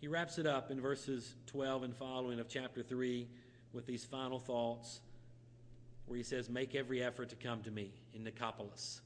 He 0.00 0.08
wraps 0.08 0.38
it 0.38 0.46
up 0.46 0.70
in 0.70 0.80
verses 0.80 1.34
12 1.46 1.84
and 1.84 1.96
following 1.96 2.40
of 2.40 2.48
chapter 2.48 2.82
3 2.82 3.26
with 3.72 3.86
these 3.86 4.04
final 4.04 4.38
thoughts 4.38 5.00
where 6.06 6.16
he 6.16 6.22
says, 6.22 6.50
Make 6.50 6.74
every 6.74 7.02
effort 7.02 7.30
to 7.30 7.36
come 7.36 7.62
to 7.62 7.70
me 7.70 7.90
in 8.12 8.24
Nicopolis. 8.24 9.00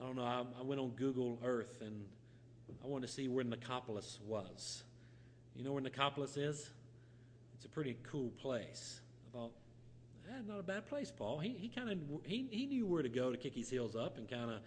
I 0.00 0.04
don't 0.04 0.16
know, 0.16 0.24
I, 0.24 0.44
I 0.58 0.62
went 0.62 0.80
on 0.80 0.90
Google 0.90 1.38
Earth 1.44 1.80
and 1.80 2.04
I 2.82 2.86
wanted 2.88 3.06
to 3.06 3.12
see 3.12 3.28
where 3.28 3.44
Nicopolis 3.44 4.18
was. 4.26 4.82
You 5.54 5.64
know 5.64 5.72
where 5.72 5.82
Nicopolis 5.82 6.36
is? 6.36 6.70
It's 7.54 7.64
a 7.64 7.68
pretty 7.68 7.96
cool 8.02 8.30
place. 8.40 9.00
Eh, 9.34 9.38
not 10.46 10.60
a 10.60 10.62
bad 10.62 10.86
place, 10.86 11.12
Paul. 11.16 11.38
He, 11.38 11.50
he 11.50 11.68
kind 11.68 11.90
of 11.90 11.98
he, 12.24 12.46
he 12.50 12.66
knew 12.66 12.86
where 12.86 13.02
to 13.02 13.08
go 13.08 13.30
to 13.30 13.36
kick 13.36 13.54
his 13.54 13.70
heels 13.70 13.96
up 13.96 14.18
and 14.18 14.28
kind 14.28 14.50
of 14.50 14.60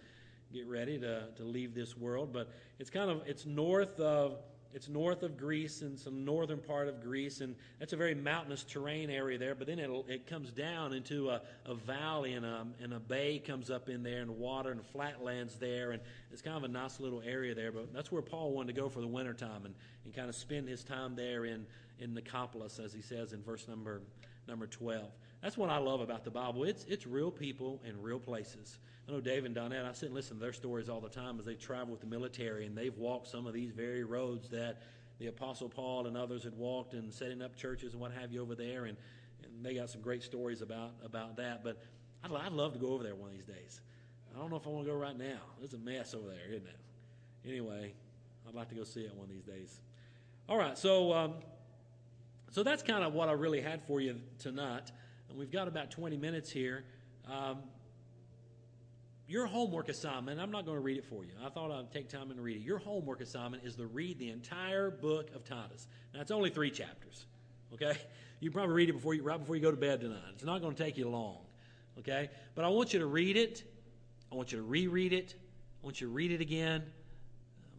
get 0.52 0.66
ready 0.66 0.98
to, 0.98 1.24
to 1.36 1.44
leave 1.44 1.74
this 1.74 1.96
world. 1.96 2.32
But 2.32 2.50
it's 2.78 2.90
kind 2.90 3.10
of 3.10 3.22
it's 3.26 3.46
north 3.46 3.98
of 4.00 4.38
it's 4.72 4.88
north 4.88 5.22
of 5.22 5.38
Greece 5.38 5.80
and 5.80 5.98
some 5.98 6.24
northern 6.24 6.58
part 6.58 6.86
of 6.88 7.02
Greece, 7.02 7.40
and 7.40 7.54
that's 7.78 7.94
a 7.94 7.96
very 7.96 8.14
mountainous 8.14 8.62
terrain 8.62 9.08
area 9.08 9.38
there. 9.38 9.54
But 9.54 9.66
then 9.66 9.78
it 9.78 9.90
it 10.08 10.26
comes 10.26 10.50
down 10.50 10.92
into 10.92 11.30
a, 11.30 11.40
a 11.64 11.74
valley, 11.74 12.34
and 12.34 12.44
a, 12.44 12.66
and 12.82 12.92
a 12.92 13.00
bay 13.00 13.38
comes 13.38 13.70
up 13.70 13.88
in 13.88 14.02
there, 14.02 14.20
and 14.20 14.38
water 14.38 14.72
and 14.72 14.84
flatlands 14.84 15.56
there, 15.56 15.92
and 15.92 16.02
it's 16.30 16.42
kind 16.42 16.56
of 16.56 16.64
a 16.64 16.68
nice 16.68 17.00
little 17.00 17.22
area 17.24 17.54
there. 17.54 17.72
But 17.72 17.94
that's 17.94 18.12
where 18.12 18.22
Paul 18.22 18.52
wanted 18.52 18.74
to 18.74 18.80
go 18.80 18.88
for 18.88 19.00
the 19.00 19.06
wintertime 19.06 19.64
and, 19.64 19.74
and 20.04 20.14
kind 20.14 20.28
of 20.28 20.34
spend 20.34 20.68
his 20.68 20.84
time 20.84 21.16
there 21.16 21.46
in, 21.46 21.64
in 21.98 22.14
Nicopolis, 22.14 22.78
as 22.78 22.92
he 22.92 23.00
says 23.00 23.32
in 23.32 23.42
verse 23.42 23.66
number, 23.68 24.02
number 24.46 24.66
12. 24.66 25.04
That's 25.42 25.56
what 25.56 25.70
I 25.70 25.78
love 25.78 26.00
about 26.00 26.24
the 26.24 26.30
Bible. 26.30 26.64
It's, 26.64 26.84
it's 26.84 27.06
real 27.06 27.30
people 27.30 27.80
in 27.86 28.00
real 28.00 28.18
places. 28.18 28.78
I 29.08 29.12
know 29.12 29.20
Dave 29.20 29.44
and 29.44 29.54
Donette, 29.54 29.84
I 29.84 29.92
sit 29.92 30.06
and 30.06 30.14
listen 30.14 30.36
to 30.36 30.42
their 30.42 30.52
stories 30.52 30.88
all 30.88 31.00
the 31.00 31.08
time 31.08 31.38
as 31.38 31.44
they 31.44 31.54
travel 31.54 31.92
with 31.92 32.00
the 32.00 32.06
military, 32.06 32.66
and 32.66 32.76
they've 32.76 32.96
walked 32.96 33.28
some 33.28 33.46
of 33.46 33.52
these 33.52 33.70
very 33.70 34.02
roads 34.02 34.48
that 34.48 34.82
the 35.18 35.28
Apostle 35.28 35.68
Paul 35.68 36.06
and 36.06 36.16
others 36.16 36.42
had 36.44 36.56
walked 36.56 36.94
and 36.94 37.12
setting 37.12 37.42
up 37.42 37.56
churches 37.56 37.92
and 37.92 38.00
what 38.00 38.12
have 38.12 38.32
you 38.32 38.42
over 38.42 38.54
there. 38.54 38.86
And, 38.86 38.96
and 39.44 39.64
they 39.64 39.74
got 39.74 39.90
some 39.90 40.00
great 40.00 40.22
stories 40.22 40.62
about, 40.62 40.92
about 41.04 41.36
that. 41.36 41.62
But 41.62 41.82
I'd, 42.24 42.32
I'd 42.32 42.52
love 42.52 42.72
to 42.72 42.78
go 42.78 42.88
over 42.88 43.04
there 43.04 43.14
one 43.14 43.30
of 43.30 43.34
these 43.34 43.46
days. 43.46 43.80
I 44.34 44.38
don't 44.38 44.50
know 44.50 44.56
if 44.56 44.66
I 44.66 44.70
want 44.70 44.84
to 44.84 44.92
go 44.92 44.98
right 44.98 45.16
now. 45.16 45.38
It's 45.62 45.74
a 45.74 45.78
mess 45.78 46.12
over 46.12 46.28
there, 46.28 46.48
isn't 46.48 46.66
it? 46.66 47.48
Anyway, 47.48 47.94
I'd 48.46 48.54
like 48.54 48.68
to 48.68 48.74
go 48.74 48.84
see 48.84 49.00
it 49.00 49.14
one 49.14 49.24
of 49.24 49.30
these 49.30 49.44
days. 49.44 49.80
All 50.48 50.58
right, 50.58 50.76
so 50.76 51.12
um, 51.12 51.34
so 52.50 52.62
that's 52.62 52.82
kind 52.82 53.02
of 53.02 53.14
what 53.14 53.28
I 53.28 53.32
really 53.32 53.60
had 53.60 53.82
for 53.86 54.00
you 54.00 54.20
tonight. 54.38 54.92
And 55.28 55.38
we've 55.38 55.50
got 55.50 55.68
about 55.68 55.90
20 55.90 56.16
minutes 56.16 56.50
here. 56.50 56.84
Um, 57.30 57.58
your 59.28 59.46
homework 59.46 59.88
assignment, 59.88 60.40
I'm 60.40 60.52
not 60.52 60.64
going 60.64 60.76
to 60.76 60.82
read 60.82 60.98
it 60.98 61.04
for 61.04 61.24
you. 61.24 61.32
I 61.44 61.48
thought 61.48 61.72
I'd 61.72 61.90
take 61.90 62.08
time 62.08 62.30
and 62.30 62.40
read 62.40 62.58
it. 62.58 62.62
Your 62.62 62.78
homework 62.78 63.20
assignment 63.20 63.64
is 63.64 63.74
to 63.76 63.86
read 63.86 64.18
the 64.18 64.30
entire 64.30 64.90
book 64.90 65.34
of 65.34 65.44
Titus. 65.44 65.88
Now, 66.14 66.20
it's 66.20 66.30
only 66.30 66.50
three 66.50 66.70
chapters, 66.70 67.26
okay? 67.74 67.98
You 68.38 68.50
probably 68.50 68.74
read 68.74 68.90
it 68.90 68.92
before 68.92 69.14
you, 69.14 69.22
right 69.22 69.38
before 69.38 69.56
you 69.56 69.62
go 69.62 69.70
to 69.70 69.76
bed 69.76 70.00
tonight. 70.00 70.20
It's 70.34 70.44
not 70.44 70.60
going 70.60 70.74
to 70.74 70.82
take 70.82 70.96
you 70.96 71.08
long, 71.08 71.38
okay? 71.98 72.28
But 72.54 72.64
I 72.64 72.68
want 72.68 72.92
you 72.92 73.00
to 73.00 73.06
read 73.06 73.36
it. 73.36 73.64
I 74.30 74.34
want 74.34 74.52
you 74.52 74.58
to 74.58 74.64
reread 74.64 75.12
it. 75.12 75.34
I 75.82 75.86
want 75.86 76.00
you 76.00 76.06
to 76.06 76.12
read 76.12 76.30
it 76.30 76.40
again. 76.40 76.82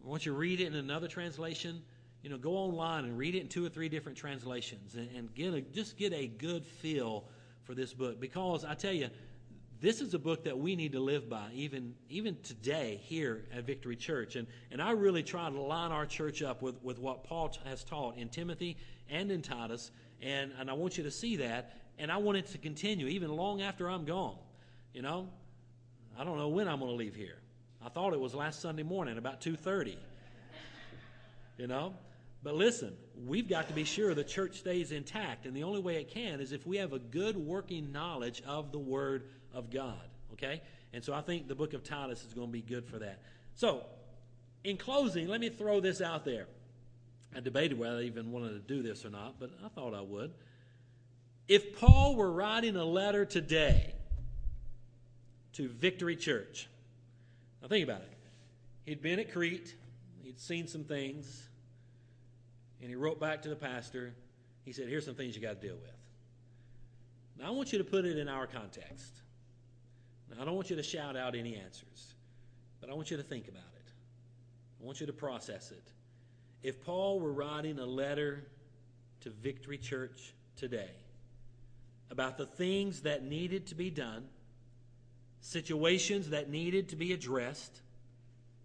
I 0.04 0.08
want 0.08 0.26
you 0.26 0.32
to 0.32 0.38
read 0.38 0.60
it 0.60 0.66
in 0.66 0.74
another 0.74 1.08
translation. 1.08 1.80
You 2.22 2.30
know, 2.30 2.38
go 2.38 2.56
online 2.56 3.04
and 3.04 3.16
read 3.16 3.36
it 3.36 3.40
in 3.40 3.48
two 3.48 3.64
or 3.64 3.68
three 3.68 3.88
different 3.88 4.18
translations 4.18 4.96
and, 4.96 5.08
and 5.16 5.34
get 5.34 5.54
a, 5.54 5.60
just 5.60 5.96
get 5.96 6.12
a 6.12 6.26
good 6.26 6.66
feel 6.66 7.24
for 7.68 7.74
this 7.74 7.92
book. 7.92 8.18
Because 8.18 8.64
I 8.64 8.72
tell 8.72 8.94
you, 8.94 9.10
this 9.78 10.00
is 10.00 10.14
a 10.14 10.18
book 10.18 10.44
that 10.44 10.58
we 10.58 10.74
need 10.74 10.92
to 10.92 11.00
live 11.00 11.28
by 11.28 11.50
even 11.52 11.94
even 12.08 12.38
today 12.42 12.98
here 13.04 13.44
at 13.54 13.64
victory 13.64 13.94
church. 13.94 14.34
And 14.34 14.48
and 14.72 14.82
i 14.82 14.90
really 14.90 15.22
try 15.22 15.48
to 15.48 15.60
line 15.60 15.92
our 15.92 16.06
church 16.06 16.42
up 16.42 16.62
with 16.62 16.82
with 16.82 16.98
what 16.98 17.22
paul 17.22 17.54
has 17.64 17.84
taught 17.84 18.16
in 18.16 18.28
timothy 18.30 18.76
and 19.08 19.30
in 19.30 19.42
titus. 19.42 19.92
And 20.20 20.50
and 20.58 20.68
i 20.68 20.72
want 20.72 20.96
you 20.96 21.04
to 21.04 21.10
see 21.10 21.36
that. 21.36 21.76
And 21.98 22.10
i 22.10 22.16
want 22.16 22.38
it 22.38 22.46
to 22.46 22.58
continue 22.58 23.06
even 23.06 23.30
long 23.30 23.60
after 23.60 23.88
i'm 23.88 24.04
gone. 24.04 24.38
You 24.94 25.02
know 25.02 25.28
i 26.18 26.24
don't 26.24 26.38
know 26.38 26.48
when 26.48 26.66
i'm 26.66 26.80
going 26.80 26.90
to 26.90 26.96
leave 26.96 27.14
here. 27.14 27.38
I 27.84 27.90
thought 27.90 28.14
it 28.14 28.20
was 28.20 28.34
last 28.34 28.60
sunday 28.62 28.82
morning 28.82 29.18
about 29.18 29.40
2.30 29.42 29.96
you 31.58 31.66
know 31.66 31.94
but 32.42 32.54
listen, 32.54 32.96
we've 33.26 33.48
got 33.48 33.68
to 33.68 33.74
be 33.74 33.84
sure 33.84 34.14
the 34.14 34.24
church 34.24 34.58
stays 34.58 34.92
intact. 34.92 35.46
And 35.46 35.56
the 35.56 35.64
only 35.64 35.80
way 35.80 35.96
it 35.96 36.10
can 36.10 36.40
is 36.40 36.52
if 36.52 36.66
we 36.66 36.76
have 36.76 36.92
a 36.92 36.98
good 36.98 37.36
working 37.36 37.90
knowledge 37.90 38.42
of 38.46 38.70
the 38.70 38.78
Word 38.78 39.24
of 39.52 39.70
God. 39.70 40.08
Okay? 40.34 40.62
And 40.92 41.02
so 41.02 41.12
I 41.12 41.20
think 41.20 41.48
the 41.48 41.54
book 41.54 41.74
of 41.74 41.82
Titus 41.82 42.24
is 42.24 42.32
going 42.32 42.48
to 42.48 42.52
be 42.52 42.62
good 42.62 42.86
for 42.86 42.98
that. 43.00 43.22
So, 43.54 43.84
in 44.64 44.76
closing, 44.76 45.28
let 45.28 45.40
me 45.40 45.48
throw 45.48 45.80
this 45.80 46.00
out 46.00 46.24
there. 46.24 46.46
I 47.34 47.40
debated 47.40 47.78
whether 47.78 47.98
I 47.98 48.02
even 48.02 48.32
wanted 48.32 48.50
to 48.50 48.74
do 48.74 48.82
this 48.82 49.04
or 49.04 49.10
not, 49.10 49.38
but 49.38 49.50
I 49.64 49.68
thought 49.68 49.94
I 49.94 50.00
would. 50.00 50.32
If 51.46 51.78
Paul 51.78 52.14
were 52.14 52.30
writing 52.30 52.76
a 52.76 52.84
letter 52.84 53.24
today 53.24 53.94
to 55.54 55.68
Victory 55.68 56.16
Church, 56.16 56.68
now 57.60 57.68
think 57.68 57.84
about 57.84 58.02
it. 58.02 58.10
He'd 58.86 59.02
been 59.02 59.18
at 59.18 59.32
Crete, 59.32 59.74
he'd 60.22 60.38
seen 60.38 60.66
some 60.66 60.84
things, 60.84 61.47
and 62.80 62.88
he 62.88 62.94
wrote 62.94 63.20
back 63.20 63.42
to 63.42 63.48
the 63.48 63.56
pastor. 63.56 64.14
He 64.64 64.72
said, 64.72 64.88
Here's 64.88 65.04
some 65.04 65.14
things 65.14 65.34
you 65.36 65.42
got 65.42 65.60
to 65.60 65.66
deal 65.66 65.76
with. 65.76 65.92
Now, 67.38 67.48
I 67.48 67.50
want 67.50 67.72
you 67.72 67.78
to 67.78 67.84
put 67.84 68.04
it 68.04 68.18
in 68.18 68.28
our 68.28 68.46
context. 68.46 69.22
Now, 70.30 70.42
I 70.42 70.44
don't 70.44 70.54
want 70.54 70.70
you 70.70 70.76
to 70.76 70.82
shout 70.82 71.16
out 71.16 71.34
any 71.34 71.56
answers, 71.56 72.14
but 72.80 72.90
I 72.90 72.94
want 72.94 73.10
you 73.10 73.16
to 73.16 73.22
think 73.22 73.48
about 73.48 73.62
it. 73.76 73.92
I 74.80 74.84
want 74.84 75.00
you 75.00 75.06
to 75.06 75.12
process 75.12 75.70
it. 75.70 75.92
If 76.62 76.84
Paul 76.84 77.20
were 77.20 77.32
writing 77.32 77.78
a 77.78 77.86
letter 77.86 78.44
to 79.20 79.30
Victory 79.30 79.78
Church 79.78 80.34
today 80.56 80.90
about 82.10 82.36
the 82.36 82.46
things 82.46 83.02
that 83.02 83.22
needed 83.24 83.66
to 83.68 83.74
be 83.74 83.90
done, 83.90 84.24
situations 85.40 86.30
that 86.30 86.50
needed 86.50 86.88
to 86.88 86.96
be 86.96 87.12
addressed, 87.12 87.80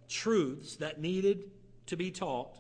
truths 0.10 0.78
that 0.78 1.00
needed 1.00 1.52
to 1.88 1.96
be 1.96 2.10
taught, 2.10 2.58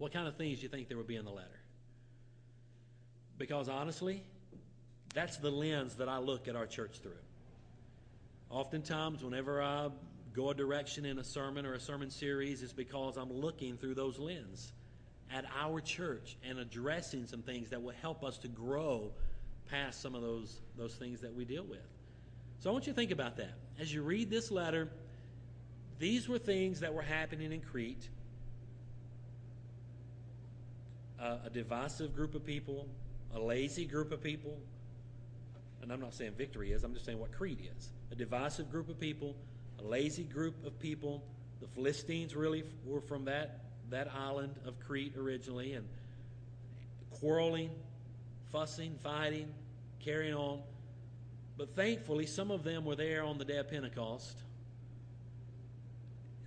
what 0.00 0.14
kind 0.14 0.26
of 0.26 0.34
things 0.36 0.56
do 0.56 0.62
you 0.62 0.70
think 0.70 0.88
there 0.88 0.96
would 0.96 1.06
be 1.06 1.16
in 1.16 1.26
the 1.26 1.30
letter? 1.30 1.60
Because 3.36 3.68
honestly, 3.68 4.22
that's 5.12 5.36
the 5.36 5.50
lens 5.50 5.96
that 5.96 6.08
I 6.08 6.16
look 6.16 6.48
at 6.48 6.56
our 6.56 6.66
church 6.66 7.00
through. 7.02 7.12
Oftentimes, 8.48 9.22
whenever 9.22 9.62
I 9.62 9.90
go 10.32 10.48
a 10.48 10.54
direction 10.54 11.04
in 11.04 11.18
a 11.18 11.24
sermon 11.24 11.66
or 11.66 11.74
a 11.74 11.80
sermon 11.80 12.08
series, 12.08 12.62
it's 12.62 12.72
because 12.72 13.18
I'm 13.18 13.30
looking 13.30 13.76
through 13.76 13.94
those 13.94 14.18
lens 14.18 14.72
at 15.30 15.44
our 15.54 15.82
church 15.82 16.38
and 16.48 16.58
addressing 16.58 17.26
some 17.26 17.42
things 17.42 17.68
that 17.68 17.82
will 17.82 17.94
help 18.00 18.24
us 18.24 18.38
to 18.38 18.48
grow 18.48 19.12
past 19.70 20.00
some 20.00 20.14
of 20.14 20.22
those, 20.22 20.62
those 20.78 20.94
things 20.94 21.20
that 21.20 21.34
we 21.34 21.44
deal 21.44 21.64
with. 21.64 21.86
So 22.60 22.70
I 22.70 22.72
want 22.72 22.86
you 22.86 22.94
to 22.94 22.96
think 22.96 23.10
about 23.10 23.36
that. 23.36 23.52
As 23.78 23.92
you 23.92 24.02
read 24.02 24.30
this 24.30 24.50
letter, 24.50 24.88
these 25.98 26.26
were 26.26 26.38
things 26.38 26.80
that 26.80 26.94
were 26.94 27.02
happening 27.02 27.52
in 27.52 27.60
Crete. 27.60 28.08
A 31.20 31.50
divisive 31.50 32.14
group 32.14 32.34
of 32.34 32.44
people, 32.44 32.88
a 33.34 33.38
lazy 33.38 33.84
group 33.84 34.10
of 34.10 34.22
people, 34.22 34.56
and 35.82 35.92
I'm 35.92 36.00
not 36.00 36.14
saying 36.14 36.32
victory 36.36 36.72
is, 36.72 36.82
I'm 36.82 36.94
just 36.94 37.04
saying 37.04 37.18
what 37.18 37.32
Crete 37.32 37.70
is. 37.76 37.90
A 38.10 38.14
divisive 38.14 38.70
group 38.70 38.88
of 38.88 38.98
people, 38.98 39.36
a 39.78 39.82
lazy 39.82 40.24
group 40.24 40.64
of 40.64 40.78
people. 40.78 41.22
The 41.60 41.66
Philistines 41.68 42.34
really 42.34 42.64
were 42.84 43.00
from 43.00 43.26
that, 43.26 43.60
that 43.90 44.08
island 44.14 44.54
of 44.66 44.78
Crete 44.80 45.14
originally, 45.16 45.74
and 45.74 45.86
quarreling, 47.10 47.70
fussing, 48.50 48.98
fighting, 49.02 49.52
carrying 50.02 50.34
on. 50.34 50.60
But 51.58 51.74
thankfully, 51.76 52.26
some 52.26 52.50
of 52.50 52.64
them 52.64 52.84
were 52.86 52.96
there 52.96 53.24
on 53.24 53.36
the 53.36 53.44
day 53.44 53.58
of 53.58 53.68
Pentecost. 53.68 54.38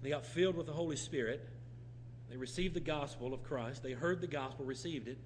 They 0.01 0.09
got 0.09 0.25
filled 0.25 0.57
with 0.57 0.65
the 0.65 0.73
Holy 0.73 0.95
Spirit. 0.95 1.47
They 2.29 2.37
received 2.37 2.73
the 2.73 2.79
gospel 2.79 3.33
of 3.33 3.43
Christ. 3.43 3.83
They 3.83 3.91
heard 3.91 4.21
the 4.21 4.27
gospel, 4.27 4.65
received 4.65 5.07
it, 5.07 5.17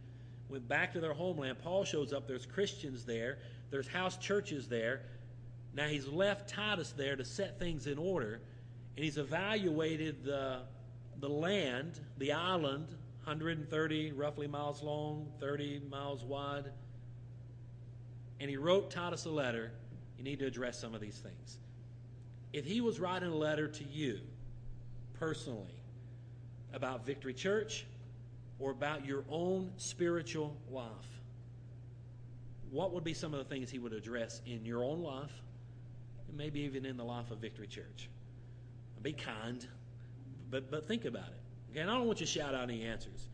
went 0.49 0.67
back 0.67 0.93
to 0.93 0.99
their 0.99 1.13
homeland. 1.13 1.57
Paul 1.63 1.83
shows 1.83 2.11
up. 2.11 2.27
There's 2.27 2.45
Christians 2.45 3.05
there 3.05 3.37
there's 3.69 3.87
house 3.87 4.17
churches 4.17 4.67
there. 4.67 5.01
Now 5.73 5.87
he's 5.87 6.07
left 6.07 6.49
Titus 6.49 6.91
there 6.91 7.15
to 7.15 7.25
set 7.25 7.59
things 7.59 7.87
in 7.87 7.97
order, 7.97 8.41
and 8.95 9.03
he's 9.03 9.17
evaluated 9.17 10.23
the, 10.23 10.61
the 11.19 11.29
land, 11.29 11.99
the 12.17 12.31
island, 12.31 12.87
130 13.23 14.11
roughly 14.13 14.47
miles 14.47 14.81
long, 14.81 15.27
30 15.39 15.81
miles 15.89 16.23
wide. 16.23 16.71
And 18.39 18.49
he 18.49 18.57
wrote 18.57 18.89
Titus 18.89 19.25
a 19.25 19.29
letter. 19.29 19.71
You 20.17 20.23
need 20.23 20.39
to 20.39 20.45
address 20.45 20.79
some 20.79 20.95
of 20.95 21.01
these 21.01 21.17
things. 21.17 21.57
If 22.53 22.65
he 22.65 22.81
was 22.81 22.99
writing 22.99 23.29
a 23.29 23.35
letter 23.35 23.67
to 23.67 23.83
you 23.83 24.19
personally 25.19 25.76
about 26.73 27.05
Victory 27.05 27.33
Church 27.33 27.85
or 28.59 28.71
about 28.71 29.05
your 29.05 29.23
own 29.29 29.71
spiritual 29.77 30.55
life, 30.71 30.87
what 32.71 32.93
would 32.93 33.03
be 33.03 33.13
some 33.13 33.33
of 33.33 33.39
the 33.39 33.45
things 33.45 33.69
he 33.69 33.79
would 33.79 33.93
address 33.93 34.41
in 34.45 34.65
your 34.65 34.83
own 34.83 35.01
life, 35.01 35.31
and 36.27 36.37
maybe 36.37 36.61
even 36.61 36.85
in 36.85 36.97
the 36.97 37.03
life 37.03 37.31
of 37.31 37.37
Victory 37.37 37.67
Church? 37.67 38.09
Be 39.01 39.13
kind, 39.13 39.65
but, 40.49 40.69
but 40.69 40.87
think 40.87 41.05
about 41.05 41.27
it. 41.27 41.71
Okay, 41.71 41.81
and 41.81 41.89
I 41.89 41.93
don't 41.93 42.07
want 42.07 42.19
you 42.19 42.25
to 42.25 42.31
shout 42.31 42.53
out 42.53 42.63
any 42.63 42.83
answers. 42.83 43.29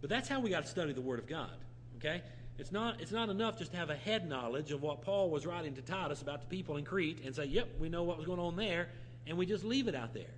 But 0.00 0.10
that's 0.10 0.28
how 0.28 0.40
we 0.40 0.50
got 0.50 0.64
to 0.64 0.70
study 0.70 0.92
the 0.92 1.00
Word 1.00 1.18
of 1.18 1.26
God. 1.26 1.56
Okay? 1.96 2.22
It's 2.58 2.70
not, 2.70 3.00
it's 3.00 3.12
not 3.12 3.30
enough 3.30 3.58
just 3.58 3.72
to 3.72 3.76
have 3.76 3.90
a 3.90 3.96
head 3.96 4.28
knowledge 4.28 4.70
of 4.70 4.82
what 4.82 5.02
Paul 5.02 5.30
was 5.30 5.46
writing 5.46 5.74
to 5.74 5.82
Titus 5.82 6.22
about 6.22 6.40
the 6.40 6.46
people 6.46 6.76
in 6.76 6.84
Crete 6.84 7.22
and 7.24 7.34
say, 7.34 7.46
yep, 7.46 7.68
we 7.80 7.88
know 7.88 8.02
what 8.02 8.16
was 8.16 8.26
going 8.26 8.38
on 8.38 8.54
there, 8.54 8.88
and 9.26 9.36
we 9.36 9.46
just 9.46 9.64
leave 9.64 9.88
it 9.88 9.94
out 9.94 10.14
there. 10.14 10.30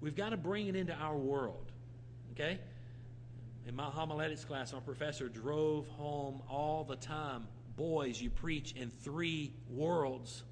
We've 0.00 0.16
got 0.16 0.30
to 0.30 0.36
bring 0.36 0.66
it 0.68 0.76
into 0.76 0.94
our 0.94 1.16
world. 1.16 1.72
Okay? 2.32 2.58
In 3.66 3.74
my 3.74 3.84
homiletics 3.84 4.44
class, 4.44 4.72
our 4.72 4.80
professor 4.80 5.28
drove 5.28 5.88
home 5.88 6.42
all 6.48 6.84
the 6.84 6.96
time 6.96 7.48
boys, 7.76 8.20
you 8.20 8.30
preach 8.30 8.72
in 8.72 8.90
three 8.90 9.52
worlds. 9.70 10.42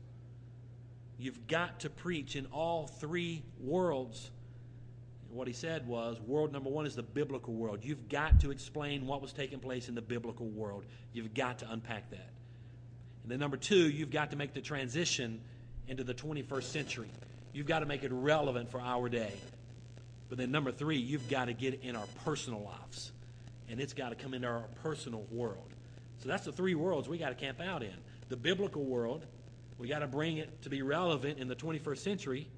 You've 1.18 1.46
got 1.46 1.80
to 1.80 1.90
preach 1.90 2.36
in 2.36 2.46
all 2.46 2.86
three 2.86 3.42
worlds. 3.60 4.30
What 5.30 5.48
he 5.48 5.54
said 5.54 5.86
was 5.86 6.20
world 6.20 6.52
number 6.52 6.70
one 6.70 6.86
is 6.86 6.94
the 6.94 7.02
biblical 7.02 7.54
world. 7.54 7.80
You've 7.82 8.08
got 8.08 8.40
to 8.40 8.50
explain 8.50 9.06
what 9.06 9.22
was 9.22 9.32
taking 9.32 9.58
place 9.58 9.88
in 9.88 9.94
the 9.94 10.02
biblical 10.02 10.46
world. 10.46 10.84
You've 11.12 11.34
got 11.34 11.60
to 11.60 11.70
unpack 11.70 12.10
that. 12.10 12.30
And 13.22 13.32
then 13.32 13.40
number 13.40 13.56
two, 13.56 13.88
you've 13.90 14.10
got 14.10 14.30
to 14.30 14.36
make 14.36 14.52
the 14.52 14.60
transition 14.60 15.40
into 15.88 16.04
the 16.04 16.14
21st 16.14 16.64
century. 16.64 17.10
You've 17.54 17.66
got 17.66 17.78
to 17.78 17.86
make 17.86 18.02
it 18.02 18.12
relevant 18.12 18.70
for 18.70 18.80
our 18.80 19.08
day. 19.08 19.32
But 20.28 20.38
then 20.38 20.50
number 20.50 20.72
three, 20.72 20.98
you've 20.98 21.30
got 21.30 21.46
to 21.46 21.52
get 21.52 21.74
it 21.74 21.80
in 21.82 21.94
our 21.94 22.06
personal 22.24 22.60
lives. 22.60 23.12
And 23.70 23.80
it's 23.80 23.94
got 23.94 24.10
to 24.10 24.16
come 24.16 24.34
into 24.34 24.48
our 24.48 24.64
personal 24.82 25.24
world. 25.30 25.72
So 26.18 26.28
that's 26.28 26.44
the 26.44 26.52
three 26.52 26.74
worlds 26.74 27.08
we 27.08 27.16
got 27.16 27.28
to 27.28 27.34
camp 27.36 27.60
out 27.60 27.82
in. 27.82 27.94
The 28.28 28.36
biblical 28.36 28.84
world, 28.84 29.24
we 29.78 29.86
got 29.86 30.00
to 30.00 30.08
bring 30.08 30.38
it 30.38 30.62
to 30.62 30.68
be 30.68 30.82
relevant 30.82 31.38
in 31.38 31.46
the 31.46 31.54
21st 31.54 31.98
century, 31.98 32.48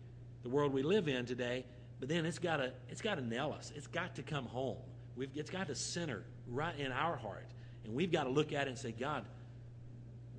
the 0.43 0.49
world 0.49 0.73
we 0.73 0.83
live 0.83 1.09
in 1.09 1.27
today. 1.27 1.67
But 2.01 2.09
then 2.09 2.25
it's 2.25 2.39
got 2.39 2.59
to 2.59 2.73
it's 2.89 3.03
got 3.03 3.17
to 3.17 3.27
nail 3.27 3.55
us. 3.57 3.73
It's 3.75 3.87
got 3.87 4.15
to 4.17 4.23
come 4.23 4.47
home. 4.47 4.77
We've, 5.15 5.31
it's 5.35 5.51
got 5.51 5.67
to 5.69 5.75
center 5.75 6.25
right 6.49 6.79
in 6.79 6.93
our 6.93 7.17
heart, 7.17 7.47
and 7.85 7.95
we've 7.95 8.13
got 8.13 8.25
to 8.25 8.31
look 8.31 8.53
at 8.53 8.67
it 8.67 8.71
and 8.71 8.79
say, 8.79 8.93
God, 8.93 9.25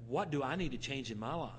what 0.08 0.32
do 0.32 0.44
I 0.44 0.56
need 0.56 0.72
to 0.72 0.78
change 0.78 1.12
in 1.12 1.20
my 1.20 1.34
life? 1.34 1.52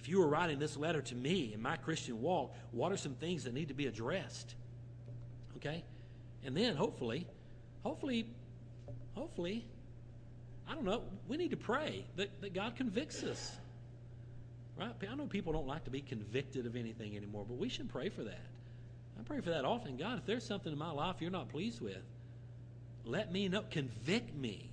If 0.00 0.08
you 0.08 0.18
were 0.18 0.26
writing 0.26 0.58
this 0.58 0.78
letter 0.78 1.02
to 1.02 1.14
me 1.14 1.52
in 1.52 1.60
my 1.60 1.76
Christian 1.76 2.22
walk, 2.22 2.54
what 2.72 2.90
are 2.90 2.96
some 2.96 3.14
things 3.14 3.44
that 3.44 3.52
need 3.52 3.68
to 3.68 3.74
be 3.74 3.86
addressed? 3.86 4.54
Okay, 5.56 5.84
and 6.44 6.56
then 6.56 6.74
hopefully, 6.74 7.26
hopefully, 7.82 8.26
hopefully, 9.14 9.66
I 10.66 10.74
don't 10.74 10.84
know, 10.84 11.02
we 11.28 11.36
need 11.36 11.50
to 11.50 11.58
pray 11.58 12.06
that, 12.16 12.40
that 12.40 12.54
God 12.54 12.76
convicts 12.76 13.22
us. 13.22 13.52
Right? 14.78 14.90
I 15.10 15.14
know 15.14 15.26
people 15.26 15.52
don't 15.52 15.66
like 15.66 15.84
to 15.84 15.90
be 15.90 16.00
convicted 16.00 16.64
of 16.64 16.76
anything 16.76 17.14
anymore, 17.14 17.44
but 17.46 17.58
we 17.58 17.68
should 17.68 17.90
pray 17.90 18.08
for 18.08 18.24
that. 18.24 18.46
I 19.18 19.22
pray 19.22 19.42
for 19.42 19.50
that 19.50 19.66
often. 19.66 19.98
God, 19.98 20.16
if 20.16 20.24
there's 20.24 20.46
something 20.46 20.72
in 20.72 20.78
my 20.78 20.90
life 20.90 21.16
you're 21.20 21.30
not 21.30 21.50
pleased 21.50 21.82
with, 21.82 22.02
let 23.04 23.30
me 23.30 23.48
know. 23.48 23.64
Convict 23.70 24.34
me. 24.34 24.70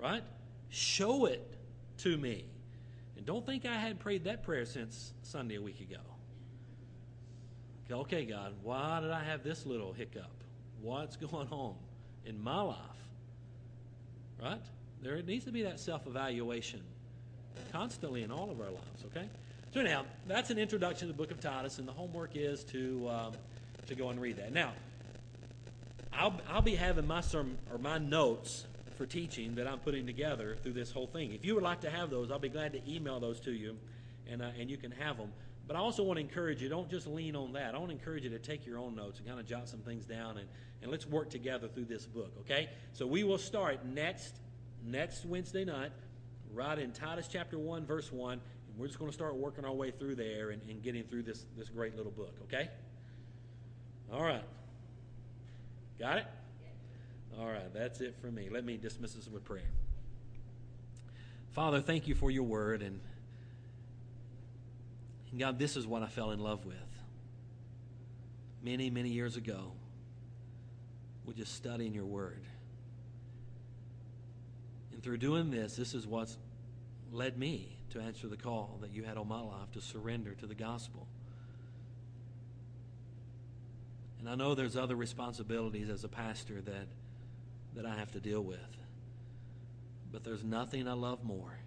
Right? 0.00 0.24
Show 0.70 1.26
it 1.26 1.46
to 1.98 2.16
me. 2.16 2.46
And 3.20 3.26
don't 3.26 3.44
think 3.44 3.66
I 3.66 3.74
hadn't 3.74 3.98
prayed 3.98 4.24
that 4.24 4.44
prayer 4.44 4.64
since 4.64 5.12
Sunday 5.24 5.56
a 5.56 5.60
week 5.60 5.78
ago. 5.82 6.00
Okay, 7.90 8.24
God, 8.24 8.54
why 8.62 8.98
did 9.02 9.10
I 9.10 9.22
have 9.22 9.42
this 9.42 9.66
little 9.66 9.92
hiccup? 9.92 10.30
What's 10.80 11.16
going 11.30 11.48
on 11.48 11.74
in 12.24 12.42
my 12.42 12.62
life? 12.62 12.76
Right? 14.42 14.62
There 15.02 15.20
needs 15.20 15.44
to 15.44 15.52
be 15.52 15.64
that 15.64 15.78
self 15.78 16.06
evaluation 16.06 16.80
constantly 17.72 18.22
in 18.22 18.30
all 18.30 18.50
of 18.50 18.58
our 18.58 18.70
lives, 18.70 19.04
okay? 19.14 19.28
So, 19.74 19.80
anyhow, 19.80 20.06
that's 20.26 20.48
an 20.48 20.56
introduction 20.56 21.06
to 21.08 21.12
the 21.12 21.18
book 21.18 21.30
of 21.30 21.40
Titus, 21.40 21.78
and 21.78 21.86
the 21.86 21.92
homework 21.92 22.36
is 22.36 22.64
to, 22.64 23.06
um, 23.10 23.32
to 23.86 23.94
go 23.94 24.08
and 24.08 24.18
read 24.18 24.38
that. 24.38 24.54
Now, 24.54 24.72
I'll, 26.10 26.40
I'll 26.48 26.62
be 26.62 26.74
having 26.74 27.06
my 27.06 27.20
sermon 27.20 27.58
or 27.70 27.76
my 27.76 27.98
notes 27.98 28.64
for 29.00 29.06
teaching 29.06 29.54
that 29.54 29.66
I'm 29.66 29.78
putting 29.78 30.04
together 30.04 30.58
through 30.62 30.74
this 30.74 30.92
whole 30.92 31.06
thing. 31.06 31.32
If 31.32 31.42
you 31.42 31.54
would 31.54 31.64
like 31.64 31.80
to 31.80 31.90
have 31.90 32.10
those, 32.10 32.30
I'll 32.30 32.38
be 32.38 32.50
glad 32.50 32.74
to 32.74 32.80
email 32.86 33.18
those 33.18 33.40
to 33.40 33.50
you, 33.50 33.78
and, 34.30 34.42
uh, 34.42 34.50
and 34.58 34.68
you 34.70 34.76
can 34.76 34.90
have 34.90 35.16
them. 35.16 35.32
But 35.66 35.76
I 35.76 35.78
also 35.78 36.02
want 36.02 36.18
to 36.18 36.20
encourage 36.20 36.60
you, 36.60 36.68
don't 36.68 36.90
just 36.90 37.06
lean 37.06 37.34
on 37.34 37.54
that. 37.54 37.74
I 37.74 37.78
want 37.78 37.88
to 37.92 37.96
encourage 37.96 38.24
you 38.24 38.28
to 38.28 38.38
take 38.38 38.66
your 38.66 38.76
own 38.76 38.94
notes 38.94 39.18
and 39.18 39.26
kind 39.26 39.40
of 39.40 39.46
jot 39.46 39.70
some 39.70 39.80
things 39.80 40.04
down, 40.04 40.36
and, 40.36 40.46
and 40.82 40.90
let's 40.90 41.06
work 41.06 41.30
together 41.30 41.66
through 41.66 41.86
this 41.86 42.04
book, 42.04 42.30
okay? 42.40 42.68
So 42.92 43.06
we 43.06 43.24
will 43.24 43.38
start 43.38 43.86
next 43.86 44.34
next 44.84 45.24
Wednesday 45.24 45.64
night, 45.64 45.92
right 46.52 46.78
in 46.78 46.92
Titus 46.92 47.26
chapter 47.26 47.58
1, 47.58 47.86
verse 47.86 48.12
1. 48.12 48.32
And 48.34 48.42
we're 48.76 48.88
just 48.88 48.98
going 48.98 49.10
to 49.10 49.14
start 49.14 49.34
working 49.34 49.64
our 49.64 49.72
way 49.72 49.92
through 49.92 50.16
there 50.16 50.50
and, 50.50 50.60
and 50.68 50.82
getting 50.82 51.04
through 51.04 51.22
this, 51.22 51.46
this 51.56 51.70
great 51.70 51.96
little 51.96 52.12
book, 52.12 52.34
okay? 52.42 52.68
All 54.12 54.22
right. 54.22 54.44
Got 55.98 56.18
it? 56.18 56.26
All 57.38 57.46
right, 57.46 57.72
that's 57.72 58.00
it 58.00 58.16
for 58.20 58.30
me. 58.30 58.48
Let 58.50 58.64
me 58.64 58.76
dismiss 58.76 59.16
us 59.16 59.28
with 59.28 59.44
prayer. 59.44 59.70
Father, 61.52 61.80
thank 61.80 62.06
you 62.06 62.14
for 62.14 62.30
your 62.30 62.42
word. 62.44 62.82
And, 62.82 63.00
and 65.30 65.40
God, 65.40 65.58
this 65.58 65.76
is 65.76 65.86
what 65.86 66.02
I 66.02 66.06
fell 66.06 66.30
in 66.30 66.40
love 66.40 66.64
with 66.64 66.76
many, 68.62 68.90
many 68.90 69.08
years 69.08 69.36
ago 69.36 69.72
with 71.24 71.36
just 71.36 71.54
studying 71.54 71.94
your 71.94 72.04
word. 72.04 72.42
And 74.92 75.02
through 75.02 75.18
doing 75.18 75.50
this, 75.50 75.76
this 75.76 75.94
is 75.94 76.06
what's 76.06 76.36
led 77.12 77.38
me 77.38 77.76
to 77.90 78.00
answer 78.00 78.28
the 78.28 78.36
call 78.36 78.78
that 78.82 78.92
you 78.92 79.02
had 79.02 79.16
on 79.16 79.28
my 79.28 79.40
life 79.40 79.70
to 79.72 79.80
surrender 79.80 80.34
to 80.34 80.46
the 80.46 80.54
gospel. 80.54 81.06
And 84.20 84.28
I 84.28 84.34
know 84.34 84.54
there's 84.54 84.76
other 84.76 84.96
responsibilities 84.96 85.88
as 85.88 86.04
a 86.04 86.08
pastor 86.08 86.60
that, 86.60 86.86
that 87.74 87.86
I 87.86 87.94
have 87.94 88.10
to 88.12 88.20
deal 88.20 88.42
with. 88.42 88.58
But 90.12 90.24
there's 90.24 90.44
nothing 90.44 90.88
I 90.88 90.92
love 90.92 91.24
more 91.24 91.58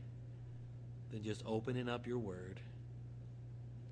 than 1.11 1.23
just 1.23 1.43
opening 1.45 1.87
up 1.87 2.07
your 2.07 2.17
word 2.17 2.59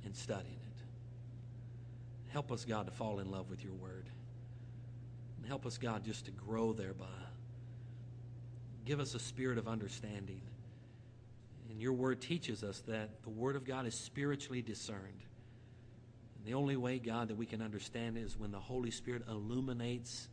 and 0.03 0.15
studying 0.15 0.55
it. 0.55 2.31
Help 2.33 2.51
us, 2.51 2.65
God, 2.65 2.85
to 2.87 2.91
fall 2.91 3.19
in 3.19 3.29
love 3.29 3.49
with 3.49 3.63
your 3.63 3.73
word. 3.73 4.09
And 5.37 5.45
help 5.45 5.65
us, 5.65 5.77
God, 5.77 6.03
just 6.03 6.25
to 6.25 6.31
grow 6.31 6.73
thereby. 6.73 7.05
Give 8.85 8.99
us 8.99 9.15
a 9.15 9.19
spirit 9.19 9.57
of 9.57 9.67
understanding. 9.67 10.41
And 11.69 11.79
your 11.79 11.93
word 11.93 12.21
teaches 12.21 12.63
us 12.63 12.79
that 12.87 13.23
the 13.23 13.29
word 13.29 13.55
of 13.55 13.63
God 13.63 13.85
is 13.85 13.95
spiritually 13.95 14.61
discerned. 14.61 15.23
And 16.37 16.45
the 16.45 16.55
only 16.55 16.75
way, 16.75 16.99
God, 16.99 17.29
that 17.29 17.37
we 17.37 17.45
can 17.45 17.61
understand 17.61 18.17
it 18.17 18.21
is 18.21 18.37
when 18.37 18.51
the 18.51 18.59
Holy 18.59 18.91
Spirit 18.91 19.23
illuminates 19.29 20.27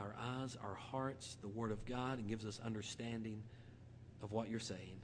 our 0.00 0.14
eyes, 0.18 0.56
our 0.62 0.74
hearts, 0.74 1.36
the 1.40 1.48
word 1.48 1.70
of 1.70 1.84
God, 1.84 2.18
and 2.18 2.28
gives 2.28 2.44
us 2.44 2.60
understanding 2.64 3.42
of 4.22 4.32
what 4.32 4.48
you're 4.48 4.58
saying. 4.58 5.00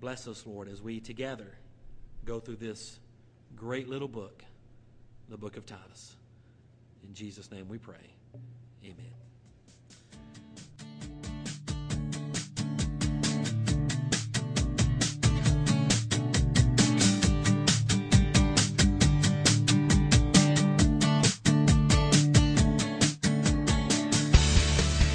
Bless 0.00 0.26
us, 0.28 0.44
Lord, 0.46 0.68
as 0.68 0.80
we 0.80 1.00
together 1.00 1.52
go 2.24 2.40
through 2.40 2.56
this 2.56 2.98
great 3.56 3.88
little 3.88 4.08
book, 4.08 4.42
the 5.28 5.36
book 5.36 5.56
of 5.56 5.66
Titus. 5.66 6.16
In 7.06 7.14
Jesus' 7.14 7.50
name 7.50 7.68
we 7.68 7.78
pray. 7.78 7.96
Amen. 8.84 9.23